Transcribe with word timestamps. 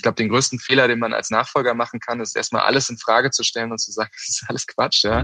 Ich 0.00 0.02
glaube, 0.02 0.16
den 0.16 0.30
größten 0.30 0.58
Fehler, 0.58 0.88
den 0.88 0.98
man 0.98 1.12
als 1.12 1.28
Nachfolger 1.28 1.74
machen 1.74 2.00
kann, 2.00 2.20
ist 2.20 2.34
erstmal 2.34 2.62
alles 2.62 2.88
in 2.88 2.96
Frage 2.96 3.30
zu 3.30 3.42
stellen 3.42 3.70
und 3.70 3.76
zu 3.76 3.92
sagen, 3.92 4.08
das 4.16 4.28
ist 4.30 4.44
alles 4.48 4.66
Quatsch, 4.66 5.04
ja. 5.04 5.18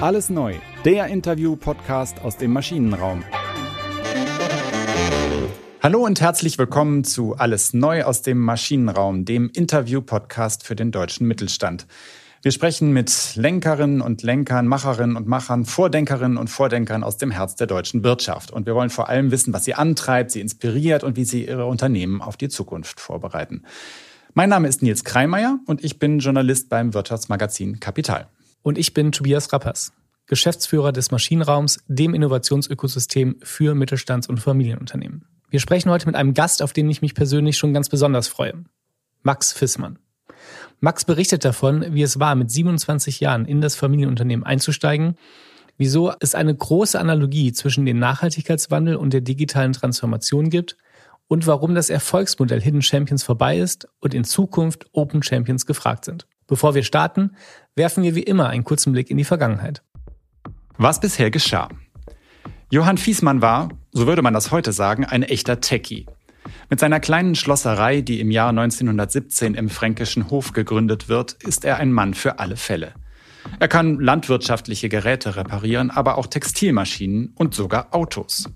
Alles 0.00 0.30
neu, 0.30 0.54
der 0.86 1.08
Interview-Podcast 1.08 2.22
aus 2.22 2.38
dem 2.38 2.54
Maschinenraum. 2.54 3.22
Hallo 5.82 6.06
und 6.06 6.22
herzlich 6.22 6.56
willkommen 6.56 7.04
zu 7.04 7.34
Alles 7.34 7.74
neu 7.74 8.04
aus 8.04 8.22
dem 8.22 8.38
Maschinenraum, 8.38 9.26
dem 9.26 9.50
Interview-Podcast 9.50 10.64
für 10.64 10.74
den 10.74 10.92
deutschen 10.92 11.28
Mittelstand. 11.28 11.86
Wir 12.40 12.52
sprechen 12.52 12.92
mit 12.92 13.34
Lenkerinnen 13.34 14.00
und 14.00 14.22
Lenkern, 14.22 14.68
Macherinnen 14.68 15.16
und 15.16 15.26
Machern, 15.26 15.64
Vordenkerinnen 15.64 16.38
und 16.38 16.48
Vordenkern 16.48 17.02
aus 17.02 17.16
dem 17.16 17.32
Herz 17.32 17.56
der 17.56 17.66
deutschen 17.66 18.04
Wirtschaft. 18.04 18.52
Und 18.52 18.64
wir 18.64 18.76
wollen 18.76 18.90
vor 18.90 19.08
allem 19.08 19.32
wissen, 19.32 19.52
was 19.52 19.64
sie 19.64 19.74
antreibt, 19.74 20.30
sie 20.30 20.40
inspiriert 20.40 21.02
und 21.02 21.16
wie 21.16 21.24
sie 21.24 21.46
ihre 21.46 21.66
Unternehmen 21.66 22.22
auf 22.22 22.36
die 22.36 22.48
Zukunft 22.48 23.00
vorbereiten. 23.00 23.64
Mein 24.34 24.50
Name 24.50 24.68
ist 24.68 24.82
Nils 24.82 25.02
Kreimeier 25.02 25.58
und 25.66 25.82
ich 25.82 25.98
bin 25.98 26.20
Journalist 26.20 26.68
beim 26.68 26.94
Wirtschaftsmagazin 26.94 27.80
Kapital. 27.80 28.28
Und 28.62 28.78
ich 28.78 28.94
bin 28.94 29.10
Tobias 29.10 29.52
Rappers, 29.52 29.92
Geschäftsführer 30.26 30.92
des 30.92 31.10
Maschinenraums, 31.10 31.80
dem 31.88 32.14
Innovationsökosystem 32.14 33.36
für 33.42 33.74
Mittelstands- 33.74 34.28
und 34.28 34.38
Familienunternehmen. 34.38 35.24
Wir 35.50 35.58
sprechen 35.58 35.90
heute 35.90 36.06
mit 36.06 36.14
einem 36.14 36.34
Gast, 36.34 36.62
auf 36.62 36.72
den 36.72 36.88
ich 36.88 37.02
mich 37.02 37.16
persönlich 37.16 37.56
schon 37.56 37.74
ganz 37.74 37.88
besonders 37.88 38.28
freue. 38.28 38.62
Max 39.22 39.52
Fissmann. 39.52 39.98
Max 40.80 41.04
berichtet 41.04 41.44
davon, 41.44 41.84
wie 41.94 42.02
es 42.02 42.20
war, 42.20 42.34
mit 42.34 42.50
27 42.50 43.20
Jahren 43.20 43.46
in 43.46 43.60
das 43.60 43.74
Familienunternehmen 43.74 44.46
einzusteigen, 44.46 45.16
wieso 45.76 46.12
es 46.20 46.34
eine 46.34 46.54
große 46.54 46.98
Analogie 46.98 47.52
zwischen 47.52 47.84
dem 47.84 47.98
Nachhaltigkeitswandel 47.98 48.96
und 48.96 49.12
der 49.12 49.20
digitalen 49.20 49.72
Transformation 49.72 50.50
gibt 50.50 50.76
und 51.26 51.46
warum 51.46 51.74
das 51.74 51.90
Erfolgsmodell 51.90 52.60
Hidden 52.60 52.82
Champions 52.82 53.22
vorbei 53.22 53.58
ist 53.58 53.88
und 54.00 54.14
in 54.14 54.24
Zukunft 54.24 54.86
Open 54.92 55.22
Champions 55.22 55.66
gefragt 55.66 56.04
sind. 56.04 56.26
Bevor 56.46 56.74
wir 56.74 56.82
starten, 56.82 57.36
werfen 57.74 58.02
wir 58.02 58.14
wie 58.14 58.22
immer 58.22 58.48
einen 58.48 58.64
kurzen 58.64 58.92
Blick 58.92 59.10
in 59.10 59.18
die 59.18 59.24
Vergangenheit. 59.24 59.82
Was 60.78 61.00
bisher 61.00 61.30
geschah. 61.30 61.68
Johann 62.70 62.98
Fiesmann 62.98 63.42
war, 63.42 63.68
so 63.92 64.06
würde 64.06 64.22
man 64.22 64.34
das 64.34 64.50
heute 64.50 64.72
sagen, 64.72 65.04
ein 65.04 65.22
echter 65.22 65.60
Techie. 65.60 66.06
Mit 66.70 66.80
seiner 66.80 67.00
kleinen 67.00 67.34
Schlosserei, 67.34 68.00
die 68.00 68.20
im 68.20 68.30
Jahr 68.30 68.50
1917 68.50 69.54
im 69.54 69.68
fränkischen 69.68 70.30
Hof 70.30 70.52
gegründet 70.52 71.08
wird, 71.08 71.34
ist 71.44 71.64
er 71.64 71.78
ein 71.78 71.92
Mann 71.92 72.14
für 72.14 72.38
alle 72.38 72.56
Fälle. 72.56 72.94
Er 73.60 73.68
kann 73.68 73.98
landwirtschaftliche 73.98 74.88
Geräte 74.88 75.36
reparieren, 75.36 75.90
aber 75.90 76.18
auch 76.18 76.26
Textilmaschinen 76.26 77.32
und 77.34 77.54
sogar 77.54 77.94
Autos. 77.94 78.48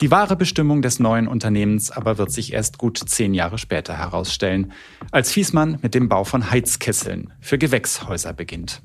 Die 0.00 0.10
wahre 0.10 0.36
Bestimmung 0.36 0.82
des 0.82 0.98
neuen 0.98 1.28
Unternehmens 1.28 1.90
aber 1.90 2.18
wird 2.18 2.32
sich 2.32 2.52
erst 2.52 2.78
gut 2.78 2.98
zehn 2.98 3.32
Jahre 3.32 3.58
später 3.58 3.96
herausstellen, 3.96 4.72
als 5.12 5.30
Fiesmann 5.30 5.78
mit 5.82 5.94
dem 5.94 6.08
Bau 6.08 6.24
von 6.24 6.50
Heizkesseln 6.50 7.32
für 7.40 7.58
Gewächshäuser 7.58 8.32
beginnt. 8.32 8.82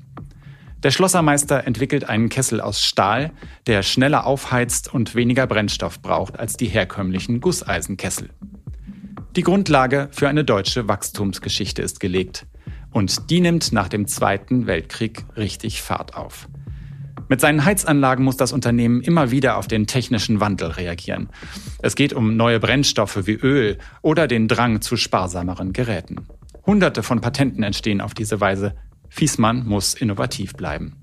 Der 0.82 0.90
Schlossermeister 0.90 1.66
entwickelt 1.66 2.08
einen 2.08 2.30
Kessel 2.30 2.60
aus 2.60 2.82
Stahl, 2.82 3.32
der 3.66 3.82
schneller 3.82 4.26
aufheizt 4.26 4.92
und 4.92 5.14
weniger 5.14 5.46
Brennstoff 5.46 6.00
braucht 6.00 6.38
als 6.38 6.56
die 6.56 6.68
herkömmlichen 6.68 7.40
Gusseisenkessel. 7.40 8.30
Die 9.36 9.42
Grundlage 9.42 10.08
für 10.10 10.28
eine 10.28 10.42
deutsche 10.42 10.88
Wachstumsgeschichte 10.88 11.82
ist 11.82 12.00
gelegt. 12.00 12.46
Und 12.92 13.30
die 13.30 13.40
nimmt 13.40 13.72
nach 13.72 13.88
dem 13.88 14.08
Zweiten 14.08 14.66
Weltkrieg 14.66 15.24
richtig 15.36 15.82
Fahrt 15.82 16.16
auf. 16.16 16.48
Mit 17.28 17.40
seinen 17.40 17.64
Heizanlagen 17.64 18.24
muss 18.24 18.38
das 18.38 18.52
Unternehmen 18.52 19.02
immer 19.02 19.30
wieder 19.30 19.56
auf 19.58 19.68
den 19.68 19.86
technischen 19.86 20.40
Wandel 20.40 20.70
reagieren. 20.70 21.28
Es 21.80 21.94
geht 21.94 22.12
um 22.12 22.36
neue 22.36 22.58
Brennstoffe 22.58 23.26
wie 23.26 23.34
Öl 23.34 23.78
oder 24.02 24.26
den 24.26 24.48
Drang 24.48 24.80
zu 24.80 24.96
sparsameren 24.96 25.72
Geräten. 25.72 26.26
Hunderte 26.66 27.04
von 27.04 27.20
Patenten 27.20 27.62
entstehen 27.62 28.00
auf 28.00 28.14
diese 28.14 28.40
Weise, 28.40 28.74
Fiesmann 29.10 29.66
muss 29.66 29.92
innovativ 29.92 30.54
bleiben. 30.54 30.96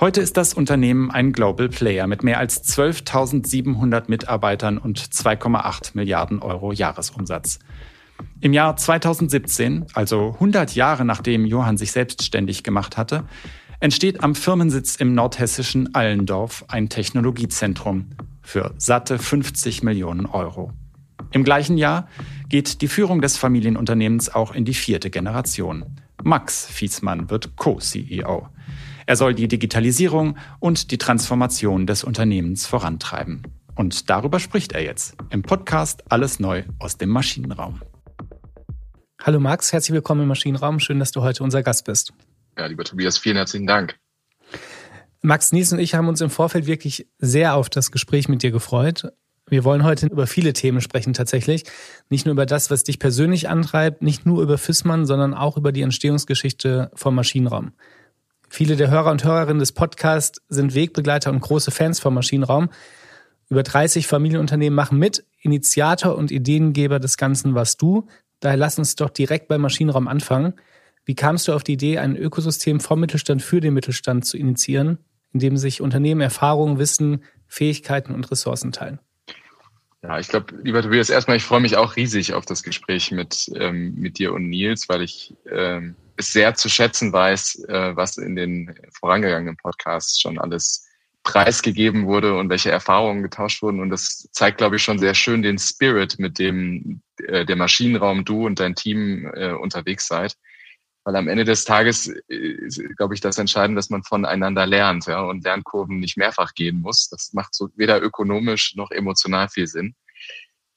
Heute 0.00 0.20
ist 0.20 0.36
das 0.36 0.52
Unternehmen 0.52 1.12
ein 1.12 1.30
Global 1.32 1.68
Player 1.68 2.08
mit 2.08 2.24
mehr 2.24 2.38
als 2.38 2.64
12.700 2.76 4.04
Mitarbeitern 4.08 4.78
und 4.78 4.98
2,8 4.98 5.92
Milliarden 5.94 6.40
Euro 6.40 6.72
Jahresumsatz. 6.72 7.60
Im 8.40 8.52
Jahr 8.52 8.76
2017, 8.76 9.86
also 9.94 10.32
100 10.34 10.74
Jahre 10.74 11.04
nachdem 11.04 11.44
Johann 11.44 11.76
sich 11.76 11.92
selbstständig 11.92 12.64
gemacht 12.64 12.96
hatte, 12.96 13.24
entsteht 13.78 14.24
am 14.24 14.34
Firmensitz 14.34 14.96
im 14.96 15.14
nordhessischen 15.14 15.94
Allendorf 15.94 16.64
ein 16.66 16.88
Technologiezentrum 16.88 18.10
für 18.40 18.74
satte 18.78 19.18
50 19.18 19.84
Millionen 19.84 20.26
Euro. 20.26 20.72
Im 21.30 21.44
gleichen 21.44 21.78
Jahr 21.78 22.08
geht 22.48 22.82
die 22.82 22.88
Führung 22.88 23.22
des 23.22 23.36
Familienunternehmens 23.36 24.34
auch 24.34 24.54
in 24.54 24.64
die 24.64 24.74
vierte 24.74 25.10
Generation. 25.10 26.00
Max 26.24 26.66
Fiesmann 26.66 27.30
wird 27.30 27.56
Co-CEO. 27.56 28.48
Er 29.06 29.16
soll 29.16 29.34
die 29.34 29.48
Digitalisierung 29.48 30.38
und 30.60 30.90
die 30.90 30.98
Transformation 30.98 31.86
des 31.86 32.04
Unternehmens 32.04 32.66
vorantreiben. 32.66 33.42
Und 33.74 34.08
darüber 34.08 34.38
spricht 34.38 34.72
er 34.72 34.82
jetzt 34.82 35.16
im 35.30 35.42
Podcast 35.42 36.04
Alles 36.12 36.38
Neu 36.38 36.62
aus 36.78 36.96
dem 36.98 37.08
Maschinenraum. 37.08 37.80
Hallo 39.20 39.40
Max, 39.40 39.72
herzlich 39.72 39.94
willkommen 39.94 40.22
im 40.22 40.28
Maschinenraum. 40.28 40.78
Schön, 40.78 40.98
dass 40.98 41.10
du 41.10 41.22
heute 41.22 41.42
unser 41.42 41.62
Gast 41.62 41.86
bist. 41.86 42.12
Ja, 42.56 42.66
lieber 42.66 42.84
Tobias, 42.84 43.18
vielen 43.18 43.36
herzlichen 43.36 43.66
Dank. 43.66 43.96
Max 45.22 45.52
Nies 45.52 45.72
und 45.72 45.78
ich 45.78 45.94
haben 45.94 46.08
uns 46.08 46.20
im 46.20 46.30
Vorfeld 46.30 46.66
wirklich 46.66 47.08
sehr 47.18 47.54
auf 47.54 47.70
das 47.70 47.90
Gespräch 47.90 48.28
mit 48.28 48.42
dir 48.42 48.50
gefreut. 48.50 49.12
Wir 49.52 49.64
wollen 49.64 49.84
heute 49.84 50.06
über 50.06 50.26
viele 50.26 50.54
Themen 50.54 50.80
sprechen 50.80 51.12
tatsächlich. 51.12 51.64
Nicht 52.08 52.24
nur 52.24 52.32
über 52.32 52.46
das, 52.46 52.70
was 52.70 52.84
dich 52.84 52.98
persönlich 52.98 53.50
antreibt, 53.50 54.00
nicht 54.00 54.24
nur 54.24 54.42
über 54.42 54.56
Fissmann, 54.56 55.04
sondern 55.04 55.34
auch 55.34 55.58
über 55.58 55.72
die 55.72 55.82
Entstehungsgeschichte 55.82 56.90
vom 56.94 57.14
Maschinenraum. 57.14 57.72
Viele 58.48 58.76
der 58.76 58.88
Hörer 58.88 59.10
und 59.10 59.24
Hörerinnen 59.24 59.58
des 59.58 59.72
Podcasts 59.72 60.40
sind 60.48 60.74
Wegbegleiter 60.74 61.30
und 61.30 61.40
große 61.40 61.70
Fans 61.70 62.00
vom 62.00 62.14
Maschinenraum. 62.14 62.70
Über 63.50 63.62
30 63.62 64.06
Familienunternehmen 64.06 64.74
machen 64.74 64.98
mit. 64.98 65.26
Initiator 65.42 66.16
und 66.16 66.30
Ideengeber 66.30 66.98
des 66.98 67.18
Ganzen 67.18 67.54
warst 67.54 67.82
du. 67.82 68.06
Daher 68.40 68.56
lass 68.56 68.78
uns 68.78 68.96
doch 68.96 69.10
direkt 69.10 69.48
beim 69.48 69.60
Maschinenraum 69.60 70.08
anfangen. 70.08 70.54
Wie 71.04 71.14
kamst 71.14 71.46
du 71.46 71.52
auf 71.52 71.62
die 71.62 71.74
Idee, 71.74 71.98
ein 71.98 72.16
Ökosystem 72.16 72.80
vom 72.80 73.00
Mittelstand 73.00 73.42
für 73.42 73.60
den 73.60 73.74
Mittelstand 73.74 74.24
zu 74.24 74.38
initiieren, 74.38 74.96
in 75.34 75.40
dem 75.40 75.58
sich 75.58 75.82
Unternehmen 75.82 76.22
Erfahrungen, 76.22 76.78
Wissen, 76.78 77.22
Fähigkeiten 77.48 78.14
und 78.14 78.30
Ressourcen 78.30 78.72
teilen? 78.72 78.98
Ja, 80.02 80.18
ich 80.18 80.26
glaube, 80.26 80.54
lieber 80.62 80.82
Tobias, 80.82 81.10
erstmal, 81.10 81.36
ich 81.36 81.44
freue 81.44 81.60
mich 81.60 81.76
auch 81.76 81.94
riesig 81.94 82.34
auf 82.34 82.44
das 82.44 82.64
Gespräch 82.64 83.12
mit, 83.12 83.50
ähm, 83.54 83.94
mit 83.94 84.18
dir 84.18 84.32
und 84.32 84.48
Nils, 84.48 84.88
weil 84.88 85.02
ich 85.02 85.32
ähm, 85.48 85.94
es 86.16 86.32
sehr 86.32 86.54
zu 86.54 86.68
schätzen 86.68 87.12
weiß, 87.12 87.66
äh, 87.68 87.94
was 87.94 88.16
in 88.16 88.34
den 88.34 88.74
vorangegangenen 88.98 89.56
Podcasts 89.56 90.20
schon 90.20 90.38
alles 90.38 90.88
preisgegeben 91.22 92.06
wurde 92.06 92.36
und 92.36 92.50
welche 92.50 92.72
Erfahrungen 92.72 93.22
getauscht 93.22 93.62
wurden. 93.62 93.78
Und 93.78 93.90
das 93.90 94.28
zeigt, 94.32 94.58
glaube 94.58 94.74
ich, 94.74 94.82
schon 94.82 94.98
sehr 94.98 95.14
schön 95.14 95.40
den 95.40 95.58
Spirit, 95.58 96.18
mit 96.18 96.40
dem 96.40 97.00
äh, 97.28 97.46
der 97.46 97.54
Maschinenraum, 97.54 98.24
du 98.24 98.46
und 98.46 98.58
dein 98.58 98.74
Team 98.74 99.30
äh, 99.34 99.52
unterwegs 99.52 100.08
seid. 100.08 100.36
Weil 101.04 101.16
am 101.16 101.28
Ende 101.28 101.44
des 101.44 101.64
Tages 101.64 102.06
ist, 102.28 102.80
glaube 102.96 103.14
ich, 103.14 103.20
das 103.20 103.38
Entscheidende, 103.38 103.78
dass 103.78 103.90
man 103.90 104.04
voneinander 104.04 104.66
lernt 104.66 105.06
ja, 105.06 105.20
und 105.20 105.42
Lernkurven 105.42 105.98
nicht 105.98 106.16
mehrfach 106.16 106.54
gehen 106.54 106.80
muss. 106.80 107.08
Das 107.08 107.32
macht 107.32 107.54
so 107.54 107.68
weder 107.74 108.00
ökonomisch 108.00 108.76
noch 108.76 108.90
emotional 108.92 109.48
viel 109.48 109.66
Sinn. 109.66 109.96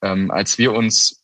Ähm, 0.02 0.32
als 0.32 0.58
wir 0.58 0.74
uns 0.74 1.24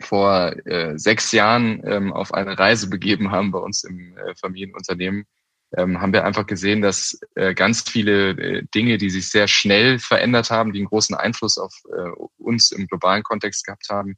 vor 0.00 0.54
äh, 0.66 0.98
sechs 0.98 1.32
Jahren 1.32 1.82
ähm, 1.84 2.12
auf 2.12 2.34
eine 2.34 2.58
Reise 2.58 2.88
begeben 2.88 3.30
haben 3.30 3.52
bei 3.52 3.58
uns 3.58 3.84
im 3.84 4.16
äh, 4.16 4.34
Familienunternehmen, 4.40 5.26
ähm, 5.76 6.00
haben 6.00 6.12
wir 6.12 6.24
einfach 6.24 6.46
gesehen, 6.46 6.80
dass 6.80 7.20
äh, 7.34 7.54
ganz 7.54 7.82
viele 7.82 8.30
äh, 8.30 8.62
Dinge, 8.74 8.98
die 8.98 9.10
sich 9.10 9.30
sehr 9.30 9.48
schnell 9.48 9.98
verändert 9.98 10.50
haben, 10.50 10.72
die 10.72 10.78
einen 10.78 10.88
großen 10.88 11.14
Einfluss 11.14 11.58
auf 11.58 11.74
äh, 11.92 12.10
uns 12.38 12.70
im 12.70 12.86
globalen 12.86 13.22
Kontext 13.22 13.66
gehabt 13.66 13.88
haben, 13.90 14.16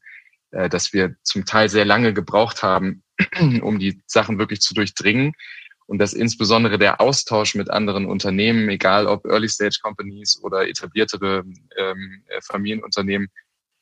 äh, 0.52 0.68
dass 0.68 0.92
wir 0.92 1.14
zum 1.22 1.44
Teil 1.44 1.68
sehr 1.68 1.84
lange 1.84 2.12
gebraucht 2.12 2.62
haben, 2.62 3.02
um 3.62 3.78
die 3.78 4.02
Sachen 4.06 4.38
wirklich 4.38 4.60
zu 4.60 4.74
durchdringen. 4.74 5.32
Und 5.86 5.98
dass 5.98 6.12
insbesondere 6.12 6.78
der 6.78 7.00
Austausch 7.00 7.56
mit 7.56 7.68
anderen 7.68 8.06
Unternehmen, 8.06 8.68
egal 8.68 9.06
ob 9.06 9.26
Early-Stage-Companies 9.26 10.40
oder 10.42 10.68
etabliertere 10.68 11.44
ähm, 11.76 12.22
äh, 12.28 12.40
Familienunternehmen, 12.42 13.28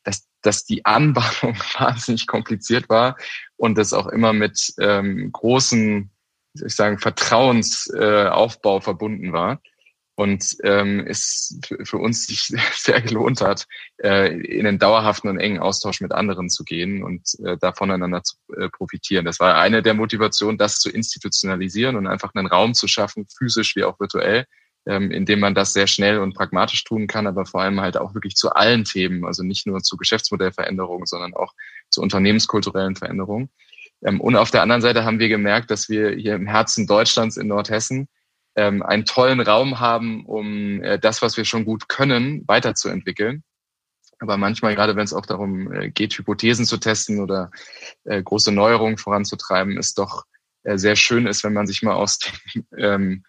dass, 0.04 0.26
dass 0.40 0.64
die 0.64 0.86
Anbahnung 0.86 1.56
wahnsinnig 1.78 2.26
kompliziert 2.26 2.88
war 2.88 3.16
und 3.56 3.76
das 3.76 3.92
auch 3.92 4.06
immer 4.06 4.32
mit 4.32 4.72
ähm, 4.78 5.30
großen, 5.32 6.10
ich 6.54 6.74
sagen, 6.74 6.98
Vertrauensaufbau 6.98 8.78
äh, 8.78 8.80
verbunden 8.80 9.32
war 9.32 9.60
und 10.18 10.56
ähm, 10.64 11.04
es 11.06 11.60
für 11.84 11.98
uns 11.98 12.26
sich 12.26 12.48
sehr 12.74 13.00
gelohnt 13.00 13.40
hat, 13.40 13.68
äh, 14.02 14.36
in 14.36 14.66
einen 14.66 14.80
dauerhaften 14.80 15.30
und 15.30 15.38
engen 15.38 15.60
Austausch 15.60 16.00
mit 16.00 16.10
anderen 16.10 16.50
zu 16.50 16.64
gehen 16.64 17.04
und 17.04 17.38
äh, 17.44 17.56
da 17.56 17.72
voneinander 17.72 18.24
zu 18.24 18.34
äh, 18.56 18.68
profitieren. 18.68 19.24
Das 19.24 19.38
war 19.38 19.54
eine 19.54 19.80
der 19.80 19.94
Motivationen, 19.94 20.58
das 20.58 20.80
zu 20.80 20.90
institutionalisieren 20.90 21.94
und 21.94 22.08
einfach 22.08 22.34
einen 22.34 22.48
Raum 22.48 22.74
zu 22.74 22.88
schaffen, 22.88 23.28
physisch 23.32 23.76
wie 23.76 23.84
auch 23.84 24.00
virtuell, 24.00 24.46
ähm, 24.86 25.12
indem 25.12 25.38
man 25.38 25.54
das 25.54 25.72
sehr 25.72 25.86
schnell 25.86 26.18
und 26.18 26.34
pragmatisch 26.34 26.82
tun 26.82 27.06
kann, 27.06 27.28
aber 27.28 27.46
vor 27.46 27.62
allem 27.62 27.80
halt 27.80 27.96
auch 27.96 28.12
wirklich 28.12 28.34
zu 28.34 28.50
allen 28.50 28.82
Themen, 28.82 29.24
also 29.24 29.44
nicht 29.44 29.68
nur 29.68 29.84
zu 29.84 29.96
Geschäftsmodellveränderungen, 29.96 31.06
sondern 31.06 31.32
auch 31.34 31.54
zu 31.90 32.02
unternehmenskulturellen 32.02 32.96
Veränderungen. 32.96 33.50
Ähm, 34.04 34.20
und 34.20 34.34
auf 34.34 34.50
der 34.50 34.62
anderen 34.62 34.82
Seite 34.82 35.04
haben 35.04 35.20
wir 35.20 35.28
gemerkt, 35.28 35.70
dass 35.70 35.88
wir 35.88 36.10
hier 36.10 36.34
im 36.34 36.48
Herzen 36.48 36.88
Deutschlands 36.88 37.36
in 37.36 37.46
Nordhessen 37.46 38.08
ähm, 38.58 38.82
einen 38.82 39.04
tollen 39.04 39.40
Raum 39.40 39.78
haben, 39.78 40.26
um 40.26 40.82
äh, 40.82 40.98
das, 40.98 41.22
was 41.22 41.36
wir 41.36 41.44
schon 41.44 41.64
gut 41.64 41.88
können, 41.88 42.42
weiterzuentwickeln. 42.48 43.44
Aber 44.18 44.36
manchmal, 44.36 44.74
gerade 44.74 44.96
wenn 44.96 45.04
es 45.04 45.14
auch 45.14 45.26
darum 45.26 45.72
äh, 45.72 45.90
geht, 45.90 46.18
Hypothesen 46.18 46.64
zu 46.64 46.78
testen 46.78 47.20
oder 47.20 47.52
äh, 48.04 48.20
große 48.20 48.50
Neuerungen 48.50 48.98
voranzutreiben, 48.98 49.78
ist 49.78 49.96
doch 49.96 50.24
äh, 50.64 50.76
sehr 50.76 50.96
schön 50.96 51.28
ist, 51.28 51.44
wenn 51.44 51.52
man 51.52 51.68
sich 51.68 51.82
mal 51.82 51.94
aus 51.94 52.18
dem 52.18 52.64
ähm, 52.76 53.24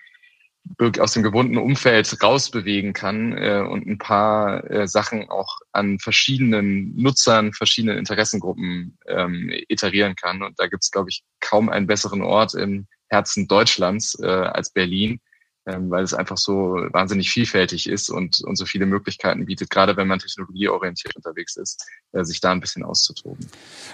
aus 0.99 1.13
dem 1.13 1.23
gewohnten 1.23 1.57
Umfeld 1.57 2.21
rausbewegen 2.21 2.93
kann 2.93 3.35
äh, 3.35 3.63
und 3.67 3.87
ein 3.87 3.97
paar 3.97 4.69
äh, 4.69 4.87
Sachen 4.87 5.29
auch 5.29 5.59
an 5.71 5.99
verschiedenen 5.99 6.95
Nutzern, 6.95 7.53
verschiedenen 7.53 7.97
Interessengruppen 7.97 8.97
ähm, 9.07 9.51
iterieren 9.67 10.15
kann. 10.15 10.43
Und 10.43 10.59
da 10.59 10.67
gibt 10.67 10.83
es, 10.83 10.91
glaube 10.91 11.09
ich, 11.09 11.23
kaum 11.39 11.69
einen 11.69 11.87
besseren 11.87 12.21
Ort 12.21 12.53
im 12.55 12.87
Herzen 13.09 13.47
Deutschlands 13.47 14.17
äh, 14.21 14.27
als 14.27 14.71
Berlin, 14.71 15.19
ähm, 15.65 15.89
weil 15.89 16.03
es 16.03 16.13
einfach 16.13 16.37
so 16.37 16.77
wahnsinnig 16.91 17.29
vielfältig 17.29 17.89
ist 17.89 18.09
und, 18.09 18.41
und 18.43 18.55
so 18.55 18.65
viele 18.65 18.85
Möglichkeiten 18.85 19.45
bietet, 19.45 19.69
gerade 19.69 19.97
wenn 19.97 20.07
man 20.07 20.19
technologieorientiert 20.19 21.15
unterwegs 21.15 21.57
ist, 21.57 21.85
äh, 22.13 22.23
sich 22.23 22.39
da 22.39 22.51
ein 22.51 22.61
bisschen 22.61 22.83
auszutoben. 22.83 23.45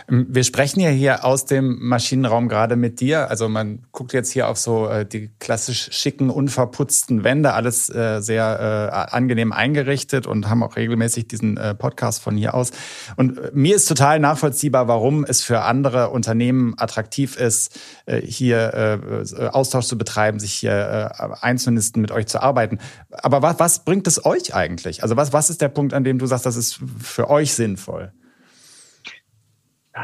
Ähm, 0.07 0.27
wir 0.29 0.43
sprechen 0.43 0.79
ja 0.79 0.89
hier 0.89 1.25
aus 1.25 1.45
dem 1.45 1.79
Maschinenraum 1.81 2.49
gerade 2.49 2.75
mit 2.75 2.99
dir. 2.99 3.29
Also 3.29 3.49
man 3.49 3.85
guckt 3.91 4.13
jetzt 4.13 4.31
hier 4.31 4.47
auf 4.47 4.57
so 4.57 4.87
äh, 4.87 5.05
die 5.05 5.31
klassisch 5.39 5.91
schicken, 5.91 6.29
unverputzten 6.29 7.23
Wände, 7.23 7.53
alles 7.53 7.89
äh, 7.89 8.21
sehr 8.21 8.91
äh, 8.91 9.15
angenehm 9.15 9.51
eingerichtet 9.51 10.27
und 10.27 10.47
haben 10.47 10.63
auch 10.63 10.75
regelmäßig 10.75 11.27
diesen 11.27 11.57
äh, 11.57 11.73
Podcast 11.73 12.21
von 12.21 12.37
hier 12.37 12.53
aus. 12.53 12.71
Und 13.15 13.37
äh, 13.37 13.51
mir 13.53 13.75
ist 13.75 13.87
total 13.87 14.19
nachvollziehbar, 14.19 14.87
warum 14.87 15.25
es 15.25 15.41
für 15.41 15.61
andere 15.61 16.09
Unternehmen 16.09 16.75
attraktiv 16.77 17.35
ist, 17.37 17.79
hier 18.07 18.99
Austausch 19.51 19.87
zu 19.87 19.97
betreiben, 19.97 20.39
sich 20.39 20.53
hier 20.53 20.71
äh, 21.19 21.35
Einzelnisten 21.55 22.01
mit 22.01 22.11
euch 22.11 22.27
zu 22.27 22.41
arbeiten. 22.41 22.79
Aber 23.09 23.41
was, 23.41 23.59
was 23.59 23.85
bringt 23.85 24.07
es 24.07 24.25
euch 24.25 24.53
eigentlich? 24.53 25.03
Also 25.03 25.15
was, 25.15 25.33
was 25.33 25.49
ist 25.49 25.61
der 25.61 25.69
Punkt, 25.69 25.93
an 25.93 26.03
dem 26.03 26.19
du 26.19 26.25
sagst, 26.25 26.45
das 26.45 26.57
ist 26.57 26.79
für 27.01 27.29
euch 27.29 27.53
sinnvoll? 27.53 28.11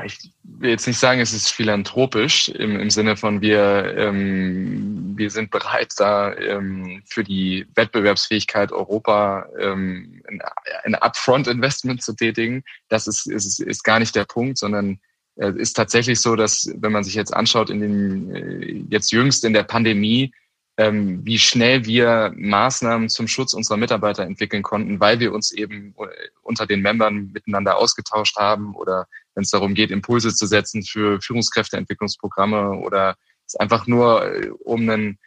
Ich 0.05 0.31
will 0.43 0.69
jetzt 0.69 0.87
nicht 0.87 0.99
sagen, 0.99 1.19
es 1.19 1.33
ist 1.33 1.49
philanthropisch 1.49 2.47
im, 2.47 2.79
im 2.79 2.89
Sinne 2.89 3.17
von 3.17 3.41
wir, 3.41 3.93
ähm, 3.97 5.17
wir 5.17 5.29
sind 5.29 5.51
bereit, 5.51 5.91
da 5.97 6.33
ähm, 6.33 7.03
für 7.05 7.25
die 7.25 7.67
Wettbewerbsfähigkeit 7.75 8.71
Europa 8.71 9.47
ähm, 9.59 10.21
ein, 10.29 10.41
ein 10.83 10.95
Upfront-Investment 10.95 12.01
zu 12.01 12.13
tätigen. 12.13 12.63
Das 12.87 13.05
ist, 13.05 13.27
ist, 13.27 13.59
ist 13.59 13.83
gar 13.83 13.99
nicht 13.99 14.15
der 14.15 14.23
Punkt, 14.23 14.57
sondern 14.57 14.97
äh, 15.35 15.51
ist 15.57 15.73
tatsächlich 15.73 16.21
so, 16.21 16.37
dass 16.37 16.71
wenn 16.77 16.93
man 16.93 17.03
sich 17.03 17.15
jetzt 17.15 17.33
anschaut, 17.33 17.69
in 17.69 17.81
den 17.81 18.35
äh, 18.35 18.83
jetzt 18.89 19.11
jüngst 19.11 19.43
in 19.43 19.51
der 19.51 19.63
Pandemie, 19.63 20.31
ähm, 20.81 21.23
wie 21.23 21.37
schnell 21.37 21.85
wir 21.85 22.33
Maßnahmen 22.35 23.07
zum 23.09 23.27
Schutz 23.27 23.53
unserer 23.53 23.77
Mitarbeiter 23.77 24.23
entwickeln 24.23 24.63
konnten, 24.63 24.99
weil 24.99 25.19
wir 25.19 25.31
uns 25.31 25.51
eben 25.51 25.93
äh, 25.99 26.07
unter 26.41 26.65
den 26.65 26.81
Membern 26.81 27.31
miteinander 27.33 27.77
ausgetauscht 27.77 28.37
haben 28.37 28.75
oder 28.75 29.05
wenn 29.35 29.43
es 29.43 29.51
darum 29.51 29.75
geht, 29.75 29.91
Impulse 29.91 30.33
zu 30.33 30.47
setzen 30.47 30.83
für 30.83 31.21
Führungskräfteentwicklungsprogramme 31.21 32.79
oder 32.79 33.15
es 33.45 33.55
einfach 33.55 33.85
nur 33.85 34.25
äh, 34.25 34.49
um 34.63 34.89
einen 34.89 35.19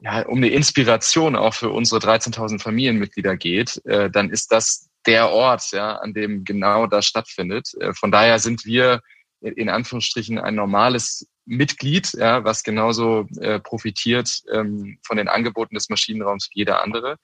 ja, 0.00 0.26
um 0.26 0.36
eine 0.38 0.50
Inspiration 0.50 1.36
auch 1.36 1.54
für 1.54 1.70
unsere 1.70 2.00
13.000 2.00 2.60
Familienmitglieder 2.60 3.34
geht, 3.38 3.82
äh, 3.86 4.10
dann 4.10 4.28
ist 4.28 4.52
das 4.52 4.90
der 5.06 5.30
Ort, 5.30 5.70
ja, 5.72 5.96
an 5.96 6.12
dem 6.12 6.44
genau 6.44 6.86
das 6.86 7.06
stattfindet. 7.06 7.72
Äh, 7.80 7.94
von 7.94 8.10
daher 8.10 8.38
sind 8.38 8.66
wir 8.66 9.00
in 9.40 9.70
Anführungsstrichen 9.70 10.38
ein 10.38 10.54
normales 10.54 11.26
Mitglied, 11.46 12.12
ja, 12.14 12.44
was 12.44 12.62
genauso 12.62 13.26
äh, 13.40 13.60
profitiert 13.60 14.42
ähm, 14.52 14.98
von 15.02 15.16
den 15.16 15.28
Angeboten 15.28 15.74
des 15.74 15.88
Maschinenraums 15.88 16.50
wie 16.52 16.60
jeder 16.60 16.82
andere. 16.82 17.16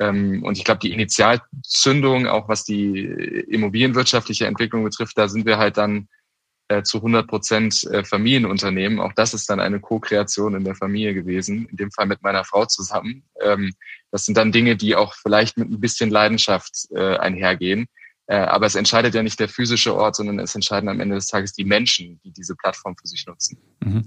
Ähm, 0.00 0.42
und 0.44 0.56
ich 0.56 0.64
glaube, 0.64 0.80
die 0.80 0.92
Initialzündung, 0.92 2.26
auch 2.26 2.48
was 2.48 2.64
die 2.64 3.04
immobilienwirtschaftliche 3.48 4.46
Entwicklung 4.46 4.84
betrifft, 4.84 5.18
da 5.18 5.28
sind 5.28 5.44
wir 5.46 5.58
halt 5.58 5.76
dann 5.76 6.08
äh, 6.68 6.84
zu 6.84 6.98
100 6.98 7.26
Prozent 7.26 7.84
äh, 7.84 8.04
Familienunternehmen. 8.04 9.00
Auch 9.00 9.12
das 9.12 9.34
ist 9.34 9.50
dann 9.50 9.58
eine 9.58 9.80
Co-Kreation 9.80 10.54
in 10.54 10.64
der 10.64 10.76
Familie 10.76 11.14
gewesen, 11.14 11.66
in 11.66 11.76
dem 11.76 11.90
Fall 11.90 12.06
mit 12.06 12.22
meiner 12.22 12.44
Frau 12.44 12.64
zusammen. 12.64 13.24
Ähm, 13.42 13.74
das 14.12 14.24
sind 14.24 14.36
dann 14.36 14.52
Dinge, 14.52 14.76
die 14.76 14.94
auch 14.94 15.14
vielleicht 15.14 15.58
mit 15.58 15.68
ein 15.68 15.80
bisschen 15.80 16.10
Leidenschaft 16.10 16.86
äh, 16.94 17.16
einhergehen. 17.16 17.86
Äh, 18.30 18.36
aber 18.36 18.66
es 18.66 18.76
entscheidet 18.76 19.12
ja 19.12 19.24
nicht 19.24 19.40
der 19.40 19.48
physische 19.48 19.92
Ort, 19.92 20.14
sondern 20.14 20.38
es 20.38 20.54
entscheiden 20.54 20.88
am 20.88 21.00
Ende 21.00 21.16
des 21.16 21.26
Tages 21.26 21.52
die 21.52 21.64
Menschen, 21.64 22.20
die 22.22 22.30
diese 22.30 22.54
Plattform 22.54 22.94
für 22.96 23.08
sich 23.08 23.26
nutzen. 23.26 23.58
Mhm. 23.80 24.04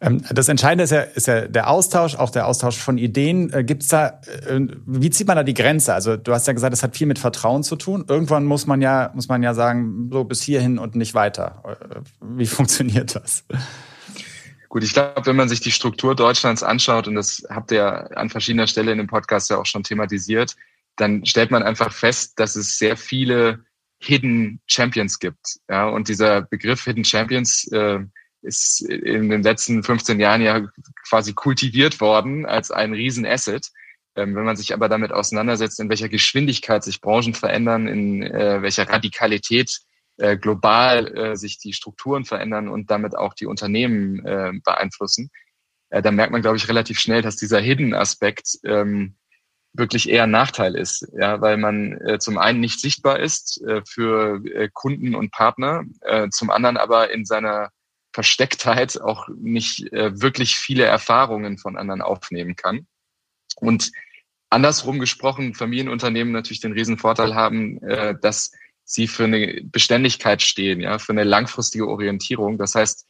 Ähm, 0.00 0.22
das 0.30 0.48
Entscheidende 0.48 0.84
ist 0.84 0.90
ja, 0.90 1.02
ist 1.02 1.26
ja 1.26 1.42
der 1.42 1.68
Austausch, 1.68 2.14
auch 2.14 2.30
der 2.30 2.46
Austausch 2.46 2.78
von 2.78 2.96
Ideen. 2.96 3.52
Äh, 3.52 3.64
Gibt 3.64 3.82
es 3.82 3.88
da, 3.88 4.22
äh, 4.46 4.60
wie 4.86 5.10
zieht 5.10 5.26
man 5.26 5.36
da 5.36 5.42
die 5.42 5.52
Grenze? 5.52 5.92
Also 5.92 6.16
du 6.16 6.32
hast 6.32 6.46
ja 6.46 6.54
gesagt, 6.54 6.72
es 6.72 6.82
hat 6.82 6.96
viel 6.96 7.06
mit 7.06 7.18
Vertrauen 7.18 7.62
zu 7.62 7.76
tun. 7.76 8.06
Irgendwann 8.08 8.46
muss 8.46 8.66
man 8.66 8.80
ja, 8.80 9.10
muss 9.14 9.28
man 9.28 9.42
ja 9.42 9.52
sagen, 9.52 10.08
so 10.10 10.24
bis 10.24 10.40
hierhin 10.40 10.78
und 10.78 10.94
nicht 10.96 11.12
weiter. 11.12 11.62
Wie 12.22 12.46
funktioniert 12.46 13.16
das? 13.16 13.44
Gut, 14.70 14.82
ich 14.82 14.94
glaube, 14.94 15.26
wenn 15.26 15.36
man 15.36 15.50
sich 15.50 15.60
die 15.60 15.72
Struktur 15.72 16.16
Deutschlands 16.16 16.62
anschaut, 16.62 17.06
und 17.06 17.16
das 17.16 17.42
habt 17.50 17.70
ihr 17.70 18.16
an 18.16 18.30
verschiedener 18.30 18.66
Stelle 18.66 18.92
in 18.92 18.98
dem 18.98 19.08
Podcast 19.08 19.50
ja 19.50 19.58
auch 19.58 19.66
schon 19.66 19.82
thematisiert, 19.82 20.56
dann 20.98 21.24
stellt 21.24 21.50
man 21.50 21.62
einfach 21.62 21.92
fest, 21.92 22.38
dass 22.38 22.56
es 22.56 22.78
sehr 22.78 22.96
viele 22.96 23.64
Hidden 24.00 24.60
Champions 24.66 25.18
gibt. 25.18 25.58
Ja, 25.68 25.88
und 25.88 26.08
dieser 26.08 26.42
Begriff 26.42 26.84
Hidden 26.84 27.04
Champions 27.04 27.66
äh, 27.72 28.00
ist 28.42 28.82
in 28.82 29.30
den 29.30 29.42
letzten 29.42 29.82
15 29.82 30.20
Jahren 30.20 30.42
ja 30.42 30.68
quasi 31.08 31.32
kultiviert 31.32 32.00
worden 32.00 32.46
als 32.46 32.70
ein 32.70 32.92
Riesenasset. 32.92 33.70
Ähm, 34.16 34.34
wenn 34.34 34.44
man 34.44 34.56
sich 34.56 34.72
aber 34.72 34.88
damit 34.88 35.12
auseinandersetzt, 35.12 35.80
in 35.80 35.88
welcher 35.88 36.08
Geschwindigkeit 36.08 36.84
sich 36.84 37.00
Branchen 37.00 37.34
verändern, 37.34 37.88
in 37.88 38.22
äh, 38.22 38.62
welcher 38.62 38.88
Radikalität 38.88 39.80
äh, 40.16 40.36
global 40.36 41.16
äh, 41.16 41.36
sich 41.36 41.58
die 41.58 41.72
Strukturen 41.72 42.24
verändern 42.24 42.68
und 42.68 42.90
damit 42.90 43.16
auch 43.16 43.34
die 43.34 43.46
Unternehmen 43.46 44.24
äh, 44.24 44.52
beeinflussen, 44.64 45.30
äh, 45.90 46.02
dann 46.02 46.16
merkt 46.16 46.32
man, 46.32 46.42
glaube 46.42 46.56
ich, 46.56 46.68
relativ 46.68 46.98
schnell, 46.98 47.22
dass 47.22 47.36
dieser 47.36 47.60
Hidden-Aspekt 47.60 48.58
ähm, 48.64 49.16
wirklich 49.72 50.08
eher 50.08 50.24
ein 50.24 50.30
Nachteil 50.30 50.74
ist, 50.74 51.06
ja, 51.18 51.40
weil 51.40 51.56
man 51.56 51.92
äh, 52.00 52.18
zum 52.18 52.38
einen 52.38 52.60
nicht 52.60 52.80
sichtbar 52.80 53.20
ist 53.20 53.62
äh, 53.62 53.82
für 53.86 54.44
äh, 54.44 54.68
Kunden 54.72 55.14
und 55.14 55.30
Partner, 55.30 55.84
äh, 56.02 56.28
zum 56.30 56.50
anderen 56.50 56.76
aber 56.76 57.10
in 57.12 57.24
seiner 57.24 57.70
Verstecktheit 58.12 59.00
auch 59.00 59.28
nicht 59.36 59.92
äh, 59.92 60.20
wirklich 60.20 60.56
viele 60.56 60.84
Erfahrungen 60.84 61.58
von 61.58 61.76
anderen 61.76 62.02
aufnehmen 62.02 62.56
kann. 62.56 62.86
Und 63.56 63.92
andersrum 64.50 64.98
gesprochen, 64.98 65.54
Familienunternehmen 65.54 66.32
natürlich 66.32 66.60
den 66.60 66.72
riesen 66.72 66.98
Vorteil 66.98 67.34
haben, 67.34 67.80
äh, 67.82 68.16
dass 68.20 68.52
sie 68.84 69.06
für 69.06 69.24
eine 69.24 69.60
Beständigkeit 69.64 70.40
stehen, 70.40 70.80
ja, 70.80 70.98
für 70.98 71.12
eine 71.12 71.24
langfristige 71.24 71.86
Orientierung. 71.86 72.56
Das 72.56 72.74
heißt, 72.74 73.06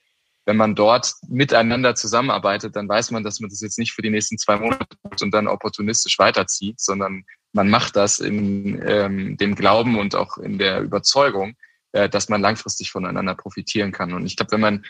wenn 0.48 0.56
man 0.56 0.74
dort 0.74 1.12
miteinander 1.28 1.94
zusammenarbeitet, 1.94 2.74
dann 2.74 2.88
weiß 2.88 3.10
man, 3.10 3.22
dass 3.22 3.38
man 3.38 3.50
das 3.50 3.60
jetzt 3.60 3.78
nicht 3.78 3.92
für 3.92 4.00
die 4.00 4.08
nächsten 4.08 4.38
zwei 4.38 4.56
Monate 4.56 4.86
und 5.20 5.34
dann 5.34 5.46
opportunistisch 5.46 6.18
weiterzieht, 6.18 6.80
sondern 6.80 7.24
man 7.52 7.68
macht 7.68 7.96
das 7.96 8.18
in 8.18 8.82
ähm, 8.86 9.36
dem 9.36 9.54
Glauben 9.54 9.98
und 9.98 10.14
auch 10.14 10.38
in 10.38 10.56
der 10.56 10.80
Überzeugung, 10.80 11.54
äh, 11.92 12.08
dass 12.08 12.30
man 12.30 12.40
langfristig 12.40 12.90
voneinander 12.90 13.34
profitieren 13.34 13.92
kann. 13.92 14.14
Und 14.14 14.24
ich 14.24 14.36
glaube, 14.36 14.52
wenn 14.52 14.62
man 14.62 14.86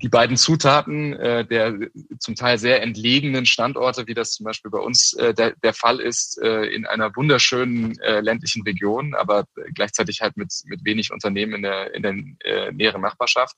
die 0.00 0.08
beiden 0.08 0.38
Zutaten 0.38 1.12
äh, 1.12 1.44
der 1.44 1.78
zum 2.18 2.34
Teil 2.34 2.56
sehr 2.56 2.80
entlegenen 2.80 3.44
Standorte, 3.44 4.06
wie 4.06 4.14
das 4.14 4.32
zum 4.32 4.44
Beispiel 4.44 4.70
bei 4.70 4.78
uns 4.78 5.12
äh, 5.12 5.34
der, 5.34 5.52
der 5.62 5.74
Fall 5.74 6.00
ist, 6.00 6.40
äh, 6.40 6.64
in 6.64 6.86
einer 6.86 7.14
wunderschönen 7.14 8.00
äh, 8.00 8.20
ländlichen 8.20 8.62
Region, 8.62 9.14
aber 9.14 9.44
gleichzeitig 9.74 10.22
halt 10.22 10.38
mit, 10.38 10.54
mit 10.64 10.86
wenig 10.86 11.12
Unternehmen 11.12 11.56
in 11.56 11.62
der, 11.62 11.94
in 11.94 12.02
der 12.02 12.14
äh, 12.44 12.72
näheren 12.72 13.02
Nachbarschaft, 13.02 13.56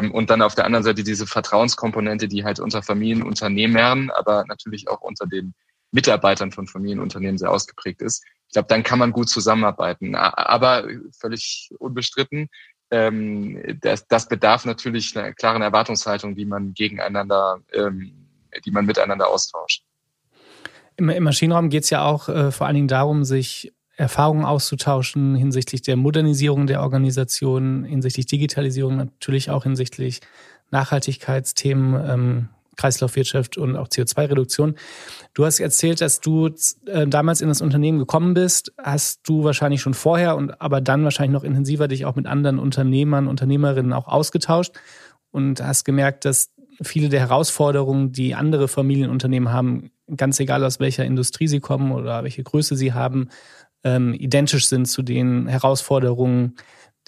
und 0.00 0.30
dann 0.30 0.42
auf 0.42 0.54
der 0.54 0.64
anderen 0.64 0.84
Seite 0.84 1.02
diese 1.02 1.26
Vertrauenskomponente, 1.26 2.28
die 2.28 2.44
halt 2.44 2.60
unter 2.60 2.82
Familienunternehmern, 2.82 4.10
aber 4.10 4.44
natürlich 4.46 4.88
auch 4.88 5.00
unter 5.00 5.26
den 5.26 5.54
Mitarbeitern 5.92 6.52
von 6.52 6.66
Familienunternehmen 6.66 7.38
sehr 7.38 7.50
ausgeprägt 7.50 8.00
ist. 8.00 8.24
Ich 8.48 8.54
glaube, 8.54 8.68
dann 8.68 8.82
kann 8.82 8.98
man 8.98 9.12
gut 9.12 9.28
zusammenarbeiten. 9.28 10.14
Aber 10.14 10.84
völlig 11.18 11.70
unbestritten, 11.78 12.48
ähm, 12.90 13.78
das, 13.80 14.06
das 14.06 14.28
bedarf 14.28 14.64
natürlich 14.64 15.16
einer 15.16 15.32
klaren 15.32 15.62
Erwartungshaltung, 15.62 16.34
die 16.34 16.44
man 16.44 16.74
gegeneinander, 16.74 17.60
ähm, 17.72 18.28
die 18.64 18.70
man 18.70 18.86
miteinander 18.86 19.28
austauscht. 19.28 19.84
Im, 20.96 21.08
im 21.08 21.24
Maschinenraum 21.24 21.70
geht 21.70 21.84
es 21.84 21.90
ja 21.90 22.04
auch 22.04 22.28
äh, 22.28 22.52
vor 22.52 22.66
allen 22.66 22.76
Dingen 22.76 22.88
darum, 22.88 23.24
sich 23.24 23.72
Erfahrungen 24.02 24.44
auszutauschen 24.44 25.36
hinsichtlich 25.36 25.82
der 25.82 25.96
Modernisierung 25.96 26.66
der 26.66 26.82
Organisation, 26.82 27.84
hinsichtlich 27.84 28.26
Digitalisierung, 28.26 28.96
natürlich 28.96 29.50
auch 29.50 29.62
hinsichtlich 29.62 30.20
Nachhaltigkeitsthemen. 30.70 32.10
Ähm, 32.10 32.48
Kreislaufwirtschaft 32.76 33.58
und 33.58 33.76
auch 33.76 33.88
CO2-Reduktion. 33.88 34.76
Du 35.34 35.44
hast 35.44 35.60
erzählt, 35.60 36.00
dass 36.00 36.20
du 36.20 36.48
äh, 36.86 37.06
damals 37.06 37.42
in 37.42 37.48
das 37.48 37.60
Unternehmen 37.60 37.98
gekommen 37.98 38.32
bist. 38.32 38.72
Hast 38.82 39.28
du 39.28 39.44
wahrscheinlich 39.44 39.82
schon 39.82 39.92
vorher 39.92 40.36
und 40.36 40.60
aber 40.60 40.80
dann 40.80 41.04
wahrscheinlich 41.04 41.34
noch 41.34 41.44
intensiver 41.44 41.86
dich 41.86 42.06
auch 42.06 42.16
mit 42.16 42.26
anderen 42.26 42.58
Unternehmern, 42.58 43.28
Unternehmerinnen 43.28 43.92
auch 43.92 44.08
ausgetauscht 44.08 44.72
und 45.30 45.62
hast 45.62 45.84
gemerkt, 45.84 46.24
dass 46.24 46.50
viele 46.80 47.10
der 47.10 47.20
Herausforderungen, 47.20 48.12
die 48.12 48.34
andere 48.34 48.68
Familienunternehmen 48.68 49.52
haben, 49.52 49.90
ganz 50.16 50.40
egal 50.40 50.64
aus 50.64 50.80
welcher 50.80 51.04
Industrie 51.04 51.48
sie 51.48 51.60
kommen 51.60 51.92
oder 51.92 52.24
welche 52.24 52.42
Größe 52.42 52.76
sie 52.76 52.92
haben, 52.92 53.28
ähm, 53.84 54.14
identisch 54.14 54.66
sind 54.66 54.86
zu 54.86 55.02
den 55.02 55.46
Herausforderungen, 55.46 56.56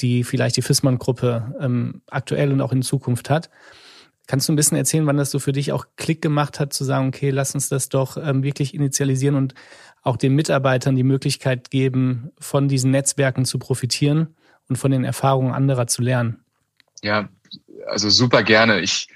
die 0.01 0.25
vielleicht 0.25 0.57
die 0.57 0.63
Fissmann-Gruppe 0.63 1.55
ähm, 1.61 2.03
aktuell 2.09 2.53
und 2.53 2.61
auch 2.61 2.73
in 2.73 2.83
Zukunft 2.83 3.31
hat. 3.31 3.51
Kannst 4.27 4.49
du 4.49 4.53
ein 4.53 4.57
bisschen 4.57 4.79
erzählen, 4.79 5.07
wann 5.07 5.19
das 5.19 5.31
so 5.31 5.39
für 5.39 5.53
dich 5.53 5.73
auch 5.73 5.87
Klick 5.97 6.23
gemacht 6.23 6.59
hat, 6.59 6.73
zu 6.73 6.85
sagen, 6.85 7.09
okay, 7.09 7.31
lass 7.31 7.55
uns 7.55 7.69
das 7.69 7.91
doch 7.91 8.17
ähm, 8.17 8.43
wirklich 8.43 8.75
initialisieren 8.75 9.37
und 9.37 9.55
auch 10.03 10.17
den 10.17 10.35
Mitarbeitern 10.35 10.97
die 10.97 11.03
Möglichkeit 11.03 11.71
geben, 11.71 12.31
von 12.39 12.69
diesen 12.69 12.91
Netzwerken 12.91 13.45
zu 13.45 13.59
profitieren 13.59 14.35
und 14.69 14.77
von 14.77 14.91
den 14.91 15.05
Erfahrungen 15.05 15.53
anderer 15.53 15.87
zu 15.87 16.03
lernen? 16.03 16.45
Ja, 17.03 17.29
also 17.87 18.09
super 18.09 18.43
gerne. 18.43 18.81
Ich, 18.81 19.09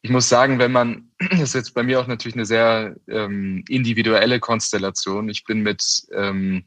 ich 0.00 0.10
muss 0.10 0.28
sagen, 0.28 0.58
wenn 0.58 0.72
man, 0.72 1.10
das 1.30 1.40
ist 1.40 1.54
jetzt 1.54 1.74
bei 1.74 1.82
mir 1.82 2.00
auch 2.00 2.06
natürlich 2.06 2.36
eine 2.36 2.46
sehr 2.46 2.96
ähm, 3.06 3.64
individuelle 3.68 4.40
Konstellation. 4.40 5.28
Ich 5.28 5.44
bin 5.44 5.60
mit, 5.60 6.06
ähm, 6.14 6.64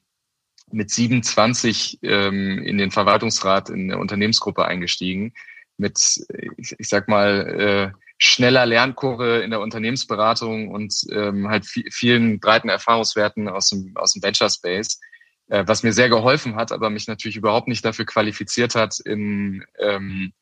mit 0.73 0.91
27 0.91 1.99
ähm, 2.03 2.59
in 2.59 2.77
den 2.77 2.91
Verwaltungsrat 2.91 3.69
in 3.69 3.89
der 3.89 3.99
Unternehmensgruppe 3.99 4.65
eingestiegen 4.65 5.33
mit, 5.77 6.25
ich, 6.57 6.75
ich 6.77 6.89
sag 6.89 7.07
mal, 7.07 7.93
äh, 7.95 7.97
schneller 8.17 8.67
Lernkurve 8.67 9.39
in 9.39 9.49
der 9.49 9.61
Unternehmensberatung 9.61 10.69
und 10.69 10.93
ähm, 11.11 11.49
halt 11.49 11.65
vielen 11.65 12.39
breiten 12.39 12.69
Erfahrungswerten 12.69 13.49
aus 13.49 13.69
dem, 13.69 13.97
aus 13.97 14.13
dem 14.13 14.21
Venture 14.21 14.49
Space, 14.49 14.99
äh, 15.47 15.63
was 15.65 15.81
mir 15.81 15.91
sehr 15.91 16.07
geholfen 16.07 16.55
hat, 16.55 16.71
aber 16.71 16.91
mich 16.91 17.07
natürlich 17.07 17.35
überhaupt 17.35 17.67
nicht 17.67 17.83
dafür 17.83 18.05
qualifiziert 18.05 18.75
hat, 18.75 18.99
in, 18.99 19.65
ähm, 19.79 20.33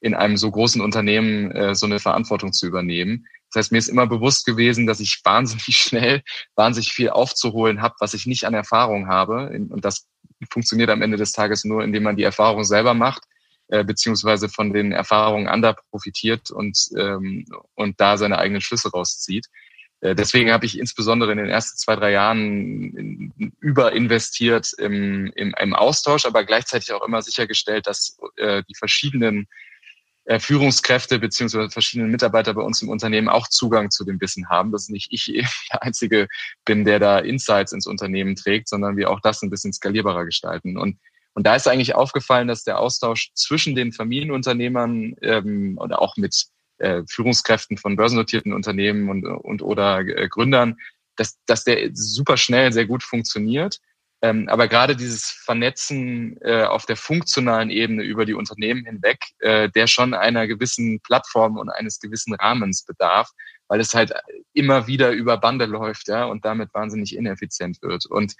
in 0.00 0.14
einem 0.14 0.38
so 0.38 0.50
großen 0.50 0.80
Unternehmen 0.80 1.50
äh, 1.52 1.74
so 1.74 1.84
eine 1.84 1.98
Verantwortung 1.98 2.54
zu 2.54 2.66
übernehmen. 2.66 3.26
Das 3.52 3.64
heißt, 3.64 3.72
mir 3.72 3.78
ist 3.78 3.88
immer 3.88 4.06
bewusst 4.06 4.44
gewesen, 4.44 4.86
dass 4.86 5.00
ich 5.00 5.20
wahnsinnig 5.24 5.76
schnell, 5.76 6.22
wahnsinnig 6.54 6.92
viel 6.92 7.10
aufzuholen 7.10 7.82
habe, 7.82 7.94
was 8.00 8.14
ich 8.14 8.26
nicht 8.26 8.44
an 8.44 8.54
Erfahrung 8.54 9.08
habe. 9.08 9.48
Und 9.70 9.84
das 9.84 10.06
funktioniert 10.52 10.90
am 10.90 11.02
Ende 11.02 11.16
des 11.16 11.32
Tages 11.32 11.64
nur, 11.64 11.82
indem 11.82 12.02
man 12.04 12.16
die 12.16 12.22
Erfahrung 12.22 12.64
selber 12.64 12.94
macht 12.94 13.22
äh, 13.68 13.84
beziehungsweise 13.84 14.48
von 14.48 14.72
den 14.72 14.92
Erfahrungen 14.92 15.46
anderer 15.46 15.76
profitiert 15.90 16.50
und, 16.50 16.88
ähm, 16.96 17.44
und 17.74 18.00
da 18.00 18.16
seine 18.16 18.38
eigenen 18.38 18.62
Schlüsse 18.62 18.90
rauszieht. 18.90 19.46
Äh, 20.00 20.14
deswegen 20.14 20.50
habe 20.52 20.64
ich 20.64 20.78
insbesondere 20.78 21.32
in 21.32 21.38
den 21.38 21.50
ersten 21.50 21.76
zwei, 21.76 21.94
drei 21.96 22.12
Jahren 22.12 23.52
überinvestiert 23.60 24.72
im, 24.78 25.30
im, 25.34 25.54
im 25.58 25.74
Austausch, 25.74 26.24
aber 26.24 26.44
gleichzeitig 26.44 26.92
auch 26.92 27.06
immer 27.06 27.20
sichergestellt, 27.20 27.86
dass 27.86 28.16
äh, 28.36 28.62
die 28.68 28.74
verschiedenen 28.74 29.48
Führungskräfte 30.36 31.18
beziehungsweise 31.18 31.70
verschiedene 31.70 32.08
Mitarbeiter 32.08 32.52
bei 32.52 32.62
uns 32.62 32.82
im 32.82 32.90
Unternehmen 32.90 33.28
auch 33.28 33.48
Zugang 33.48 33.90
zu 33.90 34.04
dem 34.04 34.20
Wissen 34.20 34.48
haben, 34.48 34.72
dass 34.72 34.88
nicht 34.88 35.08
ich 35.10 35.26
der 35.72 35.82
Einzige 35.82 36.28
bin, 36.64 36.84
der 36.84 36.98
da 36.98 37.18
Insights 37.18 37.72
ins 37.72 37.86
Unternehmen 37.86 38.36
trägt, 38.36 38.68
sondern 38.68 38.96
wir 38.96 39.10
auch 39.10 39.20
das 39.20 39.42
ein 39.42 39.50
bisschen 39.50 39.72
skalierbarer 39.72 40.24
gestalten. 40.26 40.76
Und 40.76 40.98
und 41.34 41.46
da 41.46 41.54
ist 41.54 41.68
eigentlich 41.68 41.94
aufgefallen, 41.94 42.48
dass 42.48 42.64
der 42.64 42.80
Austausch 42.80 43.30
zwischen 43.32 43.76
den 43.76 43.92
Familienunternehmern 43.92 45.14
ähm, 45.22 45.78
oder 45.78 46.02
auch 46.02 46.16
mit 46.16 46.46
äh, 46.78 47.04
Führungskräften 47.08 47.76
von 47.76 47.94
börsennotierten 47.94 48.52
Unternehmen 48.52 49.08
und, 49.08 49.24
und 49.24 49.62
oder 49.62 50.00
äh, 50.00 50.28
Gründern, 50.28 50.78
dass, 51.14 51.38
dass 51.46 51.62
der 51.62 51.90
super 51.92 52.36
schnell 52.36 52.72
sehr 52.72 52.86
gut 52.86 53.04
funktioniert. 53.04 53.78
Ähm, 54.20 54.48
aber 54.48 54.66
gerade 54.66 54.96
dieses 54.96 55.30
Vernetzen 55.30 56.38
äh, 56.40 56.64
auf 56.64 56.86
der 56.86 56.96
funktionalen 56.96 57.70
Ebene 57.70 58.02
über 58.02 58.24
die 58.24 58.34
Unternehmen 58.34 58.84
hinweg, 58.84 59.18
äh, 59.38 59.68
der 59.70 59.86
schon 59.86 60.12
einer 60.12 60.46
gewissen 60.48 61.00
Plattform 61.00 61.56
und 61.56 61.70
eines 61.70 62.00
gewissen 62.00 62.34
Rahmens 62.34 62.84
bedarf, 62.84 63.30
weil 63.68 63.80
es 63.80 63.94
halt 63.94 64.12
immer 64.52 64.86
wieder 64.86 65.12
über 65.12 65.38
Bande 65.38 65.66
läuft, 65.66 66.08
ja, 66.08 66.24
und 66.24 66.44
damit 66.44 66.74
wahnsinnig 66.74 67.14
ineffizient 67.14 67.80
wird. 67.82 68.06
Und 68.06 68.34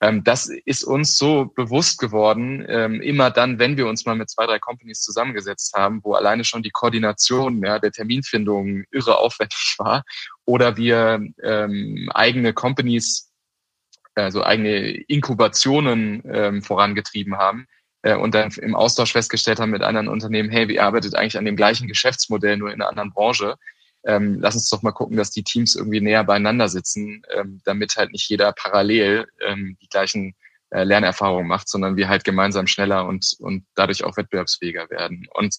ähm, 0.00 0.22
das 0.22 0.48
ist 0.64 0.84
uns 0.84 1.18
so 1.18 1.46
bewusst 1.46 1.98
geworden, 1.98 2.64
ähm, 2.68 3.00
immer 3.00 3.30
dann, 3.30 3.58
wenn 3.58 3.76
wir 3.76 3.88
uns 3.88 4.06
mal 4.06 4.14
mit 4.14 4.30
zwei, 4.30 4.46
drei 4.46 4.60
Companies 4.60 5.00
zusammengesetzt 5.00 5.74
haben, 5.74 6.00
wo 6.04 6.14
alleine 6.14 6.44
schon 6.44 6.62
die 6.62 6.70
Koordination 6.70 7.64
ja, 7.64 7.80
der 7.80 7.90
Terminfindung 7.90 8.84
irre 8.92 9.18
aufwendig 9.18 9.74
war 9.78 10.04
oder 10.44 10.76
wir 10.76 11.20
ähm, 11.42 12.10
eigene 12.14 12.52
Companies, 12.52 13.27
also 14.24 14.44
eigene 14.44 14.88
Inkubationen 15.08 16.22
ähm, 16.30 16.62
vorangetrieben 16.62 17.36
haben, 17.36 17.66
äh, 18.02 18.14
und 18.14 18.34
dann 18.34 18.50
im 18.52 18.74
Austausch 18.74 19.12
festgestellt 19.12 19.60
haben 19.60 19.70
mit 19.70 19.82
anderen 19.82 20.08
Unternehmen, 20.08 20.50
hey, 20.50 20.68
wir 20.68 20.84
arbeitet 20.84 21.14
eigentlich 21.14 21.38
an 21.38 21.44
dem 21.44 21.56
gleichen 21.56 21.88
Geschäftsmodell, 21.88 22.56
nur 22.56 22.68
in 22.68 22.80
einer 22.80 22.90
anderen 22.90 23.12
Branche 23.12 23.56
ähm, 24.04 24.38
lass 24.40 24.54
uns 24.54 24.70
doch 24.70 24.82
mal 24.82 24.92
gucken, 24.92 25.16
dass 25.16 25.30
die 25.30 25.42
Teams 25.42 25.74
irgendwie 25.74 26.00
näher 26.00 26.24
beieinander 26.24 26.68
sitzen, 26.68 27.22
ähm, 27.34 27.60
damit 27.64 27.96
halt 27.96 28.12
nicht 28.12 28.28
jeder 28.28 28.52
parallel 28.52 29.26
ähm, 29.46 29.76
die 29.82 29.88
gleichen 29.88 30.34
äh, 30.70 30.84
Lernerfahrungen 30.84 31.48
macht, 31.48 31.68
sondern 31.68 31.96
wir 31.96 32.08
halt 32.08 32.24
gemeinsam 32.24 32.66
schneller 32.66 33.06
und, 33.06 33.36
und 33.40 33.66
dadurch 33.74 34.04
auch 34.04 34.16
wettbewerbsfähiger 34.16 34.88
werden. 34.90 35.26
Und 35.34 35.56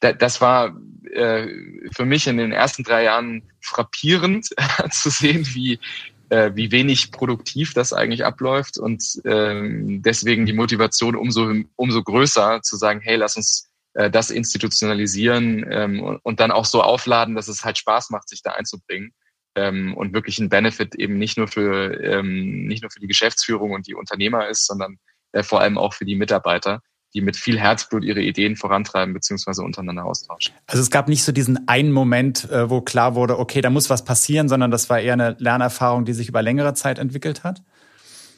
da, 0.00 0.12
das 0.12 0.40
war 0.40 0.76
äh, 1.12 1.48
für 1.94 2.04
mich 2.04 2.26
in 2.26 2.38
den 2.38 2.52
ersten 2.52 2.82
drei 2.82 3.04
Jahren 3.04 3.48
frappierend 3.60 4.48
zu 4.90 5.10
sehen, 5.10 5.46
wie, 5.54 5.78
äh, 6.28 6.52
wie 6.54 6.72
wenig 6.72 7.12
produktiv 7.12 7.74
das 7.74 7.92
eigentlich 7.92 8.24
abläuft 8.24 8.78
und 8.78 9.02
ähm, 9.24 10.02
deswegen 10.02 10.46
die 10.46 10.52
Motivation 10.52 11.16
umso, 11.16 11.52
umso 11.76 12.02
größer 12.02 12.62
zu 12.62 12.76
sagen, 12.76 13.00
hey, 13.02 13.16
lass 13.16 13.36
uns 13.36 13.70
äh, 13.94 14.10
das 14.10 14.30
institutionalisieren 14.30 15.66
ähm, 15.70 16.02
und, 16.02 16.16
und, 16.22 16.40
dann 16.40 16.50
auch 16.50 16.64
so 16.64 16.82
aufladen, 16.82 17.34
dass 17.34 17.48
es 17.48 17.64
halt 17.64 17.78
Spaß 17.78 18.10
macht, 18.10 18.28
sich 18.28 18.42
da 18.42 18.52
einzubringen 18.52 19.12
ähm, 19.54 19.94
und 19.94 20.14
wirklich 20.14 20.38
ein 20.38 20.48
Benefit 20.48 20.94
eben 20.96 21.18
nicht 21.18 21.36
nur 21.36 21.48
für 21.48 22.00
ähm, 22.02 22.66
nicht 22.66 22.82
nur 22.82 22.90
für 22.90 23.00
die 23.00 23.06
Geschäftsführung 23.06 23.72
und 23.72 23.86
die 23.86 23.94
Unternehmer 23.94 24.48
ist, 24.48 24.66
sondern 24.66 24.98
äh, 25.32 25.42
vor 25.42 25.60
allem 25.60 25.78
auch 25.78 25.94
für 25.94 26.04
die 26.04 26.16
Mitarbeiter 26.16 26.80
die 27.14 27.20
mit 27.20 27.36
viel 27.36 27.58
Herzblut 27.58 28.04
ihre 28.04 28.20
Ideen 28.20 28.56
vorantreiben 28.56 29.14
beziehungsweise 29.14 29.62
untereinander 29.62 30.04
austauschen. 30.04 30.54
Also 30.66 30.82
es 30.82 30.90
gab 30.90 31.08
nicht 31.08 31.22
so 31.22 31.32
diesen 31.32 31.68
einen 31.68 31.92
Moment, 31.92 32.50
äh, 32.50 32.68
wo 32.68 32.80
klar 32.80 33.14
wurde, 33.14 33.38
okay, 33.38 33.60
da 33.60 33.70
muss 33.70 33.88
was 33.90 34.04
passieren, 34.04 34.48
sondern 34.48 34.70
das 34.70 34.90
war 34.90 35.00
eher 35.00 35.14
eine 35.14 35.36
Lernerfahrung, 35.38 36.04
die 36.04 36.12
sich 36.12 36.28
über 36.28 36.42
längere 36.42 36.74
Zeit 36.74 36.98
entwickelt 36.98 37.44
hat? 37.44 37.62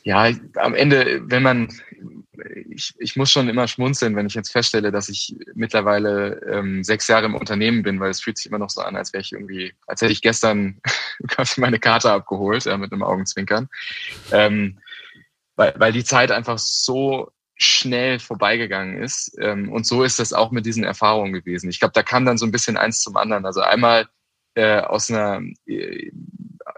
Ja, 0.04 0.30
am 0.56 0.74
Ende, 0.74 1.22
wenn 1.24 1.42
man 1.42 1.68
ich, 2.68 2.94
ich 2.98 3.16
muss 3.16 3.30
schon 3.30 3.48
immer 3.48 3.68
schmunzeln, 3.68 4.16
wenn 4.16 4.26
ich 4.26 4.34
jetzt 4.34 4.52
feststelle, 4.52 4.92
dass 4.92 5.08
ich 5.08 5.34
mittlerweile 5.54 6.40
ähm, 6.46 6.84
sechs 6.84 7.08
Jahre 7.08 7.26
im 7.26 7.34
Unternehmen 7.34 7.82
bin, 7.82 8.00
weil 8.00 8.10
es 8.10 8.20
fühlt 8.20 8.38
sich 8.38 8.46
immer 8.46 8.58
noch 8.58 8.70
so 8.70 8.80
an, 8.80 8.96
als 8.96 9.12
wäre 9.12 9.22
ich 9.22 9.32
irgendwie, 9.32 9.74
als 9.86 10.02
hätte 10.02 10.12
ich 10.12 10.22
gestern 10.22 10.80
meine 11.56 11.78
Karte 11.78 12.10
abgeholt, 12.10 12.64
ja, 12.64 12.76
mit 12.76 12.92
einem 12.92 13.02
Augenzwinkern. 13.02 13.68
Ähm, 14.30 14.78
weil, 15.56 15.74
weil 15.78 15.92
die 15.92 16.04
Zeit 16.04 16.30
einfach 16.30 16.58
so 16.58 17.30
schnell 17.56 18.18
vorbeigegangen 18.18 19.02
ist. 19.02 19.36
Ähm, 19.40 19.72
und 19.72 19.86
so 19.86 20.02
ist 20.04 20.18
das 20.18 20.32
auch 20.32 20.50
mit 20.50 20.66
diesen 20.66 20.84
Erfahrungen 20.84 21.32
gewesen. 21.32 21.70
Ich 21.70 21.78
glaube, 21.78 21.92
da 21.94 22.02
kam 22.02 22.24
dann 22.24 22.38
so 22.38 22.46
ein 22.46 22.52
bisschen 22.52 22.76
eins 22.76 23.00
zum 23.00 23.16
anderen. 23.16 23.46
Also 23.46 23.60
einmal 23.60 24.08
äh, 24.54 24.80
aus 24.80 25.10
einer 25.10 25.42
äh, 25.66 26.10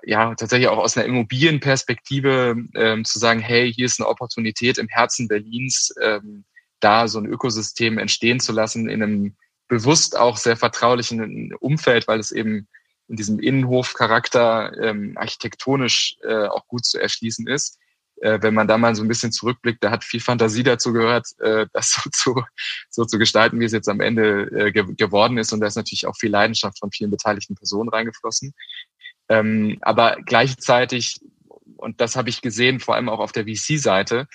ja 0.04 0.34
tatsächlich 0.34 0.68
auch 0.68 0.78
aus 0.78 0.96
einer 0.96 1.06
Immobilienperspektive 1.06 2.56
ähm, 2.74 3.04
zu 3.04 3.18
sagen, 3.18 3.40
hey, 3.40 3.72
hier 3.72 3.86
ist 3.86 4.00
eine 4.00 4.08
Opportunität 4.08 4.78
im 4.78 4.88
Herzen 4.88 5.28
Berlins, 5.28 5.92
ähm, 6.00 6.44
da 6.80 7.08
so 7.08 7.18
ein 7.18 7.26
Ökosystem 7.26 7.98
entstehen 7.98 8.40
zu 8.40 8.52
lassen 8.52 8.88
in 8.88 9.02
einem 9.02 9.36
bewusst 9.66 10.16
auch 10.16 10.36
sehr 10.36 10.56
vertraulichen 10.56 11.54
Umfeld, 11.56 12.08
weil 12.08 12.20
es 12.20 12.32
eben 12.32 12.68
in 13.08 13.16
diesem 13.16 13.40
Innenhofcharakter 13.40 14.72
ähm, 14.80 15.14
architektonisch 15.16 16.16
äh, 16.22 16.46
auch 16.46 16.66
gut 16.68 16.84
zu 16.84 17.00
erschließen 17.00 17.46
ist. 17.48 17.78
Äh, 18.20 18.38
wenn 18.42 18.54
man 18.54 18.66
da 18.66 18.78
mal 18.78 18.94
so 18.94 19.02
ein 19.02 19.08
bisschen 19.08 19.32
zurückblickt, 19.32 19.82
da 19.82 19.90
hat 19.90 20.04
viel 20.04 20.20
Fantasie 20.20 20.62
dazu 20.62 20.92
gehört, 20.92 21.26
äh, 21.40 21.66
das 21.72 21.92
so 22.02 22.10
zu, 22.10 22.42
so 22.88 23.04
zu 23.04 23.18
gestalten, 23.18 23.60
wie 23.60 23.64
es 23.64 23.72
jetzt 23.72 23.88
am 23.88 24.00
Ende 24.00 24.42
äh, 24.52 24.72
ge 24.72 24.84
geworden 24.96 25.38
ist. 25.38 25.52
Und 25.52 25.60
da 25.60 25.66
ist 25.66 25.76
natürlich 25.76 26.06
auch 26.06 26.16
viel 26.16 26.30
Leidenschaft 26.30 26.78
von 26.78 26.90
vielen 26.90 27.10
beteiligten 27.10 27.54
Personen 27.54 27.88
reingeflossen. 27.88 28.54
Ähm, 29.28 29.78
aber 29.82 30.16
gleichzeitig, 30.24 31.20
und 31.76 32.00
das 32.00 32.16
habe 32.16 32.28
ich 32.28 32.40
gesehen, 32.40 32.80
vor 32.80 32.94
allem 32.94 33.08
auch 33.08 33.20
auf 33.20 33.32
der 33.32 33.44
VC-Seite, 33.44 34.26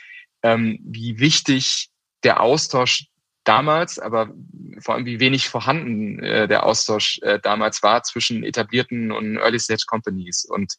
ähm, 0.44 0.80
wie 0.84 1.20
wichtig 1.20 1.90
der 2.24 2.42
Austausch 2.42 3.08
damals, 3.44 4.00
aber 4.00 4.32
vor 4.80 4.96
allem 4.96 5.06
wie 5.06 5.20
wenig 5.20 5.50
vorhanden 5.50 6.20
äh, 6.20 6.48
der 6.48 6.66
Austausch 6.66 7.20
äh, 7.24 7.40
damals 7.40 7.84
war 7.84 8.04
zwischen 8.04 8.44
etablierten 8.44 9.12
und 9.12 9.38
Early-Stage-Companies. 9.38 10.46
Und 10.46 10.76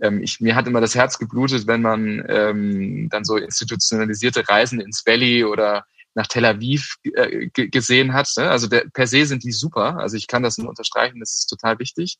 ähm, 0.00 0.22
ich, 0.22 0.40
mir 0.40 0.54
hat 0.54 0.66
immer 0.66 0.80
das 0.80 0.94
Herz 0.94 1.18
geblutet, 1.18 1.66
wenn 1.66 1.82
man 1.82 2.24
ähm, 2.28 3.08
dann 3.10 3.24
so 3.24 3.36
institutionalisierte 3.36 4.48
Reisen 4.48 4.80
ins 4.80 5.04
Valley 5.06 5.44
oder 5.44 5.84
nach 6.14 6.26
Tel 6.26 6.44
Aviv 6.44 6.96
äh, 7.02 7.48
gesehen 7.48 8.14
hat. 8.14 8.28
Ne? 8.36 8.50
Also 8.50 8.66
der, 8.66 8.84
per 8.92 9.06
se 9.06 9.26
sind 9.26 9.44
die 9.44 9.52
super. 9.52 9.98
Also 9.98 10.16
ich 10.16 10.26
kann 10.26 10.42
das 10.42 10.58
nur 10.58 10.68
unterstreichen, 10.68 11.20
das 11.20 11.38
ist 11.38 11.46
total 11.46 11.78
wichtig. 11.78 12.18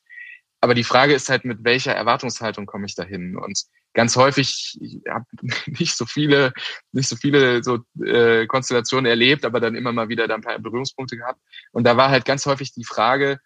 Aber 0.61 0.75
die 0.75 0.85
Frage 0.85 1.15
ist 1.15 1.29
halt, 1.29 1.45
mit 1.45 1.65
welcher 1.65 1.95
Erwartungshaltung 1.95 2.67
komme 2.67 2.87
ich 2.87 2.95
dahin? 2.95 3.37
Und 3.37 3.63
ganz 3.95 4.17
häufig, 4.17 4.79
ich 4.81 5.01
habe 5.09 5.25
nicht 5.67 5.97
so 5.97 6.07
viele, 6.07 6.53
nicht 6.93 7.09
so 7.09 7.17
viele 7.17 7.63
so 7.63 7.81
äh, 8.03 8.47
Konstellationen 8.47 9.07
erlebt, 9.07 9.45
aber 9.45 9.61
dann 9.61 9.75
immer 9.75 9.93
mal 9.93 10.09
wieder 10.09 10.29
da 10.29 10.35
ein 10.35 10.41
paar 10.41 10.59
Berührungspunkte 10.59 11.17
gehabt. 11.17 11.41
Und 11.73 11.85
da 11.85 11.97
war 11.97 12.11
halt 12.11 12.25
ganz 12.25 12.47
häufig 12.47 12.73
die 12.73 12.85
Frage, 12.85 13.39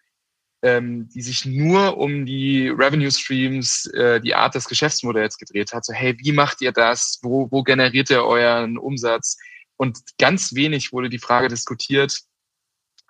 ähm, 0.61 1.09
die 1.09 1.21
sich 1.21 1.45
nur 1.45 1.97
um 1.97 2.25
die 2.25 2.69
Revenue 2.69 3.11
Streams, 3.11 3.87
äh, 3.87 4.21
die 4.21 4.35
Art 4.35 4.55
des 4.55 4.67
Geschäftsmodells 4.67 5.37
gedreht 5.37 5.73
hat. 5.73 5.85
So, 5.85 5.93
hey, 5.93 6.15
wie 6.19 6.31
macht 6.31 6.61
ihr 6.61 6.71
das? 6.71 7.19
Wo, 7.23 7.49
wo 7.51 7.63
generiert 7.63 8.09
ihr 8.09 8.23
euren 8.23 8.77
Umsatz? 8.77 9.37
Und 9.77 9.99
ganz 10.19 10.53
wenig 10.53 10.93
wurde 10.93 11.09
die 11.09 11.19
Frage 11.19 11.47
diskutiert, 11.47 12.19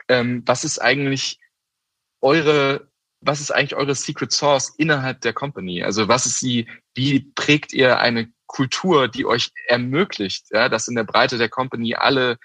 ähm, 0.07 0.43
was 0.45 0.63
ist 0.63 0.79
eigentlich 0.79 1.39
eure 2.21 2.91
was 3.21 3.39
ist 3.39 3.51
eigentlich 3.51 3.75
eure 3.75 3.95
Secret 3.95 4.31
Source 4.31 4.73
innerhalb 4.77 5.21
der 5.21 5.33
Company? 5.33 5.83
Also 5.83 6.07
was 6.07 6.25
ist 6.25 6.39
sie, 6.39 6.67
wie 6.95 7.31
prägt 7.35 7.71
ihr 7.71 7.99
eine 7.99 8.31
Kultur, 8.47 9.07
die 9.07 9.25
euch 9.25 9.51
ermöglicht, 9.67 10.47
ja, 10.51 10.69
dass 10.69 10.87
in 10.87 10.95
der 10.95 11.03
Breite 11.03 11.37
der 11.37 11.49
Company 11.49 11.95
alle 11.95 12.37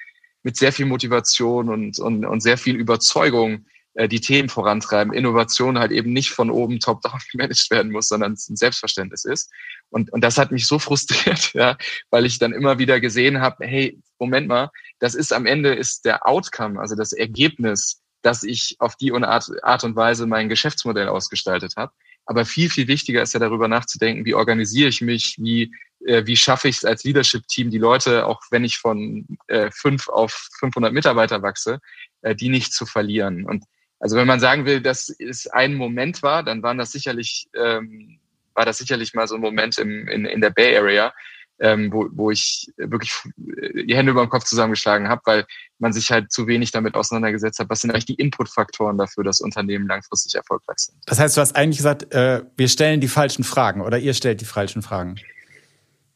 mit 0.42 0.56
sehr 0.56 0.72
viel 0.72 0.86
Motivation 0.86 1.68
und, 1.68 1.98
und, 1.98 2.24
und 2.24 2.40
sehr 2.40 2.58
viel 2.58 2.76
Überzeugung 2.76 3.66
äh, 3.96 4.08
die 4.08 4.20
Themen 4.20 4.48
vorantreiben, 4.48 5.12
Innovation 5.12 5.78
halt 5.78 5.92
eben 5.92 6.12
nicht 6.12 6.30
von 6.30 6.50
oben 6.50 6.80
top-down 6.80 7.20
gemanagt 7.32 7.70
werden 7.70 7.92
muss, 7.92 8.08
sondern 8.08 8.32
es 8.32 8.48
ein 8.48 8.56
Selbstverständnis 8.56 9.24
ist. 9.24 9.50
Und, 9.90 10.12
und 10.12 10.22
das 10.22 10.38
hat 10.38 10.52
mich 10.52 10.66
so 10.66 10.78
frustriert, 10.78 11.52
ja, 11.52 11.76
weil 12.10 12.26
ich 12.26 12.38
dann 12.38 12.52
immer 12.52 12.78
wieder 12.78 13.00
gesehen 13.00 13.40
habe, 13.40 13.66
hey, 13.66 14.00
Moment 14.18 14.48
mal, 14.48 14.70
das 14.98 15.14
ist 15.14 15.32
am 15.32 15.46
Ende 15.46 15.74
ist 15.74 16.04
der 16.04 16.26
Outcome, 16.26 16.80
also 16.80 16.94
das 16.94 17.12
Ergebnis 17.12 18.00
dass 18.26 18.42
ich 18.42 18.74
auf 18.80 18.96
die 18.96 19.12
Art, 19.12 19.48
Art 19.62 19.84
und 19.84 19.94
Weise 19.94 20.26
mein 20.26 20.48
Geschäftsmodell 20.48 21.06
ausgestaltet 21.06 21.74
habe. 21.76 21.92
Aber 22.24 22.44
viel, 22.44 22.68
viel 22.68 22.88
wichtiger 22.88 23.22
ist 23.22 23.34
ja 23.34 23.40
darüber 23.40 23.68
nachzudenken, 23.68 24.24
wie 24.24 24.34
organisiere 24.34 24.88
ich 24.88 25.00
mich, 25.00 25.36
wie, 25.38 25.72
äh, 26.04 26.26
wie 26.26 26.36
schaffe 26.36 26.66
ich 26.66 26.78
es 26.78 26.84
als 26.84 27.04
Leadership-Team, 27.04 27.70
die 27.70 27.78
Leute, 27.78 28.26
auch 28.26 28.40
wenn 28.50 28.64
ich 28.64 28.78
von 28.78 29.26
äh, 29.46 29.70
fünf 29.70 30.08
auf 30.08 30.48
500 30.58 30.92
Mitarbeiter 30.92 31.42
wachse, 31.42 31.78
äh, 32.22 32.34
die 32.34 32.48
nicht 32.48 32.72
zu 32.72 32.84
verlieren. 32.84 33.44
Und 33.44 33.64
also 33.98 34.16
wenn 34.16 34.26
man 34.26 34.40
sagen 34.40 34.66
will, 34.66 34.80
dass 34.80 35.08
es 35.18 35.46
ein 35.46 35.74
Moment 35.74 36.22
war, 36.22 36.42
dann 36.42 36.62
waren 36.62 36.78
das 36.78 36.92
sicherlich, 36.92 37.48
ähm, 37.56 38.18
war 38.54 38.64
das 38.64 38.78
sicherlich 38.78 39.14
mal 39.14 39.26
so 39.26 39.36
ein 39.36 39.40
Moment 39.40 39.78
im, 39.78 40.06
in, 40.08 40.24
in 40.24 40.40
der 40.40 40.50
Bay 40.50 40.76
Area, 40.76 41.12
ähm, 41.58 41.90
wo, 41.92 42.08
wo 42.12 42.30
ich 42.30 42.70
wirklich 42.76 43.12
die 43.36 43.96
Hände 43.96 44.12
über 44.12 44.24
den 44.24 44.28
Kopf 44.28 44.44
zusammengeschlagen 44.44 45.08
habe, 45.08 45.22
weil 45.24 45.46
man 45.78 45.92
sich 45.92 46.10
halt 46.10 46.30
zu 46.30 46.46
wenig 46.46 46.70
damit 46.70 46.94
auseinandergesetzt 46.94 47.58
hat, 47.58 47.70
was 47.70 47.80
sind 47.80 47.90
eigentlich 47.90 48.04
die 48.04 48.14
Inputfaktoren 48.14 48.98
dafür, 48.98 49.24
dass 49.24 49.40
Unternehmen 49.40 49.86
langfristig 49.86 50.34
erfolgreich 50.34 50.78
sind. 50.78 50.98
Das 51.06 51.18
heißt, 51.18 51.36
du 51.36 51.40
hast 51.40 51.56
eigentlich 51.56 51.78
gesagt, 51.78 52.12
äh, 52.12 52.42
wir 52.56 52.68
stellen 52.68 53.00
die 53.00 53.08
falschen 53.08 53.44
Fragen 53.44 53.80
oder 53.80 53.98
ihr 53.98 54.12
stellt 54.12 54.42
die 54.42 54.46
falschen 54.46 54.82
Fragen. 54.82 55.16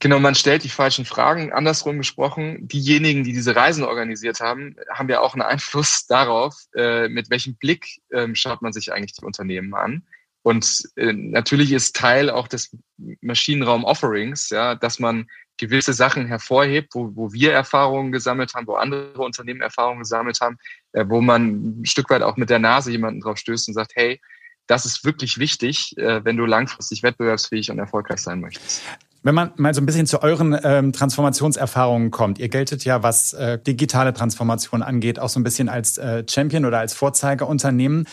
Genau, 0.03 0.19
man 0.19 0.35
stellt 0.35 0.65
die 0.65 0.71
falschen 0.71 1.05
Fragen. 1.05 1.53
Andersrum 1.53 1.99
gesprochen, 1.99 2.67
diejenigen, 2.67 3.23
die 3.23 3.35
diese 3.35 3.55
Reisen 3.55 3.85
organisiert 3.85 4.41
haben, 4.41 4.75
haben 4.91 5.11
ja 5.11 5.21
auch 5.21 5.35
einen 5.35 5.43
Einfluss 5.43 6.07
darauf, 6.09 6.57
äh, 6.75 7.09
mit 7.09 7.29
welchem 7.31 7.57
Blick 7.57 8.01
ähm, 8.11 8.35
schaut 8.35 8.63
man 8.63 8.73
sich 8.73 8.93
eigentlich 8.93 9.13
die 9.13 9.25
Unternehmen 9.25 9.75
an. 9.75 10.03
Und 10.43 10.85
äh, 10.97 11.13
natürlich 11.13 11.71
ist 11.73 11.97
Teil 11.97 12.31
auch 12.31 12.49
des 12.49 12.75
Maschinenraum-Offerings, 13.21 14.49
ja, 14.49 14.75
dass 14.75 15.01
man 15.01 15.29
gewisse 15.59 15.93
Sachen 15.93 16.27
hervorhebt, 16.27 16.95
wo, 16.95 17.15
wo 17.15 17.35
wir 17.35 17.53
Erfahrungen 17.53 18.11
gesammelt 18.11 18.55
haben, 18.55 18.67
wo 18.67 18.77
andere 18.77 19.21
Unternehmen 19.21 19.61
Erfahrungen 19.61 20.01
gesammelt 20.01 20.41
haben, 20.41 20.57
äh, 20.93 21.05
wo 21.07 21.21
man 21.21 21.83
ein 21.83 21.85
Stück 21.85 22.09
weit 22.09 22.23
auch 22.23 22.39
mit 22.39 22.49
der 22.49 22.59
Nase 22.59 22.91
jemanden 22.91 23.21
drauf 23.21 23.37
stößt 23.37 23.69
und 23.69 23.75
sagt, 23.75 23.93
hey, 23.97 24.19
das 24.67 24.87
ist 24.87 25.05
wirklich 25.05 25.39
wichtig, 25.39 25.95
wenn 25.97 26.37
du 26.37 26.47
langfristig 26.47 27.03
wettbewerbsfähig 27.03 27.73
und 27.73 27.81
erfolgreich 27.81 28.21
sein 28.21 28.41
möchtest. 28.41 28.85
Wenn 29.23 29.35
man 29.35 29.53
mal 29.57 29.75
so 29.75 29.83
ein 29.83 29.87
bisschen 29.87 30.07
zu 30.07 30.23
euren 30.23 30.59
ähm, 30.65 30.93
Transformationserfahrungen 30.93 32.11
kommt, 32.11 32.39
ihr 32.39 32.49
geltet 32.49 32.85
ja, 32.85 33.03
was 33.03 33.35
äh, 33.35 33.59
digitale 33.59 34.15
Transformation 34.15 34.83
angeht, 34.83 35.19
auch 35.19 35.29
so 35.29 35.39
ein 35.39 35.43
bisschen 35.43 35.69
als 35.69 35.99
äh, 35.99 36.25
Champion 36.29 36.65
oder 36.65 36.79
als 36.79 36.95
Vorzeigeunternehmen. 36.95 38.07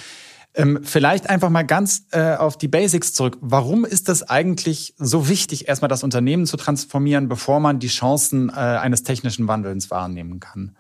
Ähm, 0.54 0.80
vielleicht 0.84 1.30
einfach 1.30 1.50
mal 1.50 1.64
ganz 1.64 2.08
äh, 2.12 2.36
auf 2.36 2.58
die 2.58 2.68
Basics 2.68 3.14
zurück. 3.14 3.38
Warum 3.42 3.86
ist 3.86 4.10
das 4.10 4.24
eigentlich 4.24 4.96
so 4.98 5.30
wichtig, 5.30 5.70
erstmal 5.70 5.88
das 5.88 6.04
Unternehmen 6.04 6.46
zu 6.46 6.58
transformieren, 6.58 7.30
bevor 7.30 7.60
man 7.60 7.80
die 7.80 7.88
Chancen 7.88 8.50
äh, 8.50 8.54
eines 8.54 9.04
technischen 9.04 9.48
Wandels 9.48 9.90
wahrnehmen 9.92 10.40
kann? 10.40 10.76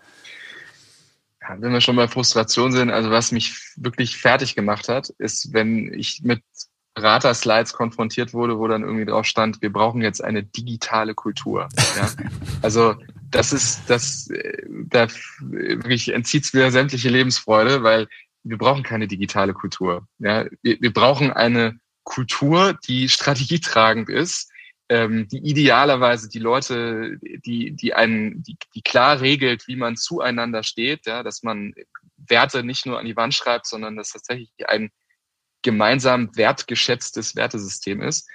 Ja, 1.41 1.56
wenn 1.60 1.71
wir 1.71 1.80
schon 1.80 1.95
bei 1.95 2.08
Frustration 2.08 2.73
sind, 2.73 2.89
also 2.89 3.12
was 3.12 3.32
mich 3.32 3.56
wirklich 3.78 4.17
fertig 4.17 4.56
gemacht 4.56 4.89
hat, 4.89 5.10
ist, 5.19 5.54
wenn 5.54 5.93
ich 5.93 6.21
mit 6.23 6.41
Berater-Slides 6.97 7.73
konfrontiert 7.73 8.33
wurde, 8.33 8.57
wo 8.57 8.67
dann 8.67 8.81
irgendwie 8.81 9.05
drauf 9.05 9.25
stand, 9.25 9.62
wir 9.62 9.71
brauchen 9.71 10.01
jetzt 10.01 10.23
eine 10.23 10.43
digitale 10.43 11.13
Kultur. 11.13 11.69
Ja? 11.95 12.10
Also 12.63 12.95
das 13.29 13.53
ist, 13.53 13.81
das, 13.88 14.29
da 14.67 15.07
wirklich 15.39 16.12
entzieht 16.12 16.45
es 16.45 16.53
mir 16.53 16.71
sämtliche 16.71 17.10
Lebensfreude, 17.10 17.83
weil 17.83 18.07
wir 18.43 18.57
brauchen 18.57 18.81
keine 18.81 19.07
digitale 19.07 19.53
Kultur. 19.53 20.07
Ja, 20.17 20.45
wir, 20.63 20.81
wir 20.81 20.91
brauchen 20.91 21.31
eine 21.31 21.79
Kultur, 22.03 22.77
die 22.88 23.10
strategietragend 23.10 24.10
ist, 24.10 24.49
ähm, 24.89 25.27
die 25.27 25.39
idealerweise 25.39 26.29
die 26.29 26.39
Leute, 26.39 27.19
die, 27.21 27.71
die 27.73 27.93
einen, 27.93 28.41
die, 28.41 28.57
die 28.73 28.81
klar 28.81 29.21
regelt, 29.21 29.67
wie 29.67 29.75
man 29.75 29.97
zueinander 29.97 30.63
steht, 30.63 31.05
ja, 31.05 31.21
dass 31.21 31.43
man 31.43 31.75
Werte 32.15 32.63
nicht 32.63 32.86
nur 32.88 32.97
an 32.97 33.05
die 33.05 33.15
Wand 33.15 33.36
schreibt, 33.36 33.67
sondern 33.67 33.97
dass 33.97 34.13
tatsächlich 34.13 34.49
ein 34.67 34.89
gemeinsam 35.67 36.30
wertgeschätztes 36.38 37.36
Wertesystem 37.36 38.01
ist. 38.01 38.25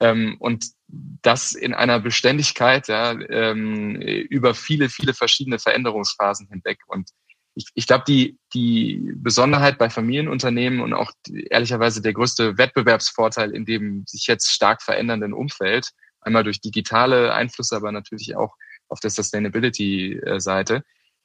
Ähm, 0.00 0.36
und 0.38 0.64
das 0.88 1.52
in 1.52 1.74
einer 1.74 2.00
Beständigkeit 2.00 2.88
ja, 2.88 3.12
ähm, 3.28 3.96
über 3.96 4.54
viele, 4.54 4.88
viele 4.88 5.12
verschiedene 5.12 5.58
Veränderungsphasen 5.58 6.48
hinweg. 6.48 6.78
Und 6.86 7.10
ich, 7.54 7.66
ich 7.74 7.86
glaube, 7.86 8.04
die, 8.08 8.38
die 8.54 9.12
Besonderheit 9.16 9.76
bei 9.76 9.90
Familienunternehmen 9.90 10.80
und 10.80 10.94
auch 10.94 11.12
die, 11.26 11.44
ehrlicherweise 11.50 12.00
der 12.00 12.14
größte 12.14 12.56
Wettbewerbsvorteil 12.56 13.50
in 13.50 13.66
dem 13.66 14.04
sich 14.06 14.26
jetzt 14.26 14.50
stark 14.50 14.80
verändernden 14.82 15.34
Umfeld, 15.34 15.90
einmal 16.22 16.42
durch 16.42 16.62
digitale 16.62 17.34
Einflüsse, 17.34 17.76
aber 17.76 17.92
natürlich 17.92 18.34
auch 18.34 18.54
auf 18.88 19.00
der 19.00 19.10
Sustainability-Seite, 19.10 20.84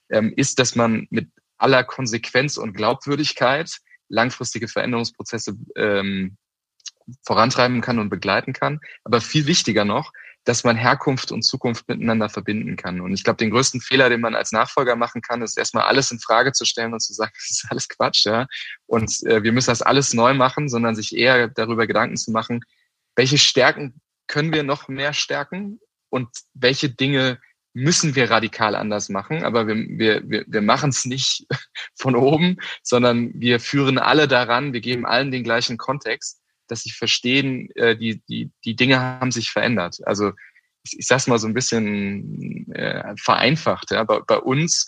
ähm, 0.09 0.33
ist, 0.35 0.59
dass 0.59 0.75
man 0.75 1.07
mit 1.09 1.29
aller 1.57 1.85
Konsequenz 1.85 2.57
und 2.57 2.73
Glaubwürdigkeit 2.73 3.77
langfristige 4.09 4.67
Veränderungsprozesse 4.67 5.55
ähm, 5.75 6.37
vorantreiben 7.25 7.81
kann 7.81 7.99
und 7.99 8.09
begleiten 8.09 8.53
kann. 8.53 8.79
Aber 9.03 9.21
viel 9.21 9.45
wichtiger 9.47 9.85
noch, 9.85 10.11
dass 10.45 10.63
man 10.63 10.75
Herkunft 10.75 11.31
und 11.31 11.43
Zukunft 11.43 11.87
miteinander 11.87 12.29
verbinden 12.29 12.75
kann. 12.75 12.99
Und 12.99 13.13
ich 13.13 13.23
glaube, 13.23 13.37
den 13.37 13.51
größten 13.51 13.81
Fehler, 13.81 14.09
den 14.09 14.21
man 14.21 14.35
als 14.35 14.51
Nachfolger 14.51 14.95
machen 14.95 15.21
kann, 15.21 15.41
ist 15.41 15.57
erstmal 15.57 15.85
alles 15.85 16.11
in 16.11 16.19
Frage 16.19 16.51
zu 16.51 16.65
stellen 16.65 16.93
und 16.93 16.99
zu 16.99 17.13
sagen, 17.13 17.31
das 17.37 17.49
ist 17.49 17.65
alles 17.69 17.87
Quatsch, 17.87 18.25
ja. 18.25 18.47
Und 18.85 19.23
äh, 19.23 19.43
wir 19.43 19.51
müssen 19.51 19.71
das 19.71 19.81
alles 19.81 20.13
neu 20.13 20.33
machen, 20.33 20.69
sondern 20.69 20.95
sich 20.95 21.15
eher 21.15 21.47
darüber 21.47 21.87
Gedanken 21.87 22.17
zu 22.17 22.31
machen, 22.31 22.61
welche 23.15 23.37
Stärken 23.37 24.01
können 24.27 24.53
wir 24.53 24.63
noch 24.63 24.87
mehr 24.87 25.13
stärken 25.13 25.79
und 26.09 26.29
welche 26.53 26.89
Dinge 26.89 27.39
müssen 27.73 28.15
wir 28.15 28.29
radikal 28.29 28.75
anders 28.75 29.09
machen, 29.09 29.43
aber 29.43 29.67
wir, 29.67 29.75
wir, 29.75 30.29
wir, 30.29 30.45
wir 30.47 30.61
machen 30.61 30.89
es 30.91 31.05
nicht 31.05 31.45
von 31.95 32.15
oben, 32.15 32.57
sondern 32.83 33.31
wir 33.33 33.59
führen 33.59 33.97
alle 33.97 34.27
daran, 34.27 34.73
wir 34.73 34.81
geben 34.81 35.05
allen 35.05 35.31
den 35.31 35.43
gleichen 35.43 35.77
Kontext 35.77 36.43
dass 36.67 36.83
sie 36.83 36.91
verstehen, 36.91 37.69
äh, 37.75 37.95
die, 37.95 38.21
die, 38.27 38.51
die 38.65 38.75
Dinge 38.75 38.99
haben 38.99 39.31
sich 39.31 39.51
verändert. 39.51 39.99
Also 40.05 40.31
ich, 40.83 40.99
ich 40.99 41.07
sag's 41.07 41.27
mal 41.27 41.39
so 41.39 41.47
ein 41.47 41.53
bisschen 41.53 42.71
äh, 42.73 43.13
vereinfacht. 43.17 43.91
Ja. 43.91 44.03
Bei, 44.03 44.19
bei 44.21 44.37
uns, 44.37 44.87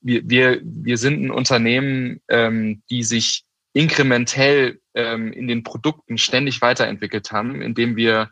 wir, 0.00 0.28
wir, 0.28 0.60
wir 0.64 0.98
sind 0.98 1.22
ein 1.22 1.30
Unternehmen, 1.30 2.20
ähm, 2.28 2.82
die 2.90 3.02
sich 3.02 3.44
inkrementell 3.72 4.80
ähm, 4.94 5.32
in 5.32 5.48
den 5.48 5.62
Produkten 5.62 6.16
ständig 6.16 6.62
weiterentwickelt 6.62 7.30
haben, 7.32 7.60
indem 7.60 7.96
wir 7.96 8.30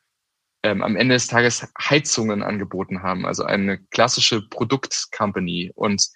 ähm, 0.65 0.83
am 0.83 0.97
Ende 0.97 1.15
des 1.15 1.27
Tages 1.27 1.69
Heizungen 1.79 2.43
angeboten 2.43 3.03
haben, 3.03 3.27
also 3.27 3.45
eine 3.45 3.79
klassische 3.91 4.41
Produktcompany. 4.49 5.73
Und 5.75 6.09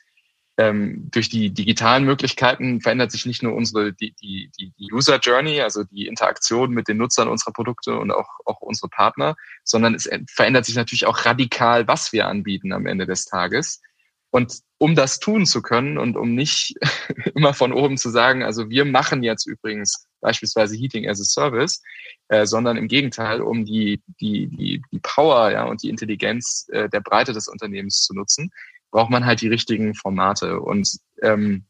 ähm, 0.56 1.11
durch 1.12 1.28
die 1.28 1.52
digitalen 1.52 2.04
Möglichkeiten 2.04 2.80
verändert 2.80 3.12
sich 3.12 3.26
nicht 3.26 3.42
nur 3.42 3.54
unsere 3.54 3.92
die, 3.92 4.14
die, 4.14 4.50
die 4.58 4.72
User 4.90 5.18
Journey, 5.18 5.61
also 5.61 5.84
die 5.84 6.06
Interaktion 6.06 6.70
mit 6.70 6.88
den 6.88 6.96
Nutzern 6.96 7.28
unserer 7.28 7.52
Produkte 7.52 7.98
und 7.98 8.11
auch, 8.11 8.28
auch 8.46 8.61
unsere 8.61 8.88
Partner, 8.88 9.37
sondern 9.64 9.94
es 9.94 10.08
verändert 10.30 10.64
sich 10.64 10.76
natürlich 10.76 11.04
auch 11.04 11.26
radikal, 11.26 11.87
was 11.87 12.14
wir 12.14 12.26
anbieten 12.26 12.72
am 12.72 12.87
Ende 12.87 13.04
des 13.04 13.26
Tages. 13.26 13.82
Und 14.30 14.61
um 14.78 14.94
das 14.94 15.20
tun 15.20 15.44
zu 15.44 15.61
können 15.61 15.98
und 15.98 16.16
um 16.16 16.34
nicht 16.34 16.74
immer 17.34 17.52
von 17.52 17.74
oben 17.74 17.98
zu 17.98 18.08
sagen, 18.08 18.42
also 18.42 18.70
wir 18.70 18.87
machen 18.87 19.22
jetzt 19.22 19.46
übrigens 19.46 20.07
beispielsweise 20.20 20.76
Heating 20.76 21.09
as 21.09 21.20
a 21.20 21.24
Service, 21.24 21.83
äh, 22.28 22.46
sondern 22.46 22.76
im 22.76 22.88
Gegenteil, 22.88 23.40
um 23.40 23.64
die, 23.64 24.02
die, 24.20 24.48
die, 24.48 24.83
die 24.90 25.00
Power 25.00 25.50
ja, 25.50 25.64
und 25.64 25.83
die 25.83 25.90
Intelligenz 25.90 26.68
äh, 26.72 26.88
der 26.88 27.00
Breite 27.00 27.33
des 27.33 27.48
Unternehmens 27.48 28.02
zu 28.02 28.14
nutzen, 28.14 28.50
braucht 28.90 29.11
man 29.11 29.26
halt 29.26 29.40
die 29.40 29.48
richtigen 29.48 29.94
Formate. 29.94 30.61
Und 30.61 30.98
ähm, 31.22 31.66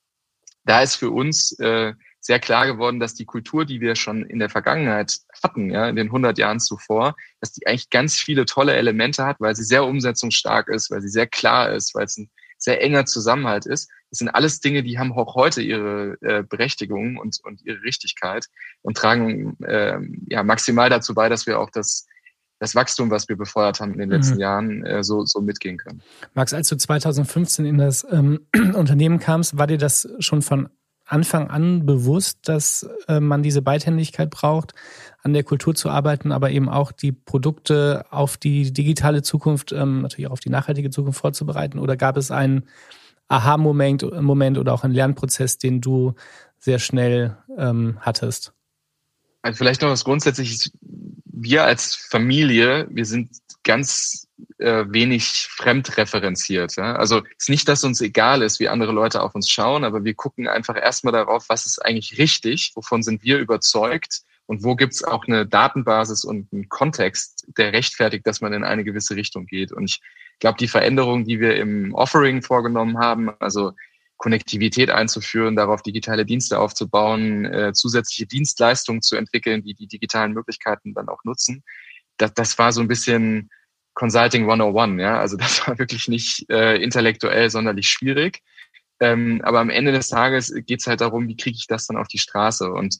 da 0.64 0.82
ist 0.82 0.96
für 0.96 1.10
uns 1.10 1.58
äh, 1.58 1.94
sehr 2.20 2.40
klar 2.40 2.66
geworden, 2.66 3.00
dass 3.00 3.14
die 3.14 3.24
Kultur, 3.24 3.64
die 3.64 3.80
wir 3.80 3.96
schon 3.96 4.24
in 4.24 4.38
der 4.38 4.50
Vergangenheit 4.50 5.18
hatten, 5.42 5.70
ja, 5.70 5.88
in 5.88 5.96
den 5.96 6.08
100 6.08 6.36
Jahren 6.38 6.60
zuvor, 6.60 7.14
dass 7.40 7.52
die 7.52 7.66
eigentlich 7.66 7.90
ganz 7.90 8.18
viele 8.18 8.44
tolle 8.44 8.74
Elemente 8.74 9.24
hat, 9.24 9.40
weil 9.40 9.54
sie 9.56 9.64
sehr 9.64 9.84
umsetzungsstark 9.84 10.68
ist, 10.68 10.90
weil 10.90 11.00
sie 11.00 11.08
sehr 11.08 11.26
klar 11.26 11.72
ist, 11.72 11.94
weil 11.94 12.04
es 12.04 12.16
ein 12.18 12.30
sehr 12.58 12.82
enger 12.82 13.06
Zusammenhalt 13.06 13.66
ist. 13.66 13.90
Das 14.10 14.18
sind 14.18 14.28
alles 14.28 14.60
Dinge, 14.60 14.82
die 14.82 14.98
haben 14.98 15.12
auch 15.12 15.34
heute 15.34 15.62
ihre 15.62 16.16
äh, 16.20 16.42
Berechtigung 16.42 17.16
und, 17.16 17.38
und 17.44 17.64
ihre 17.64 17.82
Richtigkeit 17.82 18.46
und 18.82 18.96
tragen 18.96 19.56
äh, 19.62 19.98
ja 20.28 20.42
maximal 20.42 20.90
dazu 20.90 21.14
bei, 21.14 21.28
dass 21.28 21.46
wir 21.46 21.58
auch 21.58 21.70
das 21.70 22.06
das 22.60 22.74
Wachstum, 22.74 23.10
was 23.10 23.28
wir 23.28 23.36
befeuert 23.36 23.80
haben 23.80 23.92
in 23.92 23.98
den 23.98 24.10
letzten 24.10 24.34
mhm. 24.34 24.40
Jahren, 24.40 24.84
äh, 24.84 25.04
so, 25.04 25.24
so 25.24 25.40
mitgehen 25.40 25.76
können. 25.76 26.02
Max, 26.34 26.52
als 26.52 26.68
du 26.68 26.76
2015 26.76 27.64
in 27.64 27.78
das 27.78 28.06
ähm, 28.10 28.40
Unternehmen 28.74 29.18
kamst, 29.20 29.56
war 29.58 29.66
dir 29.66 29.78
das 29.78 30.08
schon 30.18 30.42
von 30.42 30.68
Anfang 31.08 31.48
an 31.48 31.86
bewusst, 31.86 32.40
dass 32.42 32.88
äh, 33.08 33.18
man 33.18 33.42
diese 33.42 33.62
Beidhändigkeit 33.62 34.30
braucht, 34.30 34.74
an 35.22 35.32
der 35.32 35.42
Kultur 35.42 35.74
zu 35.74 35.88
arbeiten, 35.88 36.32
aber 36.32 36.50
eben 36.50 36.68
auch 36.68 36.92
die 36.92 37.12
Produkte 37.12 38.04
auf 38.10 38.36
die 38.36 38.72
digitale 38.72 39.22
Zukunft, 39.22 39.72
ähm, 39.72 40.02
natürlich 40.02 40.28
auch 40.28 40.32
auf 40.32 40.40
die 40.40 40.50
nachhaltige 40.50 40.90
Zukunft 40.90 41.18
vorzubereiten? 41.18 41.78
Oder 41.78 41.96
gab 41.96 42.16
es 42.18 42.30
einen 42.30 42.64
Aha-Moment 43.28 44.02
Moment 44.20 44.58
oder 44.58 44.74
auch 44.74 44.84
einen 44.84 44.94
Lernprozess, 44.94 45.58
den 45.58 45.80
du 45.80 46.14
sehr 46.58 46.78
schnell 46.78 47.36
ähm, 47.56 47.98
hattest? 48.00 48.52
Also 49.42 49.58
vielleicht 49.58 49.82
noch 49.82 49.88
was 49.88 50.04
Grundsätzliches. 50.04 50.70
Wir 51.24 51.64
als 51.64 51.94
Familie, 51.94 52.86
wir 52.90 53.06
sind 53.06 53.30
ganz 53.64 54.27
äh, 54.58 54.84
wenig 54.88 55.48
fremdreferenziert. 55.50 56.76
Ja? 56.76 56.96
Also 56.96 57.18
es 57.18 57.44
ist 57.44 57.48
nicht, 57.48 57.68
dass 57.68 57.84
uns 57.84 58.00
egal 58.00 58.42
ist, 58.42 58.60
wie 58.60 58.68
andere 58.68 58.92
Leute 58.92 59.22
auf 59.22 59.34
uns 59.34 59.48
schauen, 59.48 59.84
aber 59.84 60.04
wir 60.04 60.14
gucken 60.14 60.48
einfach 60.48 60.76
erstmal 60.76 61.12
darauf, 61.12 61.48
was 61.48 61.66
ist 61.66 61.84
eigentlich 61.84 62.18
richtig, 62.18 62.72
wovon 62.74 63.02
sind 63.02 63.22
wir 63.22 63.38
überzeugt 63.38 64.22
und 64.46 64.64
wo 64.64 64.76
gibt 64.76 64.94
es 64.94 65.04
auch 65.04 65.26
eine 65.26 65.46
Datenbasis 65.46 66.24
und 66.24 66.52
einen 66.52 66.68
Kontext, 66.68 67.46
der 67.56 67.72
rechtfertigt, 67.72 68.26
dass 68.26 68.40
man 68.40 68.52
in 68.52 68.64
eine 68.64 68.84
gewisse 68.84 69.14
Richtung 69.14 69.46
geht. 69.46 69.72
Und 69.72 69.84
ich 69.84 70.00
glaube, 70.38 70.58
die 70.58 70.68
Veränderungen, 70.68 71.24
die 71.24 71.38
wir 71.40 71.56
im 71.56 71.94
Offering 71.94 72.42
vorgenommen 72.42 72.98
haben, 72.98 73.30
also 73.40 73.72
Konnektivität 74.16 74.90
einzuführen, 74.90 75.54
darauf 75.54 75.82
digitale 75.82 76.24
Dienste 76.24 76.58
aufzubauen, 76.58 77.44
äh, 77.44 77.72
zusätzliche 77.72 78.26
Dienstleistungen 78.26 79.02
zu 79.02 79.16
entwickeln, 79.16 79.62
die 79.62 79.74
die 79.74 79.86
digitalen 79.86 80.32
Möglichkeiten 80.32 80.94
dann 80.94 81.08
auch 81.08 81.22
nutzen. 81.24 81.62
Das, 82.16 82.34
das 82.34 82.58
war 82.58 82.72
so 82.72 82.80
ein 82.80 82.88
bisschen 82.88 83.50
Consulting 83.98 84.44
101, 84.48 85.00
ja. 85.00 85.18
Also 85.18 85.36
das 85.36 85.66
war 85.66 85.78
wirklich 85.78 86.06
nicht 86.06 86.48
äh, 86.50 86.76
intellektuell 86.76 87.50
sonderlich 87.50 87.88
schwierig. 87.90 88.42
Ähm, 89.00 89.40
aber 89.42 89.58
am 89.58 89.70
Ende 89.70 89.92
des 89.92 90.08
Tages 90.08 90.54
geht 90.66 90.80
es 90.80 90.86
halt 90.86 91.00
darum, 91.00 91.26
wie 91.26 91.36
kriege 91.36 91.56
ich 91.58 91.66
das 91.66 91.86
dann 91.86 91.96
auf 91.96 92.06
die 92.06 92.18
Straße. 92.18 92.70
Und 92.70 92.98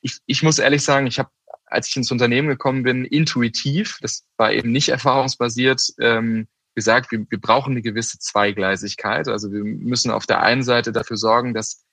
ich, 0.00 0.18
ich 0.26 0.42
muss 0.42 0.58
ehrlich 0.58 0.82
sagen, 0.82 1.06
ich 1.06 1.18
habe, 1.18 1.30
als 1.66 1.88
ich 1.88 1.96
ins 1.96 2.10
Unternehmen 2.10 2.48
gekommen 2.48 2.82
bin, 2.82 3.04
intuitiv, 3.04 3.98
das 4.00 4.26
war 4.38 4.52
eben 4.52 4.72
nicht 4.72 4.88
erfahrungsbasiert, 4.88 5.82
ähm, 6.00 6.48
gesagt, 6.74 7.12
wir, 7.12 7.26
wir 7.28 7.40
brauchen 7.40 7.72
eine 7.72 7.82
gewisse 7.82 8.18
Zweigleisigkeit. 8.18 9.28
Also 9.28 9.52
wir 9.52 9.64
müssen 9.64 10.10
auf 10.10 10.24
der 10.24 10.40
einen 10.40 10.62
Seite 10.62 10.92
dafür 10.92 11.18
sorgen, 11.18 11.52
dass 11.52 11.84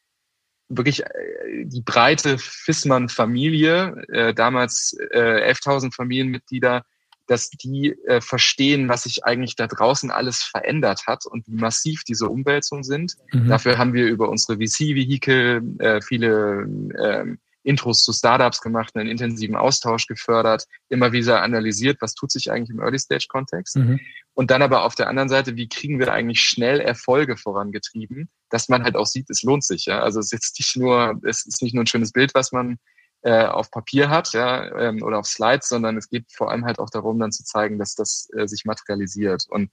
wirklich 0.70 1.04
äh, 1.04 1.66
die 1.66 1.82
breite 1.82 2.38
Fissmann-Familie, 2.38 4.06
äh, 4.10 4.34
damals 4.34 4.96
äh, 5.12 5.52
11.000 5.52 5.94
Familienmitglieder, 5.94 6.86
dass 7.28 7.50
die 7.50 7.96
äh, 8.06 8.22
verstehen, 8.22 8.90
was 8.90 9.04
sich 9.04 9.26
eigentlich 9.26 9.56
da 9.56 9.68
draußen 9.68 10.12
alles 10.12 10.44
verändert 10.44 11.08
hat 11.08 11.26
und 11.26 11.48
wie 11.48 11.56
massiv 11.56 12.04
diese 12.04 12.30
Umwälzungen 12.30 12.84
sind. 12.84 13.16
Mhm. 13.34 13.50
Dafür 13.50 13.78
haben 13.78 13.94
wir 13.94 14.08
über 14.08 14.30
unsere 14.30 14.58
VC-Vehikel 14.58 15.62
äh, 15.80 16.02
viele 16.02 16.68
äh, 16.94 17.26
Intros 17.66 18.04
zu 18.04 18.14
Startups 18.14 18.62
gemacht, 18.62 18.96
einen 18.96 19.10
intensiven 19.10 19.56
Austausch 19.56 20.06
gefördert, 20.06 20.66
immer 20.88 21.12
wieder 21.12 21.42
analysiert, 21.42 21.98
was 22.00 22.14
tut 22.14 22.32
sich 22.32 22.52
eigentlich 22.52 22.70
im 22.70 22.80
Early-Stage-Kontext. 22.80 23.78
Mhm. 23.78 24.00
Und 24.36 24.52
dann 24.52 24.62
aber 24.62 24.84
auf 24.84 24.96
der 24.96 25.08
anderen 25.08 25.30
Seite, 25.30 25.56
wie 25.56 25.68
kriegen 25.68 25.98
wir 25.98 26.12
eigentlich 26.12 26.42
schnell 26.42 26.80
Erfolge 26.80 27.38
vorangetrieben, 27.38 28.30
dass 28.50 28.70
man 28.70 28.84
halt 28.84 28.96
auch 28.96 29.08
sieht, 29.08 29.30
es 29.30 29.44
lohnt 29.44 29.64
sich. 29.64 29.86
Ja? 29.86 30.02
Also 30.02 30.20
es 30.20 30.28
ist 30.28 30.34
jetzt 30.34 30.60
nicht 30.60 30.78
nur, 30.78 31.20
es 31.24 31.46
ist 31.46 31.62
nicht 31.64 31.74
nur 31.74 31.84
ein 31.84 31.88
schönes 31.88 32.12
Bild, 32.12 32.36
was 32.36 32.52
man 32.52 32.78
äh, 33.26 33.48
auf 33.48 33.72
Papier 33.72 34.10
hat, 34.10 34.34
ja, 34.34 34.72
ähm, 34.80 35.02
oder 35.02 35.18
auf 35.18 35.26
Slides, 35.26 35.68
sondern 35.68 35.98
es 35.98 36.10
geht 36.10 36.32
vor 36.32 36.52
allem 36.52 36.64
halt 36.64 36.78
auch 36.78 36.92
darum, 36.92 37.20
dann 37.20 37.32
zu 37.32 37.44
zeigen, 37.44 37.80
dass 37.80 37.96
das 37.96 38.30
äh, 38.38 38.48
sich 38.48 38.66
materialisiert. 38.66 39.46
Und 39.50 39.72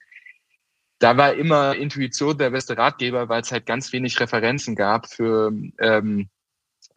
da 0.99 1.19
war 1.19 1.35
immer 1.35 1.77
Intuition 1.77 2.39
der 2.39 2.49
beste 2.49 2.79
Ratgeber, 2.79 3.29
weil 3.29 3.43
es 3.43 3.53
halt 3.53 3.67
ganz 3.67 3.93
wenig 3.93 4.19
Referenzen 4.21 4.75
gab 4.75 5.07
für 5.07 5.53
ähm, 5.81 6.31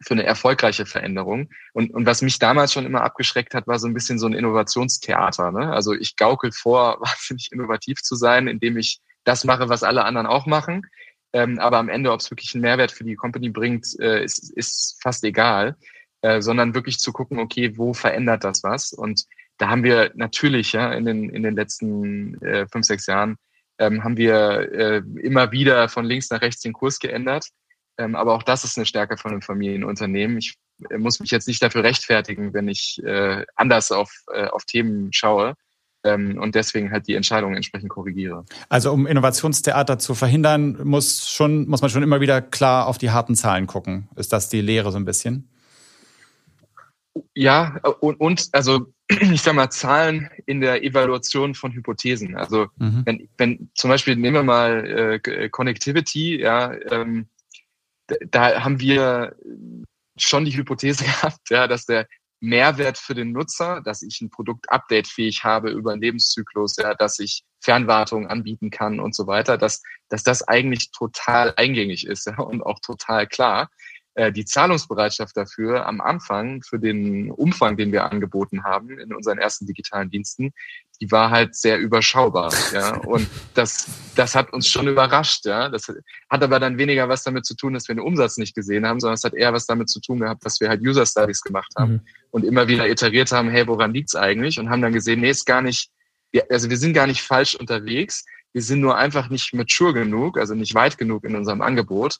für 0.00 0.14
eine 0.14 0.24
erfolgreiche 0.24 0.86
Veränderung. 0.86 1.50
Und, 1.74 1.92
und 1.92 2.06
was 2.06 2.22
mich 2.22 2.38
damals 2.38 2.72
schon 2.72 2.86
immer 2.86 3.02
abgeschreckt 3.02 3.54
hat, 3.54 3.66
war 3.66 3.78
so 3.78 3.86
ein 3.86 3.94
bisschen 3.94 4.18
so 4.18 4.26
ein 4.26 4.32
Innovationstheater. 4.32 5.52
Ne? 5.52 5.72
Also 5.72 5.92
ich 5.92 6.16
gaukel 6.16 6.52
vor, 6.52 7.00
wahnsinnig 7.00 7.50
innovativ 7.52 8.02
zu 8.02 8.14
sein, 8.14 8.48
indem 8.48 8.78
ich 8.78 9.00
das 9.24 9.44
mache, 9.44 9.68
was 9.68 9.82
alle 9.82 10.04
anderen 10.04 10.26
auch 10.26 10.46
machen. 10.46 10.86
Ähm, 11.34 11.58
aber 11.58 11.76
am 11.78 11.90
Ende, 11.90 12.12
ob 12.12 12.20
es 12.20 12.30
wirklich 12.30 12.54
einen 12.54 12.62
Mehrwert 12.62 12.92
für 12.92 13.04
die 13.04 13.16
Company 13.16 13.50
bringt, 13.50 13.98
äh, 14.00 14.24
ist, 14.24 14.50
ist 14.56 14.98
fast 15.02 15.22
egal. 15.24 15.76
Äh, 16.22 16.40
sondern 16.40 16.74
wirklich 16.74 16.98
zu 16.98 17.12
gucken, 17.12 17.38
okay, 17.38 17.76
wo 17.76 17.92
verändert 17.92 18.42
das 18.42 18.62
was? 18.62 18.92
Und 18.92 19.26
da 19.58 19.68
haben 19.68 19.84
wir 19.84 20.12
natürlich 20.14 20.72
ja 20.72 20.92
in 20.92 21.04
den, 21.04 21.28
in 21.30 21.42
den 21.42 21.54
letzten 21.54 22.40
äh, 22.42 22.66
fünf, 22.66 22.86
sechs 22.86 23.06
Jahren 23.06 23.36
ähm, 23.78 24.02
haben 24.02 24.16
wir 24.16 24.72
äh, 24.72 25.02
immer 25.20 25.52
wieder 25.52 25.88
von 25.88 26.04
links 26.04 26.30
nach 26.30 26.40
rechts 26.40 26.62
den 26.62 26.72
Kurs 26.72 26.98
geändert. 26.98 27.48
Ähm, 27.98 28.14
aber 28.14 28.34
auch 28.34 28.42
das 28.42 28.64
ist 28.64 28.76
eine 28.76 28.86
Stärke 28.86 29.16
von 29.16 29.30
einem 29.30 29.42
Familienunternehmen. 29.42 30.38
Ich 30.38 30.56
äh, 30.90 30.98
muss 30.98 31.20
mich 31.20 31.30
jetzt 31.30 31.48
nicht 31.48 31.62
dafür 31.62 31.82
rechtfertigen, 31.82 32.54
wenn 32.54 32.68
ich 32.68 33.00
äh, 33.04 33.44
anders 33.54 33.92
auf, 33.92 34.10
äh, 34.32 34.46
auf 34.46 34.64
Themen 34.64 35.12
schaue 35.12 35.54
ähm, 36.04 36.38
und 36.38 36.54
deswegen 36.54 36.90
halt 36.90 37.08
die 37.08 37.14
Entscheidungen 37.14 37.56
entsprechend 37.56 37.90
korrigiere. 37.90 38.44
Also 38.68 38.92
um 38.92 39.06
Innovationstheater 39.06 39.98
zu 39.98 40.14
verhindern, 40.14 40.78
muss 40.84 41.28
schon 41.28 41.68
muss 41.68 41.82
man 41.82 41.90
schon 41.90 42.02
immer 42.02 42.20
wieder 42.20 42.42
klar 42.42 42.86
auf 42.86 42.98
die 42.98 43.10
harten 43.10 43.34
Zahlen 43.34 43.66
gucken. 43.66 44.08
Ist 44.16 44.32
das 44.32 44.48
die 44.48 44.60
Lehre 44.60 44.92
so 44.92 44.98
ein 44.98 45.04
bisschen? 45.04 45.48
Ja, 47.34 47.78
und, 48.00 48.20
und 48.20 48.48
also 48.52 48.92
ich 49.08 49.42
sag 49.42 49.54
mal, 49.54 49.70
Zahlen 49.70 50.30
in 50.46 50.60
der 50.60 50.82
Evaluation 50.82 51.54
von 51.54 51.72
Hypothesen. 51.72 52.36
Also 52.36 52.66
mhm. 52.76 53.02
wenn, 53.04 53.28
wenn 53.38 53.70
zum 53.74 53.90
Beispiel 53.90 54.16
nehmen 54.16 54.34
wir 54.34 54.42
mal 54.42 55.20
äh, 55.24 55.48
Connectivity, 55.48 56.40
ja, 56.40 56.72
ähm, 56.90 57.28
da 58.30 58.62
haben 58.62 58.80
wir 58.80 59.36
schon 60.16 60.44
die 60.44 60.56
Hypothese 60.56 61.04
gehabt, 61.04 61.50
ja, 61.50 61.66
dass 61.68 61.86
der 61.86 62.06
Mehrwert 62.40 62.98
für 62.98 63.14
den 63.14 63.32
Nutzer, 63.32 63.80
dass 63.82 64.02
ich 64.02 64.20
ein 64.20 64.30
Produkt 64.30 64.70
updatefähig 64.70 65.42
habe 65.42 65.70
über 65.70 65.92
einen 65.92 66.02
Lebenszyklus, 66.02 66.76
ja, 66.76 66.94
dass 66.94 67.18
ich 67.18 67.44
Fernwartung 67.60 68.26
anbieten 68.26 68.70
kann 68.70 69.00
und 69.00 69.14
so 69.14 69.26
weiter, 69.26 69.56
dass, 69.56 69.82
dass 70.08 70.22
das 70.22 70.42
eigentlich 70.42 70.90
total 70.90 71.54
eingängig 71.56 72.06
ist 72.06 72.26
ja, 72.26 72.38
und 72.38 72.62
auch 72.62 72.78
total 72.80 73.26
klar. 73.26 73.70
Äh, 74.16 74.32
die 74.32 74.46
Zahlungsbereitschaft 74.46 75.36
dafür 75.36 75.84
am 75.84 76.00
Anfang 76.00 76.62
für 76.62 76.78
den 76.78 77.30
Umfang, 77.30 77.76
den 77.76 77.92
wir 77.92 78.10
angeboten 78.10 78.64
haben 78.64 78.98
in 78.98 79.14
unseren 79.14 79.36
ersten 79.36 79.66
digitalen 79.66 80.08
Diensten, 80.08 80.54
die 81.02 81.10
war 81.10 81.30
halt 81.30 81.54
sehr 81.54 81.78
überschaubar. 81.78 82.50
Ja, 82.72 82.96
und 82.96 83.28
das, 83.52 83.86
das 84.14 84.34
hat 84.34 84.54
uns 84.54 84.68
schon 84.68 84.88
überrascht. 84.88 85.44
Ja, 85.44 85.68
das 85.68 85.92
hat 86.30 86.42
aber 86.42 86.58
dann 86.58 86.78
weniger 86.78 87.10
was 87.10 87.24
damit 87.24 87.44
zu 87.44 87.54
tun, 87.54 87.74
dass 87.74 87.88
wir 87.88 87.94
den 87.94 88.00
Umsatz 88.00 88.38
nicht 88.38 88.54
gesehen 88.54 88.86
haben, 88.86 89.00
sondern 89.00 89.16
es 89.16 89.24
hat 89.24 89.34
eher 89.34 89.52
was 89.52 89.66
damit 89.66 89.90
zu 89.90 90.00
tun 90.00 90.20
gehabt, 90.20 90.46
dass 90.46 90.60
wir 90.60 90.70
halt 90.70 90.80
User 90.80 91.04
Studies 91.04 91.42
gemacht 91.42 91.74
haben 91.76 91.92
mhm. 91.92 92.00
und 92.30 92.44
immer 92.46 92.68
wieder 92.68 92.88
iteriert 92.88 93.32
haben, 93.32 93.50
hey, 93.50 93.66
woran 93.66 93.92
liegt's 93.92 94.16
eigentlich? 94.16 94.58
Und 94.58 94.70
haben 94.70 94.80
dann 94.80 94.94
gesehen, 94.94 95.20
nee, 95.20 95.28
ist 95.28 95.44
gar 95.44 95.60
nicht, 95.60 95.90
also 96.48 96.70
wir 96.70 96.78
sind 96.78 96.94
gar 96.94 97.06
nicht 97.06 97.20
falsch 97.20 97.54
unterwegs. 97.54 98.24
Wir 98.54 98.62
sind 98.62 98.80
nur 98.80 98.96
einfach 98.96 99.28
nicht 99.28 99.52
mature 99.52 99.92
genug, 99.92 100.38
also 100.38 100.54
nicht 100.54 100.74
weit 100.74 100.96
genug 100.96 101.24
in 101.24 101.36
unserem 101.36 101.60
Angebot. 101.60 102.16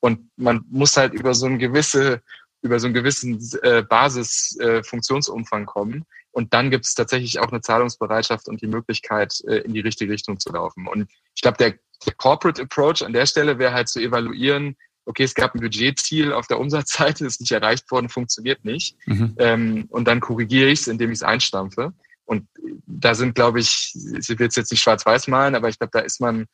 Und 0.00 0.30
man 0.36 0.64
muss 0.68 0.96
halt 0.96 1.14
über 1.14 1.34
so 1.34 1.46
ein 1.46 1.58
gewisse, 1.58 2.22
über 2.62 2.78
so 2.78 2.86
einen 2.86 2.94
gewissen 2.94 3.40
äh, 3.62 3.82
Basisfunktionsumfang 3.82 5.62
äh, 5.62 5.66
kommen. 5.66 6.04
Und 6.32 6.52
dann 6.52 6.70
gibt 6.70 6.84
es 6.84 6.94
tatsächlich 6.94 7.38
auch 7.38 7.50
eine 7.50 7.62
Zahlungsbereitschaft 7.62 8.48
und 8.48 8.60
die 8.60 8.66
Möglichkeit, 8.66 9.40
äh, 9.46 9.58
in 9.58 9.72
die 9.72 9.80
richtige 9.80 10.12
Richtung 10.12 10.38
zu 10.38 10.52
laufen. 10.52 10.86
Und 10.86 11.10
ich 11.34 11.42
glaube, 11.42 11.56
der, 11.56 11.74
der 12.04 12.14
Corporate 12.14 12.60
Approach 12.60 13.02
an 13.02 13.14
der 13.14 13.26
Stelle 13.26 13.58
wäre 13.58 13.72
halt 13.72 13.88
zu 13.88 14.00
evaluieren, 14.00 14.76
okay, 15.06 15.22
es 15.22 15.34
gab 15.34 15.54
ein 15.54 15.60
Budgetziel 15.60 16.32
auf 16.32 16.46
der 16.46 16.60
Umsatzseite, 16.60 17.24
ist 17.26 17.40
nicht 17.40 17.52
erreicht 17.52 17.90
worden, 17.90 18.08
funktioniert 18.08 18.64
nicht. 18.64 18.96
Mhm. 19.06 19.34
Ähm, 19.38 19.86
und 19.88 20.06
dann 20.06 20.20
korrigiere 20.20 20.68
ich 20.68 20.80
es, 20.80 20.88
indem 20.88 21.10
ich 21.10 21.18
es 21.18 21.22
einstampfe. 21.22 21.94
Und 22.26 22.48
da 22.86 23.14
sind, 23.14 23.34
glaube 23.34 23.60
ich, 23.60 23.92
ich 23.94 24.28
will 24.28 24.36
jetzt 24.40 24.70
nicht 24.70 24.82
schwarz-weiß 24.82 25.28
malen, 25.28 25.54
aber 25.54 25.68
ich 25.68 25.78
glaube, 25.78 25.92
da 25.92 26.00
ist 26.00 26.20
man 26.20 26.46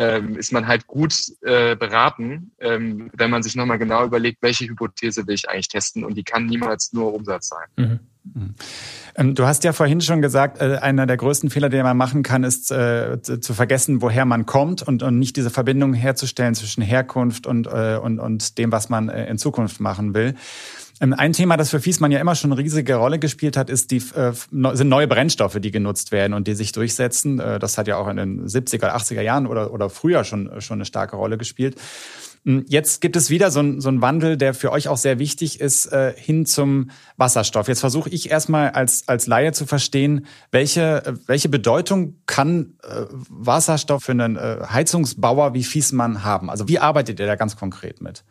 ähm, 0.00 0.36
ist 0.36 0.50
man 0.50 0.66
halt 0.66 0.86
gut 0.86 1.14
äh, 1.42 1.76
beraten, 1.76 2.52
ähm, 2.58 3.10
wenn 3.12 3.30
man 3.30 3.42
sich 3.42 3.54
nochmal 3.54 3.78
genau 3.78 4.06
überlegt, 4.06 4.38
welche 4.40 4.64
Hypothese 4.64 5.26
will 5.26 5.34
ich 5.34 5.50
eigentlich 5.50 5.68
testen 5.68 6.04
und 6.04 6.14
die 6.14 6.24
kann 6.24 6.46
niemals 6.46 6.94
nur 6.94 7.12
Umsatz 7.12 7.48
sein. 7.48 7.68
Mhm. 7.76 8.00
Mhm. 8.34 8.54
Ähm, 9.16 9.34
du 9.34 9.44
hast 9.44 9.62
ja 9.64 9.74
vorhin 9.74 10.00
schon 10.00 10.22
gesagt, 10.22 10.60
äh, 10.60 10.78
einer 10.80 11.06
der 11.06 11.18
größten 11.18 11.50
Fehler, 11.50 11.68
den 11.68 11.82
man 11.82 11.98
machen 11.98 12.22
kann, 12.22 12.44
ist 12.44 12.70
äh, 12.70 13.20
zu 13.20 13.52
vergessen, 13.52 14.00
woher 14.00 14.24
man 14.24 14.46
kommt 14.46 14.82
und, 14.82 15.02
nicht 15.18 15.36
diese 15.36 15.50
Verbindung 15.50 15.92
herzustellen 15.92 16.54
zwischen 16.54 16.82
Herkunft 16.82 17.46
und, 17.46 17.66
äh, 17.66 17.98
und 18.00 18.56
dem, 18.56 18.72
was 18.72 18.88
man 18.88 19.10
in 19.10 19.36
Zukunft 19.36 19.80
machen 19.80 20.14
will. 20.14 20.34
Ähm, 21.00 21.14
ein 21.14 21.32
Thema, 21.32 21.56
das 21.56 21.70
für 21.70 21.80
Fiesmann 21.80 22.12
ja 22.12 22.20
immer 22.20 22.34
schon 22.34 22.52
eine 22.52 22.60
riesige 22.60 22.96
Rolle 22.96 23.18
gespielt 23.18 23.56
hat, 23.56 23.70
ist 23.70 23.90
die, 23.90 24.02
äh, 24.14 24.32
sind 24.32 24.88
neue 24.88 25.08
Brennstoffe, 25.08 25.58
die 25.60 25.70
genutzt 25.70 26.12
werden 26.12 26.34
und 26.34 26.46
die 26.46 26.54
sich 26.54 26.72
durchsetzen. 26.72 27.40
Äh, 27.40 27.58
das 27.58 27.78
hat 27.78 27.88
ja 27.88 27.96
auch 27.96 28.08
in 28.08 28.16
den 28.16 28.46
70er, 28.46 28.94
80er 28.94 29.22
Jahren 29.22 29.46
oder, 29.46 29.72
oder 29.72 29.88
früher 29.88 30.24
schon, 30.24 30.60
schon 30.60 30.78
eine 30.78 30.84
starke 30.84 31.16
Rolle 31.16 31.38
gespielt. 31.38 31.76
Hm, 32.44 32.64
jetzt 32.68 33.00
gibt 33.00 33.16
es 33.16 33.28
wieder 33.28 33.50
so, 33.50 33.80
so 33.80 33.88
einen 33.88 34.00
Wandel, 34.00 34.36
der 34.36 34.54
für 34.54 34.72
euch 34.72 34.88
auch 34.88 34.96
sehr 34.96 35.18
wichtig 35.18 35.60
ist, 35.60 35.86
äh, 35.86 36.14
hin 36.16 36.46
zum 36.46 36.90
Wasserstoff. 37.16 37.68
Jetzt 37.68 37.80
versuche 37.80 38.10
ich 38.10 38.30
erstmal 38.30 38.70
als, 38.70 39.08
als 39.08 39.26
Laie 39.26 39.52
zu 39.52 39.66
verstehen, 39.66 40.26
welche, 40.50 41.18
welche 41.26 41.48
Bedeutung 41.48 42.16
kann 42.26 42.74
äh, 42.82 43.04
Wasserstoff 43.10 44.04
für 44.04 44.12
einen 44.12 44.36
äh, 44.36 44.58
Heizungsbauer 44.70 45.54
wie 45.54 45.64
Fiesmann 45.64 46.24
haben? 46.24 46.50
Also 46.50 46.68
wie 46.68 46.78
arbeitet 46.78 47.20
ihr 47.20 47.26
da 47.26 47.36
ganz 47.36 47.56
konkret 47.56 48.00
mit? 48.00 48.24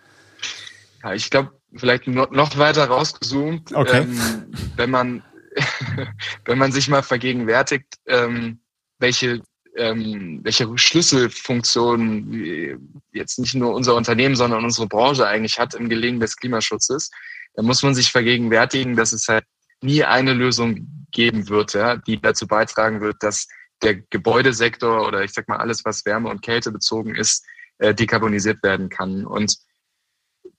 Ja, 1.04 1.14
ich 1.14 1.30
glaube, 1.30 1.52
vielleicht 1.76 2.08
noch 2.08 2.58
weiter 2.58 2.86
rausgezoomt, 2.86 3.74
okay. 3.74 4.02
ähm, 4.02 4.52
wenn 4.76 4.90
man 4.90 5.24
wenn 6.46 6.58
man 6.58 6.72
sich 6.72 6.88
mal 6.88 7.02
vergegenwärtigt, 7.02 7.96
ähm, 8.08 8.60
welche 9.00 9.42
ähm, 9.76 10.42
welche 10.44 10.78
Schlüsselfunktion 10.78 12.80
jetzt 13.12 13.40
nicht 13.40 13.56
nur 13.56 13.74
unser 13.74 13.96
Unternehmen, 13.96 14.36
sondern 14.36 14.64
unsere 14.64 14.88
Branche 14.88 15.28
eigentlich 15.28 15.60
hat 15.60 15.74
im 15.74 15.90
Gelingen 15.90 16.20
des 16.20 16.36
Klimaschutzes, 16.36 17.12
dann 17.54 17.66
muss 17.66 17.84
man 17.84 17.96
sich 17.96 18.12
vergegenwärtigen, 18.12 18.96
dass 18.96 19.14
es 19.14 19.28
halt 19.28 19.46
nie 19.82 20.04
eine 20.04 20.34
Lösung 20.34 21.06
geben 21.12 21.50
wird, 21.50 21.74
ja, 21.74 21.96
die 21.96 22.20
dazu 22.20 22.48
beitragen 22.48 23.02
wird, 23.02 23.18
dass 23.22 23.48
der 23.82 23.96
Gebäudesektor 23.96 25.08
oder 25.08 25.24
ich 25.24 25.32
sag 25.32 25.48
mal 25.48 25.58
alles, 25.58 25.86
was 25.86 26.06
Wärme 26.06 26.30
und 26.30 26.42
Kälte 26.42 26.72
bezogen 26.72 27.16
ist, 27.16 27.46
äh, 27.78 27.94
dekarbonisiert 27.94 28.62
werden 28.64 28.90
kann. 28.90 29.26
Und 29.26 29.56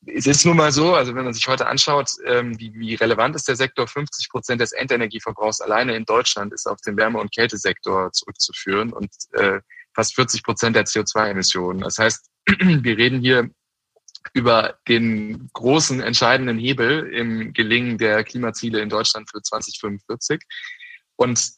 es 0.07 0.27
ist 0.27 0.47
nun 0.47 0.57
mal 0.57 0.73
so, 0.73 0.95
also 0.95 1.15
wenn 1.15 1.25
man 1.25 1.35
sich 1.35 1.47
heute 1.47 1.67
anschaut, 1.67 2.11
ähm, 2.25 2.59
wie, 2.59 2.95
relevant 2.95 3.37
ist 3.37 3.49
der 3.49 3.57
Sektor, 3.57 3.87
50 3.87 4.31
Prozent 4.31 4.61
des 4.61 4.73
Endenergieverbrauchs 4.73 5.61
alleine 5.61 5.95
in 5.95 6.05
Deutschland 6.05 6.53
ist 6.53 6.67
auf 6.67 6.81
den 6.81 6.97
Wärme- 6.97 7.21
und 7.21 7.33
Kältesektor 7.33 8.11
zurückzuführen 8.13 8.93
und 8.93 9.11
äh, 9.33 9.61
fast 9.95 10.15
40 10.15 10.43
Prozent 10.43 10.77
der 10.77 10.87
CO2-Emissionen. 10.87 11.81
Das 11.81 11.99
heißt, 11.99 12.31
wir 12.47 12.97
reden 12.97 13.21
hier 13.21 13.51
über 14.33 14.79
den 14.89 15.51
großen 15.53 16.01
entscheidenden 16.01 16.59
Hebel 16.59 17.13
im 17.13 17.53
Gelingen 17.53 17.99
der 17.99 18.25
Klimaziele 18.25 18.81
in 18.81 18.89
Deutschland 18.89 19.31
für 19.31 19.43
2045. 19.43 20.41
Und 21.17 21.51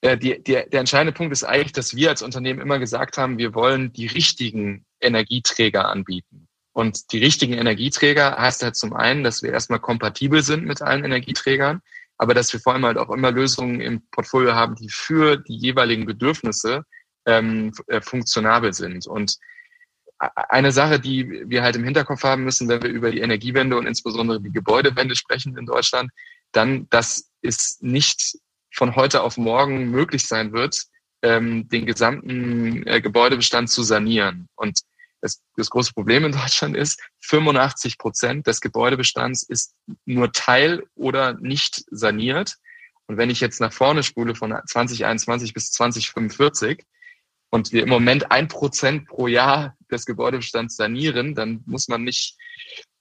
äh, 0.00 0.16
die, 0.16 0.42
die, 0.42 0.52
der 0.52 0.80
entscheidende 0.80 1.12
Punkt 1.12 1.32
ist 1.32 1.44
eigentlich, 1.44 1.72
dass 1.72 1.94
wir 1.94 2.10
als 2.10 2.22
Unternehmen 2.22 2.60
immer 2.60 2.78
gesagt 2.78 3.18
haben, 3.18 3.38
wir 3.38 3.54
wollen 3.54 3.92
die 3.92 4.06
richtigen 4.06 4.84
Energieträger 5.00 5.88
anbieten. 5.88 6.47
Und 6.78 7.10
die 7.10 7.18
richtigen 7.18 7.54
Energieträger 7.54 8.38
heißt 8.38 8.62
halt 8.62 8.76
zum 8.76 8.94
einen, 8.94 9.24
dass 9.24 9.42
wir 9.42 9.52
erstmal 9.52 9.80
kompatibel 9.80 10.44
sind 10.44 10.64
mit 10.64 10.80
allen 10.80 11.04
Energieträgern, 11.04 11.82
aber 12.18 12.34
dass 12.34 12.52
wir 12.52 12.60
vor 12.60 12.72
allem 12.72 12.84
halt 12.84 12.98
auch 12.98 13.10
immer 13.10 13.32
Lösungen 13.32 13.80
im 13.80 14.08
Portfolio 14.12 14.54
haben, 14.54 14.76
die 14.76 14.88
für 14.88 15.38
die 15.38 15.56
jeweiligen 15.56 16.06
Bedürfnisse 16.06 16.84
ähm, 17.26 17.72
äh, 17.88 18.00
funktionabel 18.00 18.74
sind. 18.74 19.08
Und 19.08 19.38
eine 20.18 20.70
Sache, 20.70 21.00
die 21.00 21.50
wir 21.50 21.64
halt 21.64 21.74
im 21.74 21.82
Hinterkopf 21.82 22.22
haben 22.22 22.44
müssen, 22.44 22.68
wenn 22.68 22.80
wir 22.80 22.90
über 22.90 23.10
die 23.10 23.22
Energiewende 23.22 23.76
und 23.76 23.88
insbesondere 23.88 24.40
die 24.40 24.52
Gebäudewende 24.52 25.16
sprechen 25.16 25.58
in 25.58 25.66
Deutschland, 25.66 26.12
dann, 26.52 26.86
dass 26.90 27.32
es 27.42 27.78
nicht 27.80 28.38
von 28.72 28.94
heute 28.94 29.22
auf 29.22 29.36
morgen 29.36 29.90
möglich 29.90 30.28
sein 30.28 30.52
wird, 30.52 30.84
ähm, 31.22 31.68
den 31.70 31.86
gesamten 31.86 32.86
äh, 32.86 33.00
Gebäudebestand 33.00 33.68
zu 33.68 33.82
sanieren. 33.82 34.46
Und 34.54 34.78
das, 35.20 35.42
das 35.56 35.70
große 35.70 35.92
Problem 35.92 36.24
in 36.24 36.32
Deutschland 36.32 36.76
ist, 36.76 37.00
85 37.20 37.98
Prozent 37.98 38.46
des 38.46 38.60
Gebäudebestands 38.60 39.42
ist 39.42 39.74
nur 40.04 40.32
teil 40.32 40.84
oder 40.94 41.34
nicht 41.34 41.84
saniert. 41.90 42.56
Und 43.06 43.16
wenn 43.16 43.30
ich 43.30 43.40
jetzt 43.40 43.60
nach 43.60 43.72
vorne 43.72 44.02
spule 44.02 44.34
von 44.34 44.50
2021 44.66 45.54
bis 45.54 45.70
2045 45.72 46.84
und 47.50 47.72
wir 47.72 47.82
im 47.82 47.88
Moment 47.88 48.30
ein 48.30 48.48
Prozent 48.48 49.08
pro 49.08 49.26
Jahr 49.26 49.76
des 49.90 50.04
Gebäudebestands 50.04 50.76
sanieren, 50.76 51.34
dann 51.34 51.62
muss 51.66 51.88
man 51.88 52.04
nicht 52.04 52.36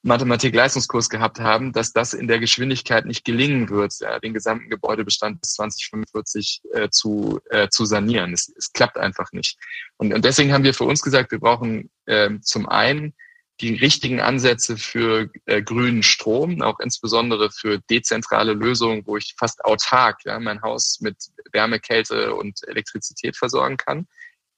Mathematik-Leistungskurs 0.07 1.09
gehabt 1.09 1.39
haben, 1.39 1.73
dass 1.73 1.93
das 1.93 2.13
in 2.13 2.27
der 2.27 2.39
Geschwindigkeit 2.39 3.05
nicht 3.05 3.25
gelingen 3.25 3.69
wird, 3.69 3.93
ja, 3.99 4.19
den 4.19 4.33
gesamten 4.33 4.69
Gebäudebestand 4.69 5.41
bis 5.41 5.53
2045 5.53 6.61
äh, 6.73 6.89
zu, 6.89 7.39
äh, 7.49 7.67
zu 7.69 7.85
sanieren. 7.85 8.33
Es, 8.33 8.51
es 8.57 8.71
klappt 8.71 8.97
einfach 8.97 9.31
nicht. 9.33 9.57
Und, 9.97 10.13
und 10.13 10.25
deswegen 10.25 10.53
haben 10.53 10.63
wir 10.63 10.73
für 10.73 10.85
uns 10.85 11.01
gesagt, 11.01 11.31
wir 11.31 11.39
brauchen 11.39 11.89
äh, 12.05 12.31
zum 12.41 12.67
einen 12.67 13.13
die 13.59 13.75
richtigen 13.75 14.21
Ansätze 14.21 14.77
für 14.77 15.29
äh, 15.45 15.61
grünen 15.61 16.03
Strom, 16.03 16.61
auch 16.61 16.79
insbesondere 16.79 17.49
für 17.51 17.79
dezentrale 17.89 18.53
Lösungen, 18.53 19.03
wo 19.05 19.17
ich 19.17 19.35
fast 19.37 19.65
autark 19.65 20.19
ja, 20.25 20.39
mein 20.39 20.61
Haus 20.61 20.99
mit 21.01 21.17
Wärme, 21.51 21.79
Kälte 21.79 22.33
und 22.35 22.65
Elektrizität 22.67 23.35
versorgen 23.35 23.77
kann. 23.77 24.07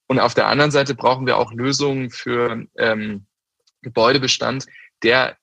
Und 0.07 0.19
auf 0.19 0.33
der 0.33 0.47
anderen 0.47 0.71
Seite 0.71 0.95
brauchen 0.95 1.25
wir 1.25 1.37
auch 1.37 1.53
Lösungen 1.53 2.09
für 2.09 2.65
ähm, 2.77 3.25
Gebäudebestand, 3.81 4.65
der 5.03 5.37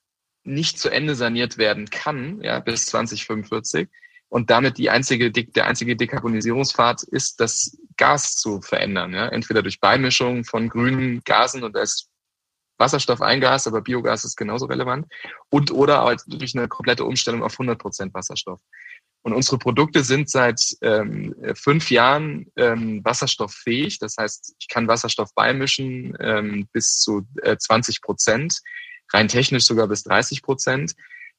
nicht 0.47 0.79
zu 0.79 0.89
Ende 0.89 1.15
saniert 1.15 1.59
werden 1.59 1.91
kann, 1.91 2.41
ja, 2.43 2.61
bis 2.61 2.87
2045. 2.87 3.89
Und 4.29 4.51
damit 4.51 4.79
die 4.79 4.91
einzige, 4.91 5.31
der 5.31 5.67
einzige 5.67 5.97
Dekarbonisierungspfad 5.97 7.05
ist, 7.05 7.41
das 7.41 7.79
Gas 7.97 8.37
zu 8.37 8.61
verändern. 8.61 9.13
Ja? 9.13 9.29
Entweder 9.29 9.63
durch 9.63 9.81
Beimischung 9.81 10.45
von 10.45 10.69
grünen 10.69 11.23
Gasen 11.25 11.63
und 11.63 11.77
ist 11.77 12.09
Wasserstoff 12.79 13.23
ein 13.23 13.41
Gas, 13.41 13.67
aber 13.67 13.81
Biogas 13.81 14.25
ist 14.25 14.37
genauso 14.37 14.67
relevant. 14.67 15.07
Und 15.49 15.71
oder 15.71 16.03
halt 16.03 16.23
durch 16.27 16.57
eine 16.57 16.69
komplette 16.69 17.05
Umstellung 17.05 17.43
auf 17.43 17.53
100 17.53 17.79
Prozent 17.79 18.15
Wasserstoff. 18.15 18.61
Und 19.23 19.33
unsere 19.33 19.59
Produkte 19.59 20.05
sind 20.05 20.31
seit 20.31 20.61
ähm, 20.83 21.35
fünf 21.55 21.91
Jahren 21.91 22.47
ähm, 22.57 23.05
wasserstofffähig. 23.05 23.99
Das 23.99 24.17
heißt, 24.19 24.55
ich 24.59 24.69
kann 24.69 24.89
Wasserstoff 24.89 25.35
beimischen 25.35 26.17
ähm, 26.21 26.69
bis 26.73 27.01
zu 27.01 27.27
äh, 27.43 27.57
20 27.57 28.03
Prozent 28.03 28.61
rein 29.12 29.29
technisch 29.29 29.64
sogar 29.64 29.88
bis 29.88 30.05
30 30.05 30.42
Prozent. 30.42 30.95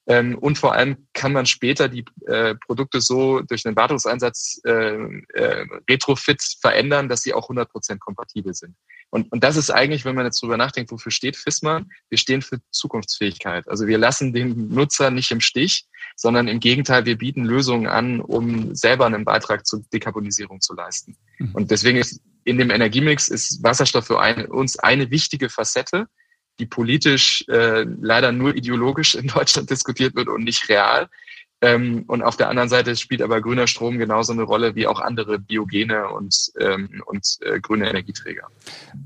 Ähm, 0.09 0.37
und 0.37 0.57
vor 0.57 0.73
allem 0.73 1.07
kann 1.13 1.33
man 1.33 1.45
später 1.45 1.89
die 1.89 2.05
äh, 2.27 2.55
Produkte 2.55 3.01
so 3.01 3.41
durch 3.41 3.65
einen 3.65 3.75
Wartungseinsatz 3.75 4.61
äh, 4.65 4.95
äh, 5.33 5.65
Retrofit 5.89 6.41
verändern, 6.61 7.09
dass 7.09 7.23
sie 7.23 7.33
auch 7.33 7.43
100 7.43 7.69
Prozent 7.69 7.99
kompatibel 7.99 8.53
sind. 8.53 8.75
Und, 9.09 9.31
und 9.31 9.43
das 9.43 9.57
ist 9.57 9.69
eigentlich, 9.69 10.05
wenn 10.05 10.15
man 10.15 10.25
jetzt 10.25 10.41
drüber 10.41 10.57
nachdenkt, 10.57 10.91
wofür 10.91 11.11
steht 11.11 11.35
FISMA? 11.35 11.83
Wir 12.09 12.17
stehen 12.17 12.41
für 12.41 12.59
Zukunftsfähigkeit. 12.71 13.67
Also 13.67 13.87
wir 13.87 13.97
lassen 13.97 14.33
den 14.33 14.69
Nutzer 14.69 15.11
nicht 15.11 15.31
im 15.31 15.41
Stich, 15.41 15.87
sondern 16.15 16.47
im 16.47 16.59
Gegenteil, 16.59 17.05
wir 17.05 17.17
bieten 17.17 17.43
Lösungen 17.43 17.87
an, 17.87 18.21
um 18.21 18.75
selber 18.75 19.05
einen 19.05 19.25
Beitrag 19.25 19.65
zur 19.65 19.83
Dekarbonisierung 19.93 20.61
zu 20.61 20.73
leisten. 20.73 21.17
Mhm. 21.37 21.51
Und 21.53 21.71
deswegen 21.71 21.97
ist 21.97 22.21
in 22.43 22.57
dem 22.57 22.69
Energiemix 22.69 23.27
ist 23.27 23.61
Wasserstoff 23.61 24.07
für 24.07 24.21
eine, 24.21 24.47
uns 24.47 24.79
eine 24.79 25.11
wichtige 25.11 25.49
Facette, 25.49 26.07
die 26.59 26.65
politisch 26.65 27.45
äh, 27.47 27.85
leider 28.01 28.31
nur 28.31 28.55
ideologisch 28.55 29.15
in 29.15 29.27
Deutschland 29.27 29.69
diskutiert 29.69 30.15
wird 30.15 30.27
und 30.27 30.43
nicht 30.43 30.69
real. 30.69 31.09
Ähm, 31.59 32.03
und 32.05 32.21
auf 32.21 32.37
der 32.37 32.49
anderen 32.49 32.69
Seite 32.69 32.95
spielt 32.95 33.23
aber 33.23 33.41
grüner 33.41 33.65
Strom 33.65 33.97
genauso 33.97 34.31
eine 34.31 34.43
Rolle 34.43 34.75
wie 34.75 34.85
auch 34.85 34.99
andere 34.99 35.39
Biogene 35.39 36.07
und, 36.09 36.51
ähm, 36.59 37.01
und 37.07 37.25
äh, 37.41 37.59
grüne 37.59 37.89
Energieträger. 37.89 38.43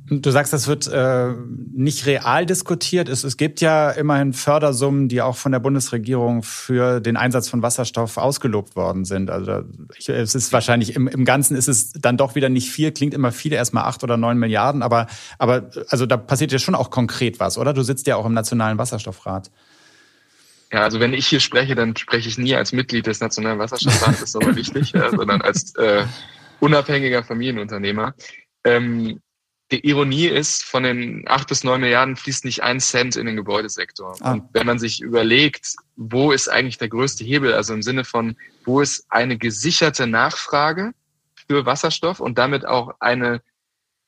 Du 0.09 0.31
sagst, 0.31 0.51
das 0.51 0.67
wird 0.67 0.85
äh, 0.87 1.29
nicht 1.73 2.05
real 2.07 2.45
diskutiert. 2.45 3.07
Es, 3.07 3.23
es 3.23 3.37
gibt 3.37 3.61
ja 3.61 3.89
immerhin 3.91 4.33
Fördersummen, 4.33 5.07
die 5.07 5.21
auch 5.21 5.37
von 5.37 5.53
der 5.53 5.59
Bundesregierung 5.59 6.43
für 6.43 6.99
den 6.99 7.15
Einsatz 7.15 7.47
von 7.47 7.61
Wasserstoff 7.61 8.17
ausgelobt 8.17 8.75
worden 8.75 9.05
sind. 9.05 9.29
Also 9.29 9.61
ich, 9.97 10.09
es 10.09 10.35
ist 10.35 10.51
wahrscheinlich 10.51 10.93
im, 10.93 11.07
im 11.07 11.23
Ganzen 11.23 11.55
ist 11.55 11.69
es 11.69 11.93
dann 11.93 12.17
doch 12.17 12.35
wieder 12.35 12.49
nicht 12.49 12.69
viel, 12.69 12.91
klingt 12.91 13.13
immer 13.13 13.31
viel, 13.31 13.53
erstmal 13.53 13.85
acht 13.85 14.03
oder 14.03 14.17
neun 14.17 14.37
Milliarden, 14.37 14.81
aber, 14.81 15.07
aber 15.37 15.69
also 15.87 16.05
da 16.05 16.17
passiert 16.17 16.51
ja 16.51 16.59
schon 16.59 16.75
auch 16.75 16.89
konkret 16.89 17.39
was, 17.39 17.57
oder? 17.57 17.73
Du 17.73 17.83
sitzt 17.83 18.07
ja 18.07 18.17
auch 18.17 18.25
im 18.25 18.33
Nationalen 18.33 18.77
Wasserstoffrat. 18.77 19.51
Ja, 20.71 20.83
also 20.83 20.99
wenn 20.99 21.13
ich 21.13 21.27
hier 21.27 21.41
spreche, 21.41 21.75
dann 21.75 21.95
spreche 21.97 22.29
ich 22.29 22.37
nie 22.37 22.55
als 22.55 22.71
Mitglied 22.71 23.05
des 23.05 23.19
Nationalen 23.19 23.59
Wasserstoffrates, 23.59 24.19
das 24.21 24.29
ist 24.29 24.35
aber 24.35 24.55
wichtig, 24.55 24.93
ja, 24.93 25.09
sondern 25.09 25.41
als 25.41 25.75
äh, 25.75 26.05
unabhängiger 26.61 27.23
Familienunternehmer. 27.23 28.13
Ähm, 28.63 29.19
die 29.71 29.87
Ironie 29.87 30.27
ist, 30.27 30.63
von 30.63 30.83
den 30.83 31.23
acht 31.27 31.47
bis 31.47 31.63
neun 31.63 31.81
Milliarden 31.81 32.15
fließt 32.15 32.45
nicht 32.45 32.63
ein 32.63 32.79
Cent 32.79 33.15
in 33.15 33.25
den 33.25 33.35
Gebäudesektor. 33.35 34.15
Ah. 34.21 34.33
Und 34.33 34.43
wenn 34.53 34.65
man 34.65 34.79
sich 34.79 35.01
überlegt, 35.01 35.75
wo 35.95 36.31
ist 36.31 36.49
eigentlich 36.49 36.77
der 36.77 36.89
größte 36.89 37.23
Hebel, 37.23 37.53
also 37.53 37.73
im 37.73 37.81
Sinne 37.81 38.03
von, 38.03 38.35
wo 38.65 38.81
ist 38.81 39.05
eine 39.09 39.37
gesicherte 39.37 40.07
Nachfrage 40.07 40.91
für 41.47 41.65
Wasserstoff 41.65 42.19
und 42.19 42.37
damit 42.37 42.65
auch 42.65 42.95
eine 42.99 43.41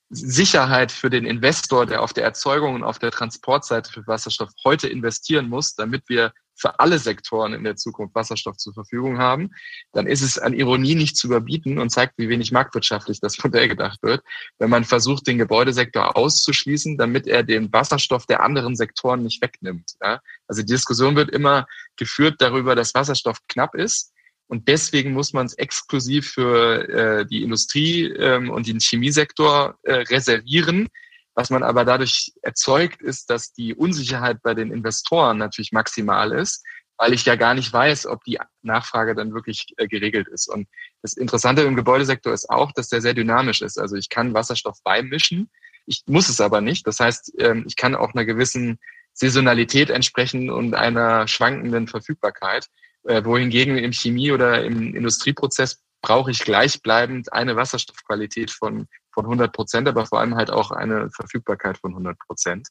Sicherheit 0.10 0.92
für 0.92 1.10
den 1.10 1.26
Investor, 1.26 1.86
der 1.86 2.02
auf 2.02 2.14
der 2.14 2.24
Erzeugung 2.24 2.76
und 2.76 2.84
auf 2.84 3.00
der 3.00 3.12
Transportseite 3.12 3.92
für 3.92 4.06
Wasserstoff 4.06 4.52
heute 4.64 4.88
investieren 4.88 5.50
muss, 5.50 5.76
damit 5.76 6.08
wir 6.08 6.34
für 6.56 6.80
alle 6.80 7.00
Sektoren 7.00 7.54
in 7.54 7.64
der 7.64 7.76
Zukunft 7.76 8.16
Wasserstoff 8.16 8.58
zur 8.58 8.74
Verfügung 8.74 9.18
haben, 9.18 9.52
dann 9.92 10.08
ist 10.08 10.22
es 10.22 10.38
an 10.38 10.54
Ironie 10.54 10.96
nicht 10.96 11.18
zu 11.18 11.28
überbieten 11.28 11.80
und 11.80 11.90
zeigt, 11.90 12.14
wie 12.18 12.30
wenig 12.30 12.52
marktwirtschaftlich 12.52 13.20
das 13.20 13.38
Modell 13.44 13.68
gedacht 13.68 14.02
wird, 14.02 14.22
wenn 14.60 14.70
man 14.70 14.84
versucht, 14.84 15.28
den 15.28 15.38
Gebäudesektor 15.38 16.16
auszuschließen, 16.16 16.98
damit 16.98 17.28
er 17.28 17.44
den 17.44 17.72
Wasserstoff 17.72 18.26
der 18.26 18.42
anderen 18.42 18.76
Sektoren 18.76 19.24
nicht 19.24 19.42
wegnimmt. 19.42 19.94
Ja? 20.02 20.20
Also 20.48 20.62
die 20.62 20.72
Diskussion 20.72 21.16
wird 21.16 21.32
immer 21.32 21.66
geführt 21.98 22.36
darüber, 22.40 22.76
dass 22.76 22.94
Wasserstoff 22.94 23.40
knapp 23.48 23.76
ist. 23.76 24.12
Und 24.48 24.68
deswegen 24.68 25.14
muss 25.14 25.34
man 25.34 25.46
es 25.46 25.54
exklusiv 25.56 26.32
für 26.32 26.88
äh, 26.90 27.26
die 27.26 27.44
Industrie 27.44 28.06
ähm, 28.06 28.50
und 28.50 28.68
den 28.68 28.80
Chemiesektor 28.80 29.78
äh, 29.84 29.94
reservieren, 29.94 30.90
was 31.36 31.50
man 31.50 31.64
aber 31.64 31.86
dadurch 31.86 32.34
erzeugt, 32.42 33.02
ist, 33.02 33.30
dass 33.30 33.54
die 33.54 33.74
Unsicherheit 33.74 34.42
bei 34.44 34.54
den 34.54 34.72
Investoren 34.72 35.38
natürlich 35.38 35.72
maximal 35.72 36.32
ist, 36.32 36.64
weil 36.98 37.14
ich 37.14 37.26
ja 37.26 37.36
gar 37.36 37.54
nicht 37.54 37.74
weiß, 37.74 38.06
ob 38.06 38.24
die 38.24 38.40
Nachfrage 38.62 39.16
dann 39.16 39.34
wirklich 39.34 39.66
äh, 39.78 39.88
geregelt 39.88 40.28
ist. 40.28 40.48
Und 40.48 40.68
das 41.02 41.14
Interessante 41.14 41.64
im 41.64 41.76
Gebäudesektor 41.76 42.34
ist 42.34 42.50
auch, 42.50 42.72
dass 42.72 42.90
der 42.90 43.02
sehr 43.02 43.14
dynamisch 43.14 43.62
ist. 43.62 43.80
Also 43.80 43.96
ich 43.96 44.10
kann 44.10 44.34
Wasserstoff 44.34 44.78
beimischen, 44.84 45.50
ich 45.86 46.04
muss 46.06 46.30
es 46.30 46.40
aber 46.40 46.62
nicht. 46.62 46.88
Das 46.88 47.00
heißt, 47.00 47.34
ähm, 47.40 47.66
ich 47.68 47.76
kann 47.76 47.96
auch 47.96 48.14
einer 48.14 48.26
gewissen 48.26 48.80
Saisonalität 49.14 49.90
entsprechen 49.90 50.50
und 50.50 50.76
einer 50.76 51.28
schwankenden 51.28 51.88
Verfügbarkeit, 51.88 52.68
äh, 53.04 53.24
wohingegen 53.24 53.78
im 53.78 53.92
Chemie- 53.92 54.32
oder 54.32 54.64
im 54.64 54.96
Industrieprozess 54.96 55.82
brauche 56.02 56.32
ich 56.32 56.40
gleichbleibend 56.40 57.34
eine 57.34 57.56
Wasserstoffqualität 57.56 58.52
von, 58.52 58.88
von 59.14 59.26
100 59.26 59.54
Prozent, 59.54 59.88
aber 59.88 60.06
vor 60.06 60.20
allem 60.20 60.36
halt 60.36 60.52
auch 60.52 60.72
eine 60.72 61.10
Verfügbarkeit 61.12 61.78
von 61.78 61.92
100 61.92 62.18
Prozent. 62.20 62.68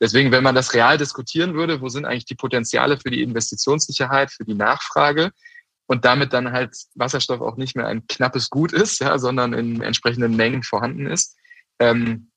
Deswegen, 0.00 0.32
wenn 0.32 0.42
man 0.42 0.54
das 0.54 0.72
real 0.72 0.96
diskutieren 0.96 1.54
würde, 1.54 1.80
wo 1.80 1.88
sind 1.88 2.06
eigentlich 2.06 2.24
die 2.24 2.34
Potenziale 2.34 2.98
für 2.98 3.10
die 3.10 3.22
Investitionssicherheit, 3.22 4.30
für 4.30 4.44
die 4.44 4.54
Nachfrage 4.54 5.30
und 5.86 6.04
damit 6.04 6.32
dann 6.32 6.52
halt 6.52 6.74
Wasserstoff 6.94 7.40
auch 7.42 7.56
nicht 7.56 7.76
mehr 7.76 7.86
ein 7.86 8.06
knappes 8.06 8.48
Gut 8.48 8.72
ist, 8.72 9.00
ja, 9.00 9.18
sondern 9.18 9.52
in 9.52 9.82
entsprechenden 9.82 10.36
Mengen 10.36 10.62
vorhanden 10.62 11.06
ist, 11.06 11.36
ähm, 11.78 12.30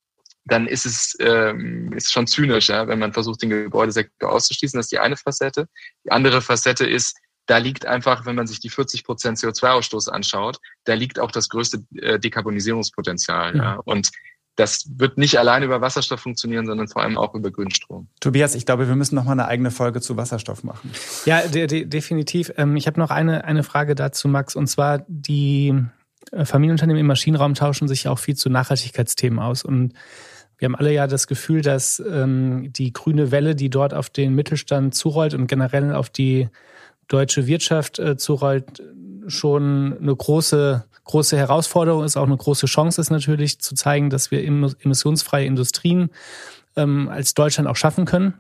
dann 0.46 0.68
ist 0.68 0.86
es 0.86 1.16
ähm, 1.20 1.94
ist 1.94 2.12
schon 2.12 2.28
zynisch, 2.28 2.68
ja, 2.68 2.88
wenn 2.88 3.00
man 3.00 3.14
versucht, 3.14 3.42
den 3.42 3.50
Gebäudesektor 3.50 4.30
auszuschließen. 4.30 4.78
Das 4.78 4.88
ist 4.88 4.92
die 4.92 5.00
eine 5.00 5.16
Facette. 5.16 5.70
Die 6.04 6.12
andere 6.12 6.42
Facette 6.42 6.86
ist, 6.86 7.18
da 7.46 7.58
liegt 7.58 7.86
einfach, 7.86 8.26
wenn 8.26 8.36
man 8.36 8.48
sich 8.48 8.60
die 8.60 8.70
40 8.70 9.04
Prozent 9.04 9.38
CO2-Ausstoß 9.38 10.10
anschaut, 10.10 10.60
da 10.86 10.94
liegt 10.94 11.20
auch 11.20 11.32
das 11.32 11.50
größte 11.50 11.84
äh, 11.96 12.20
Dekarbonisierungspotenzial. 12.20 13.56
Ja. 13.56 13.64
ja. 13.64 13.80
Und 13.84 14.12
das 14.56 14.88
wird 14.98 15.18
nicht 15.18 15.38
allein 15.40 15.64
über 15.64 15.82
Wasserstoff 15.82 16.20
funktionieren, 16.20 16.68
sondern 16.68 16.88
vor 16.88 17.02
allem 17.02 17.18
auch 17.18 17.34
über 17.34 17.50
Grünstrom. 17.50 18.08
Tobias, 18.20 18.54
ich 18.54 18.66
glaube, 18.66 18.88
wir 18.88 18.96
müssen 18.96 19.16
noch 19.16 19.24
mal 19.24 19.32
eine 19.32 19.48
eigene 19.48 19.72
Folge 19.72 20.00
zu 20.00 20.16
Wasserstoff 20.16 20.64
machen. 20.64 20.92
Ja, 21.26 21.42
de 21.48 21.66
de 21.66 21.86
definitiv. 21.86 22.54
Ähm, 22.58 22.76
ich 22.76 22.86
habe 22.86 23.00
noch 23.00 23.10
eine, 23.10 23.46
eine 23.46 23.64
Frage 23.64 23.96
dazu, 23.96 24.28
Max, 24.28 24.56
und 24.56 24.68
zwar 24.68 25.04
die 25.08 25.74
äh, 26.32 26.46
Familienunternehmen 26.46 27.00
im 27.00 27.08
Maschinenraum 27.08 27.56
tauschen 27.56 27.88
sich 27.88 28.08
auch 28.08 28.20
viel 28.20 28.36
zu 28.36 28.50
Nachhaltigkeitsthemen 28.50 29.40
aus. 29.40 29.64
Und 29.64 29.94
wir 30.60 30.68
haben 30.68 30.76
alle 30.76 30.94
ja 30.94 31.08
das 31.08 31.26
Gefühl, 31.26 31.62
dass 31.62 32.00
ähm, 32.00 32.72
die 32.72 32.94
grüne 32.94 33.32
Welle, 33.32 33.56
die 33.56 33.72
dort 33.72 33.94
auf 33.94 34.12
den 34.12 34.36
Mittelstand 34.36 34.94
zurollt 34.94 35.34
und 35.34 35.48
generell 35.48 35.94
auf 35.96 36.10
die 36.10 36.50
deutsche 37.08 37.48
Wirtschaft 37.48 38.00
äh, 38.00 38.18
zurollt, 38.18 38.82
schon 39.28 39.98
eine 40.00 40.16
große, 40.16 40.86
große 41.06 41.38
Herausforderung 41.38 42.04
ist, 42.04 42.18
auch 42.18 42.26
eine 42.26 42.38
große 42.38 42.66
Chance 42.66 43.00
ist 43.00 43.10
natürlich 43.10 43.60
zu 43.60 43.76
zeigen, 43.76 44.10
dass 44.10 44.32
wir 44.32 44.44
emissionsfreie 44.44 45.46
Industrien 45.46 46.10
ähm, 46.76 47.10
als 47.10 47.34
Deutschland 47.34 47.70
auch 47.70 47.76
schaffen 47.76 48.06
können. 48.06 48.34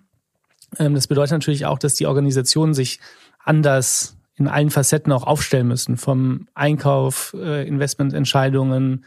Ähm, 0.79 0.95
das 0.95 1.07
bedeutet 1.07 1.33
natürlich 1.33 1.65
auch, 1.65 1.79
dass 1.79 1.95
die 1.95 2.07
Organisationen 2.07 2.73
sich 2.73 2.99
anders 3.43 4.17
in 4.35 4.47
allen 4.47 4.71
Facetten 4.71 5.11
auch 5.11 5.23
aufstellen 5.23 5.67
müssen, 5.67 5.97
vom 5.97 6.47
Einkauf, 6.53 7.35
äh, 7.37 7.67
Investmententscheidungen, 7.67 9.05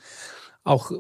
auch 0.62 0.92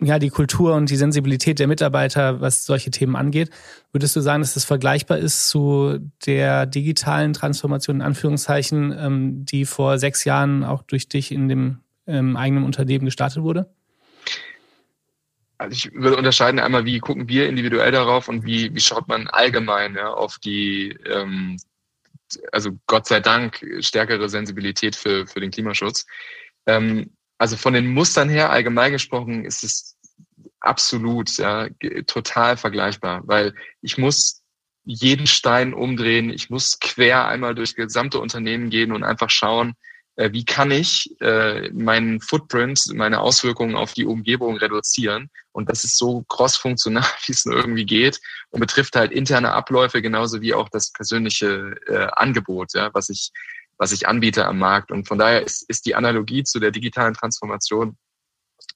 ja, 0.00 0.18
die 0.18 0.30
Kultur 0.30 0.74
und 0.74 0.90
die 0.90 0.96
Sensibilität 0.96 1.58
der 1.58 1.66
Mitarbeiter, 1.66 2.40
was 2.40 2.64
solche 2.64 2.90
Themen 2.90 3.16
angeht. 3.16 3.50
Würdest 3.92 4.14
du 4.14 4.20
sagen, 4.20 4.42
dass 4.42 4.54
das 4.54 4.64
vergleichbar 4.64 5.18
ist 5.18 5.48
zu 5.48 5.98
der 6.24 6.66
digitalen 6.66 7.32
Transformation 7.32 7.96
in 7.96 8.02
Anführungszeichen, 8.02 8.96
ähm, 8.96 9.44
die 9.44 9.64
vor 9.64 9.98
sechs 9.98 10.24
Jahren 10.24 10.62
auch 10.62 10.82
durch 10.82 11.08
dich 11.08 11.32
in 11.32 11.48
dem 11.48 11.80
ähm, 12.06 12.36
eigenen 12.36 12.64
Unternehmen 12.64 13.06
gestartet 13.06 13.42
wurde? 13.42 13.68
Also 15.58 15.72
ich 15.72 15.92
würde 15.92 16.16
unterscheiden 16.16 16.60
einmal, 16.60 16.84
wie 16.84 17.00
gucken 17.00 17.28
wir 17.28 17.48
individuell 17.48 17.90
darauf 17.90 18.28
und 18.28 18.44
wie, 18.44 18.72
wie 18.74 18.80
schaut 18.80 19.08
man 19.08 19.26
allgemein 19.26 19.96
ja, 19.96 20.12
auf 20.12 20.38
die, 20.38 20.96
ähm, 21.04 21.56
also 22.52 22.78
Gott 22.86 23.08
sei 23.08 23.18
Dank, 23.18 23.64
stärkere 23.80 24.28
Sensibilität 24.28 24.94
für, 24.94 25.26
für 25.26 25.40
den 25.40 25.50
Klimaschutz. 25.50 26.06
Ähm, 26.66 27.10
also 27.38 27.56
von 27.56 27.72
den 27.72 27.86
Mustern 27.86 28.28
her 28.28 28.50
allgemein 28.50 28.92
gesprochen 28.92 29.44
ist 29.44 29.64
es 29.64 29.96
absolut 30.60 31.38
ja, 31.38 31.68
total 32.06 32.56
vergleichbar, 32.56 33.22
weil 33.24 33.54
ich 33.80 33.96
muss 33.96 34.42
jeden 34.84 35.26
Stein 35.26 35.74
umdrehen, 35.74 36.30
ich 36.30 36.50
muss 36.50 36.80
quer 36.80 37.28
einmal 37.28 37.54
durch 37.54 37.74
gesamte 37.74 38.18
Unternehmen 38.18 38.70
gehen 38.70 38.92
und 38.92 39.04
einfach 39.04 39.30
schauen, 39.30 39.74
äh, 40.16 40.32
wie 40.32 40.44
kann 40.44 40.70
ich 40.72 41.14
äh, 41.20 41.70
meinen 41.70 42.20
Footprint, 42.20 42.86
meine 42.94 43.20
Auswirkungen 43.20 43.76
auf 43.76 43.92
die 43.92 44.04
Umgebung 44.04 44.56
reduzieren. 44.56 45.30
Und 45.52 45.70
das 45.70 45.84
ist 45.84 45.96
so 45.96 46.24
crossfunktional, 46.28 47.04
wie 47.26 47.32
es 47.32 47.44
nur 47.44 47.56
irgendwie 47.56 47.86
geht 47.86 48.20
und 48.50 48.60
betrifft 48.60 48.96
halt 48.96 49.12
interne 49.12 49.52
Abläufe 49.52 50.02
genauso 50.02 50.40
wie 50.40 50.54
auch 50.54 50.68
das 50.70 50.92
persönliche 50.92 51.76
äh, 51.86 52.08
Angebot, 52.16 52.74
ja, 52.74 52.90
was 52.94 53.10
ich 53.10 53.30
was 53.78 53.92
ich 53.92 54.06
anbiete 54.06 54.46
am 54.46 54.58
Markt. 54.58 54.90
Und 54.90 55.08
von 55.08 55.18
daher 55.18 55.42
ist, 55.42 55.62
ist 55.68 55.86
die 55.86 55.94
Analogie 55.94 56.44
zu 56.44 56.58
der 56.58 56.70
digitalen 56.70 57.14
Transformation, 57.14 57.96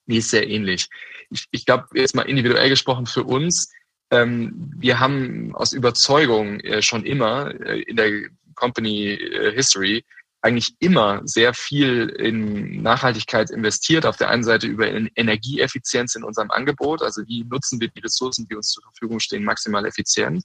die 0.06 0.18
ist 0.18 0.30
sehr 0.30 0.48
ähnlich. 0.48 0.88
Ich, 1.30 1.46
ich 1.50 1.66
glaube, 1.66 1.86
jetzt 1.94 2.14
mal 2.14 2.22
individuell 2.22 2.68
gesprochen 2.68 3.06
für 3.06 3.24
uns, 3.24 3.70
ähm, 4.10 4.72
wir 4.76 5.00
haben 5.00 5.54
aus 5.54 5.72
Überzeugung 5.72 6.60
äh, 6.60 6.82
schon 6.82 7.04
immer 7.04 7.54
äh, 7.60 7.80
in 7.82 7.96
der 7.96 8.28
Company 8.54 9.12
äh, 9.12 9.52
History 9.54 10.04
eigentlich 10.42 10.74
immer 10.80 11.22
sehr 11.24 11.54
viel 11.54 12.08
in 12.08 12.82
Nachhaltigkeit 12.82 13.50
investiert. 13.50 14.04
Auf 14.04 14.16
der 14.16 14.28
einen 14.28 14.42
Seite 14.42 14.66
über 14.66 14.88
Energieeffizienz 14.88 16.16
in 16.16 16.24
unserem 16.24 16.50
Angebot, 16.50 17.00
also 17.00 17.22
wie 17.26 17.44
nutzen 17.44 17.80
wir 17.80 17.88
die 17.88 18.00
Ressourcen, 18.00 18.46
die 18.48 18.56
uns 18.56 18.70
zur 18.70 18.82
Verfügung 18.82 19.20
stehen, 19.20 19.44
maximal 19.44 19.86
effizient. 19.86 20.44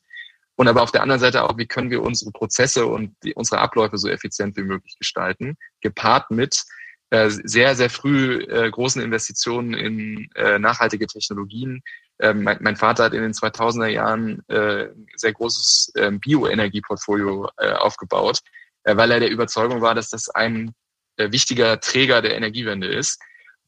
Und 0.58 0.68
aber 0.68 0.82
auf 0.82 0.92
der 0.92 1.04
anderen 1.04 1.22
Seite 1.22 1.44
auch, 1.44 1.58
wie 1.58 1.68
können 1.68 1.92
wir 1.92 2.02
unsere 2.02 2.32
Prozesse 2.32 2.88
und 2.88 3.16
die, 3.24 3.36
unsere 3.36 3.62
Abläufe 3.62 3.98
so 4.00 4.10
effizient 4.10 4.58
wie 4.58 4.64
möglich 4.64 4.98
gestalten, 4.98 5.56
gepaart 5.82 6.32
mit 6.32 6.64
äh, 7.12 7.30
sehr, 7.30 7.76
sehr 7.76 7.92
früh 7.92 8.42
äh, 8.42 8.70
großen 8.70 9.02
Investitionen 9.02 9.76
in 9.76 10.30
äh, 10.34 10.58
nachhaltige 10.58 11.06
Technologien. 11.06 11.84
Ähm, 12.20 12.42
mein, 12.42 12.58
mein, 12.62 12.76
Vater 12.76 13.06
hat 13.06 13.14
in 13.14 13.22
den 13.22 13.34
2000er 13.34 13.88
Jahren 13.88 14.44
äh, 14.50 14.88
sehr 15.16 15.34
großes 15.34 15.92
äh, 15.94 16.12
Bioenergieportfolio 16.12 17.50
äh, 17.58 17.74
aufgebaut, 17.74 18.40
äh, 18.84 18.98
weil 18.98 19.12
er 19.12 19.20
der 19.20 19.30
Überzeugung 19.30 19.82
war, 19.82 19.94
dass 19.94 20.10
das 20.10 20.28
ein 20.30 20.74
äh, 21.18 21.32
wichtiger 21.32 21.80
Träger 21.80 22.24
der 22.24 22.36
Energiewende 22.36 22.88
ist 22.88 23.22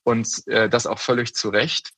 und 0.04 0.28
äh, 0.48 0.68
das 0.68 0.88
auch 0.88 1.00
völlig 1.00 1.36
zu 1.36 1.50
Recht. 1.50 1.92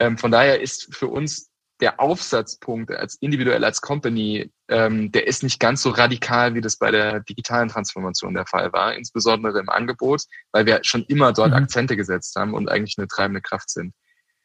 Ähm, 0.00 0.18
von 0.18 0.32
daher 0.32 0.60
ist 0.60 0.92
für 0.92 1.06
uns 1.06 1.51
der 1.82 1.98
Aufsatzpunkt 1.98 2.92
als 2.92 3.16
individuell 3.16 3.64
als 3.64 3.80
Company, 3.80 4.52
ähm, 4.68 5.10
der 5.10 5.26
ist 5.26 5.42
nicht 5.42 5.58
ganz 5.58 5.82
so 5.82 5.90
radikal, 5.90 6.54
wie 6.54 6.60
das 6.60 6.78
bei 6.78 6.92
der 6.92 7.20
digitalen 7.20 7.68
Transformation 7.68 8.34
der 8.34 8.46
Fall 8.46 8.72
war, 8.72 8.94
insbesondere 8.94 9.58
im 9.58 9.68
Angebot, 9.68 10.22
weil 10.52 10.64
wir 10.64 10.78
schon 10.82 11.04
immer 11.06 11.32
dort 11.32 11.50
mhm. 11.50 11.56
Akzente 11.56 11.96
gesetzt 11.96 12.36
haben 12.36 12.54
und 12.54 12.70
eigentlich 12.70 12.96
eine 12.98 13.08
treibende 13.08 13.40
Kraft 13.40 13.68
sind. 13.68 13.94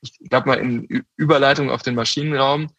Ich 0.01 0.17
glaube 0.29 0.49
mal 0.49 0.59
in 0.59 1.05
Überleitung 1.15 1.69
auf 1.69 1.83
den 1.83 1.93
Maschinenraum, 1.93 2.69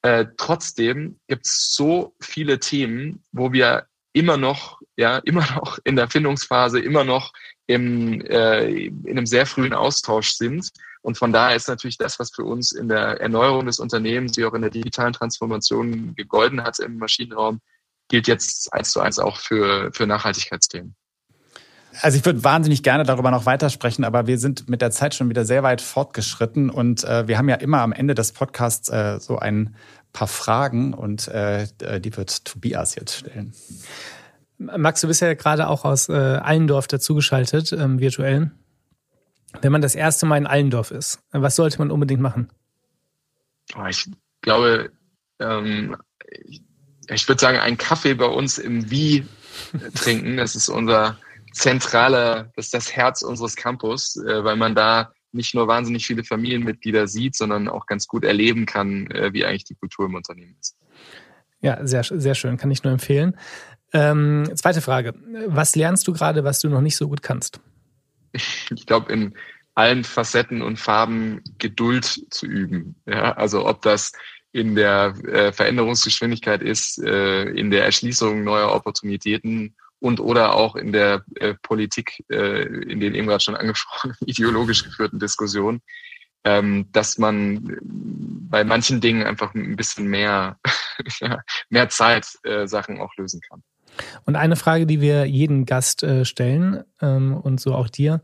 äh, 0.00 0.24
trotzdem 0.38 1.20
gibt 1.26 1.46
es 1.46 1.74
so 1.74 2.14
viele 2.18 2.60
Themen, 2.60 3.22
wo 3.30 3.52
wir 3.52 3.88
immer 4.14 4.38
noch, 4.38 4.77
ja, 4.98 5.18
immer 5.18 5.46
noch 5.54 5.78
in 5.84 5.96
der 5.96 6.10
Findungsphase, 6.10 6.80
immer 6.80 7.04
noch 7.04 7.32
im, 7.66 8.20
äh, 8.22 8.68
in 8.68 9.10
einem 9.10 9.26
sehr 9.26 9.46
frühen 9.46 9.72
Austausch 9.72 10.32
sind 10.32 10.70
und 11.02 11.16
von 11.16 11.32
daher 11.32 11.56
ist 11.56 11.68
natürlich 11.68 11.96
das, 11.96 12.18
was 12.18 12.30
für 12.30 12.44
uns 12.44 12.72
in 12.72 12.88
der 12.88 13.20
Erneuerung 13.20 13.66
des 13.66 13.78
Unternehmens, 13.78 14.36
wie 14.36 14.44
auch 14.44 14.54
in 14.54 14.62
der 14.62 14.70
digitalen 14.70 15.12
Transformation 15.12 16.14
gegolten 16.14 16.62
hat 16.62 16.78
im 16.80 16.98
Maschinenraum, 16.98 17.60
gilt 18.08 18.26
jetzt 18.26 18.72
eins 18.72 18.90
zu 18.90 19.00
eins 19.00 19.18
auch 19.18 19.38
für, 19.38 19.90
für 19.92 20.06
Nachhaltigkeitsthemen. 20.06 20.94
Also 22.00 22.18
ich 22.18 22.24
würde 22.24 22.44
wahnsinnig 22.44 22.82
gerne 22.82 23.04
darüber 23.04 23.30
noch 23.30 23.46
weitersprechen, 23.46 24.04
aber 24.04 24.26
wir 24.26 24.38
sind 24.38 24.68
mit 24.68 24.82
der 24.82 24.90
Zeit 24.90 25.14
schon 25.14 25.30
wieder 25.30 25.44
sehr 25.44 25.62
weit 25.62 25.80
fortgeschritten 25.80 26.70
und 26.70 27.04
äh, 27.04 27.26
wir 27.26 27.38
haben 27.38 27.48
ja 27.48 27.56
immer 27.56 27.80
am 27.80 27.92
Ende 27.92 28.14
des 28.14 28.32
Podcasts 28.32 28.88
äh, 28.88 29.18
so 29.18 29.38
ein 29.38 29.74
paar 30.12 30.28
Fragen 30.28 30.94
und 30.94 31.28
äh, 31.28 31.66
die 32.00 32.16
wird 32.16 32.44
Tobias 32.44 32.94
jetzt 32.94 33.14
stellen. 33.14 33.54
Max, 34.58 35.00
du 35.00 35.06
bist 35.06 35.22
ja 35.22 35.34
gerade 35.34 35.68
auch 35.68 35.84
aus 35.84 36.08
äh, 36.08 36.12
Allendorf 36.12 36.88
dazugeschaltet, 36.88 37.72
ähm, 37.72 38.00
virtuell. 38.00 38.50
Wenn 39.62 39.72
man 39.72 39.80
das 39.80 39.94
erste 39.94 40.26
Mal 40.26 40.36
in 40.36 40.46
Allendorf 40.46 40.90
ist, 40.90 41.20
was 41.30 41.56
sollte 41.56 41.78
man 41.78 41.90
unbedingt 41.90 42.20
machen? 42.20 42.50
Oh, 43.76 43.86
ich 43.86 44.10
glaube, 44.42 44.90
ähm, 45.38 45.96
ich 47.08 47.28
würde 47.28 47.40
sagen, 47.40 47.58
einen 47.58 47.78
Kaffee 47.78 48.14
bei 48.14 48.26
uns 48.26 48.58
im 48.58 48.90
Wie 48.90 49.26
trinken. 49.94 50.36
Das 50.36 50.54
ist 50.54 50.68
unser 50.68 51.18
zentraler, 51.52 52.50
das 52.56 52.66
ist 52.66 52.74
das 52.74 52.94
Herz 52.94 53.22
unseres 53.22 53.56
Campus, 53.56 54.16
äh, 54.16 54.44
weil 54.44 54.56
man 54.56 54.74
da 54.74 55.12
nicht 55.32 55.54
nur 55.54 55.68
wahnsinnig 55.68 56.06
viele 56.06 56.24
Familienmitglieder 56.24 57.06
sieht, 57.06 57.36
sondern 57.36 57.68
auch 57.68 57.86
ganz 57.86 58.06
gut 58.06 58.24
erleben 58.24 58.66
kann, 58.66 59.10
äh, 59.10 59.32
wie 59.32 59.44
eigentlich 59.44 59.64
die 59.64 59.74
Kultur 59.74 60.06
im 60.06 60.14
Unternehmen 60.14 60.56
ist. 60.60 60.76
Ja, 61.60 61.84
sehr, 61.86 62.04
sehr 62.04 62.34
schön, 62.34 62.56
kann 62.56 62.70
ich 62.70 62.84
nur 62.84 62.92
empfehlen. 62.92 63.36
Ähm, 63.92 64.50
zweite 64.54 64.80
Frage. 64.80 65.14
Was 65.46 65.76
lernst 65.76 66.06
du 66.08 66.12
gerade, 66.12 66.44
was 66.44 66.60
du 66.60 66.68
noch 66.68 66.80
nicht 66.80 66.96
so 66.96 67.08
gut 67.08 67.22
kannst? 67.22 67.60
Ich 68.32 68.86
glaube, 68.86 69.12
in 69.12 69.34
allen 69.74 70.04
Facetten 70.04 70.60
und 70.60 70.78
Farben 70.78 71.40
Geduld 71.58 72.04
zu 72.30 72.46
üben. 72.46 72.96
Ja, 73.06 73.32
also 73.32 73.66
ob 73.66 73.82
das 73.82 74.12
in 74.52 74.74
der 74.74 75.14
äh, 75.24 75.52
Veränderungsgeschwindigkeit 75.52 76.62
ist, 76.62 76.98
äh, 76.98 77.44
in 77.44 77.70
der 77.70 77.84
Erschließung 77.84 78.44
neuer 78.44 78.74
Opportunitäten 78.74 79.76
und 80.00 80.20
oder 80.20 80.54
auch 80.54 80.76
in 80.76 80.92
der 80.92 81.24
äh, 81.36 81.54
Politik, 81.62 82.24
äh, 82.30 82.62
in 82.62 83.00
den 83.00 83.14
eben 83.14 83.26
gerade 83.26 83.42
schon 83.42 83.56
angesprochenen 83.56 84.16
ideologisch 84.26 84.84
geführten 84.84 85.18
Diskussionen, 85.18 85.80
ähm, 86.44 86.88
dass 86.92 87.18
man 87.18 87.78
bei 88.50 88.64
manchen 88.64 89.00
Dingen 89.00 89.26
einfach 89.26 89.54
ein 89.54 89.76
bisschen 89.76 90.08
mehr, 90.08 90.58
mehr 91.68 91.88
Zeit 91.88 92.26
äh, 92.44 92.66
Sachen 92.66 93.00
auch 93.00 93.14
lösen 93.16 93.40
kann. 93.48 93.62
Und 94.24 94.36
eine 94.36 94.56
Frage, 94.56 94.86
die 94.86 95.00
wir 95.00 95.26
jeden 95.26 95.66
Gast 95.66 96.02
äh, 96.02 96.24
stellen 96.24 96.84
ähm, 97.00 97.36
und 97.36 97.60
so 97.60 97.74
auch 97.74 97.88
dir. 97.88 98.22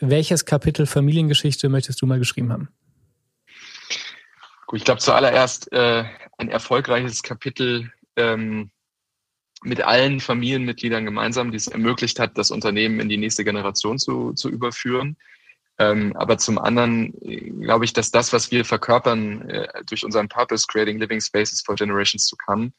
Welches 0.00 0.44
Kapitel 0.44 0.86
Familiengeschichte 0.86 1.68
möchtest 1.68 2.00
du 2.00 2.06
mal 2.06 2.18
geschrieben 2.18 2.52
haben? 2.52 2.68
Gut, 4.66 4.78
ich 4.78 4.84
glaube 4.84 5.00
zuallererst 5.00 5.72
äh, 5.72 6.04
ein 6.38 6.48
erfolgreiches 6.48 7.22
Kapitel 7.22 7.92
ähm, 8.16 8.70
mit 9.62 9.82
allen 9.82 10.20
Familienmitgliedern 10.20 11.04
gemeinsam, 11.04 11.50
die 11.50 11.56
es 11.56 11.66
ermöglicht 11.66 12.18
hat, 12.18 12.38
das 12.38 12.50
Unternehmen 12.50 13.00
in 13.00 13.08
die 13.08 13.18
nächste 13.18 13.44
Generation 13.44 13.98
zu, 13.98 14.32
zu 14.32 14.48
überführen. 14.48 15.16
Ähm, 15.78 16.14
aber 16.16 16.38
zum 16.38 16.58
anderen 16.58 17.14
äh, 17.22 17.50
glaube 17.50 17.84
ich, 17.84 17.92
dass 17.92 18.10
das, 18.10 18.32
was 18.32 18.50
wir 18.50 18.64
verkörpern 18.64 19.48
äh, 19.48 19.84
durch 19.86 20.04
unseren 20.04 20.28
Purpose, 20.28 20.66
Creating 20.66 20.98
Living 20.98 21.20
Spaces 21.20 21.62
for 21.62 21.74
Generations 21.74 22.28
to 22.28 22.36
Come, 22.36 22.72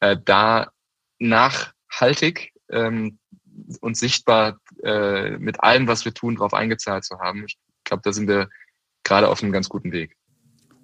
äh, 0.00 0.16
da 0.24 0.72
nachhaltig 1.18 2.52
ähm, 2.70 3.18
und 3.80 3.96
sichtbar 3.96 4.58
äh, 4.82 5.30
mit 5.38 5.62
allem, 5.62 5.86
was 5.86 6.04
wir 6.04 6.14
tun, 6.14 6.36
darauf 6.36 6.54
eingezahlt 6.54 7.04
zu 7.04 7.18
haben. 7.18 7.44
Ich 7.46 7.56
glaube, 7.84 8.02
da 8.04 8.12
sind 8.12 8.28
wir 8.28 8.48
gerade 9.04 9.28
auf 9.28 9.42
einem 9.42 9.52
ganz 9.52 9.68
guten 9.68 9.92
Weg. 9.92 10.16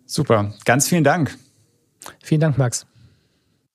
Super, 0.07 0.55
ganz 0.64 0.89
vielen 0.89 1.05
Dank. 1.05 1.37
Vielen 2.22 2.41
Dank, 2.41 2.59
Max. 2.59 2.87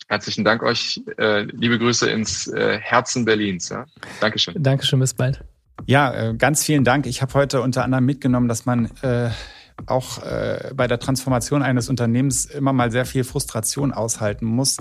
Herzlichen 0.07 0.45
Dank 0.45 0.63
euch. 0.63 1.01
Äh, 1.17 1.43
liebe 1.43 1.77
Grüße 1.77 2.09
ins 2.09 2.47
äh, 2.47 2.79
Herzen 2.79 3.25
Berlins. 3.25 3.69
Ja? 3.69 3.85
Dankeschön. 4.21 4.61
Dankeschön, 4.61 4.99
bis 4.99 5.13
bald. 5.13 5.43
Ja, 5.85 6.13
äh, 6.13 6.33
ganz 6.35 6.63
vielen 6.63 6.83
Dank. 6.83 7.05
Ich 7.05 7.21
habe 7.21 7.33
heute 7.33 7.61
unter 7.61 7.83
anderem 7.83 8.05
mitgenommen, 8.05 8.47
dass 8.47 8.65
man 8.65 8.89
auch 9.85 10.23
äh, 10.23 10.71
bei 10.75 10.87
der 10.87 10.99
Transformation 10.99 11.61
eines 11.61 11.89
Unternehmens 11.89 12.45
immer 12.45 12.73
mal 12.73 12.91
sehr 12.91 13.05
viel 13.05 13.23
Frustration 13.23 13.93
aushalten 13.93 14.45
muss, 14.45 14.77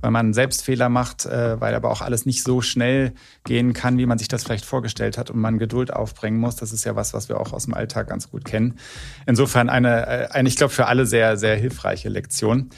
weil 0.00 0.10
man 0.10 0.34
selbst 0.34 0.64
Fehler 0.64 0.88
macht, 0.90 1.24
äh, 1.24 1.60
weil 1.60 1.74
aber 1.74 1.90
auch 1.90 2.02
alles 2.02 2.26
nicht 2.26 2.42
so 2.42 2.60
schnell 2.60 3.14
gehen 3.44 3.72
kann, 3.72 3.96
wie 3.96 4.06
man 4.06 4.18
sich 4.18 4.28
das 4.28 4.44
vielleicht 4.44 4.66
vorgestellt 4.66 5.16
hat 5.16 5.30
und 5.30 5.40
man 5.40 5.58
Geduld 5.58 5.92
aufbringen 5.92 6.38
muss. 6.38 6.56
Das 6.56 6.72
ist 6.72 6.84
ja 6.84 6.94
was, 6.94 7.14
was 7.14 7.28
wir 7.28 7.40
auch 7.40 7.52
aus 7.52 7.64
dem 7.64 7.74
Alltag 7.74 8.08
ganz 8.08 8.30
gut 8.30 8.44
kennen. 8.44 8.78
Insofern 9.26 9.70
eine, 9.70 10.06
äh, 10.06 10.28
eine 10.30 10.48
ich 10.48 10.56
glaube, 10.56 10.72
für 10.72 10.86
alle 10.86 11.06
sehr, 11.06 11.36
sehr 11.38 11.56
hilfreiche 11.56 12.10
Lektion. 12.10 12.68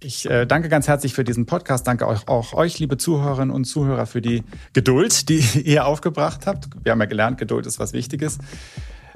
Ich 0.00 0.30
äh, 0.30 0.46
danke 0.46 0.68
ganz 0.68 0.86
herzlich 0.86 1.12
für 1.12 1.24
diesen 1.24 1.44
Podcast. 1.44 1.86
Danke 1.86 2.06
auch, 2.06 2.28
auch 2.28 2.52
euch, 2.52 2.78
liebe 2.78 2.96
Zuhörerinnen 2.96 3.54
und 3.54 3.64
Zuhörer, 3.64 4.06
für 4.06 4.22
die 4.22 4.44
Geduld, 4.72 5.28
die 5.28 5.38
ihr 5.64 5.86
aufgebracht 5.86 6.46
habt. 6.46 6.68
Wir 6.84 6.92
haben 6.92 7.00
ja 7.00 7.06
gelernt, 7.06 7.38
Geduld 7.38 7.66
ist 7.66 7.80
was 7.80 7.92
Wichtiges. 7.92 8.38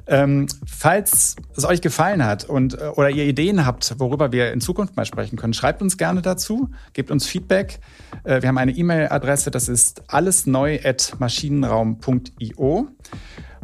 Ähm, 0.07 0.47
falls 0.65 1.35
es 1.55 1.65
euch 1.65 1.81
gefallen 1.81 2.25
hat 2.25 2.45
und 2.45 2.73
äh, 2.73 2.87
oder 2.95 3.09
ihr 3.09 3.25
Ideen 3.25 3.65
habt, 3.65 3.95
worüber 3.99 4.31
wir 4.31 4.51
in 4.51 4.61
Zukunft 4.61 4.95
mal 4.95 5.05
sprechen 5.05 5.37
können, 5.37 5.53
schreibt 5.53 5.81
uns 5.81 5.97
gerne 5.97 6.21
dazu, 6.21 6.69
gebt 6.93 7.11
uns 7.11 7.27
Feedback. 7.27 7.79
Äh, 8.23 8.41
wir 8.41 8.49
haben 8.49 8.57
eine 8.57 8.71
E-Mail-Adresse, 8.71 9.51
das 9.51 9.69
ist 9.69 10.11
allesneu@maschinenraum.io. 10.11 12.87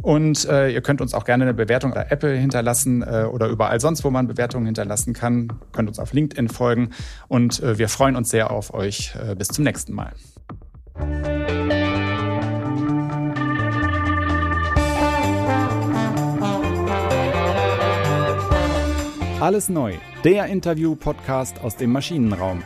Und 0.00 0.48
äh, 0.48 0.70
ihr 0.70 0.80
könnt 0.80 1.00
uns 1.00 1.12
auch 1.12 1.24
gerne 1.24 1.44
eine 1.44 1.54
Bewertung 1.54 1.92
bei 1.92 2.06
Apple 2.08 2.36
hinterlassen 2.36 3.02
äh, 3.02 3.24
oder 3.24 3.48
überall 3.48 3.80
sonst, 3.80 4.04
wo 4.04 4.10
man 4.10 4.28
Bewertungen 4.28 4.66
hinterlassen 4.66 5.12
kann. 5.12 5.52
Könnt 5.72 5.88
uns 5.88 5.98
auf 5.98 6.12
LinkedIn 6.12 6.48
folgen 6.48 6.90
und 7.26 7.60
äh, 7.62 7.78
wir 7.78 7.88
freuen 7.88 8.14
uns 8.14 8.30
sehr 8.30 8.50
auf 8.50 8.74
euch. 8.74 9.14
Äh, 9.16 9.34
bis 9.34 9.48
zum 9.48 9.64
nächsten 9.64 9.92
Mal. 9.92 10.12
Alles 19.40 19.68
neu, 19.68 19.94
der 20.24 20.46
Interview-Podcast 20.46 21.60
aus 21.62 21.76
dem 21.76 21.92
Maschinenraum. 21.92 22.60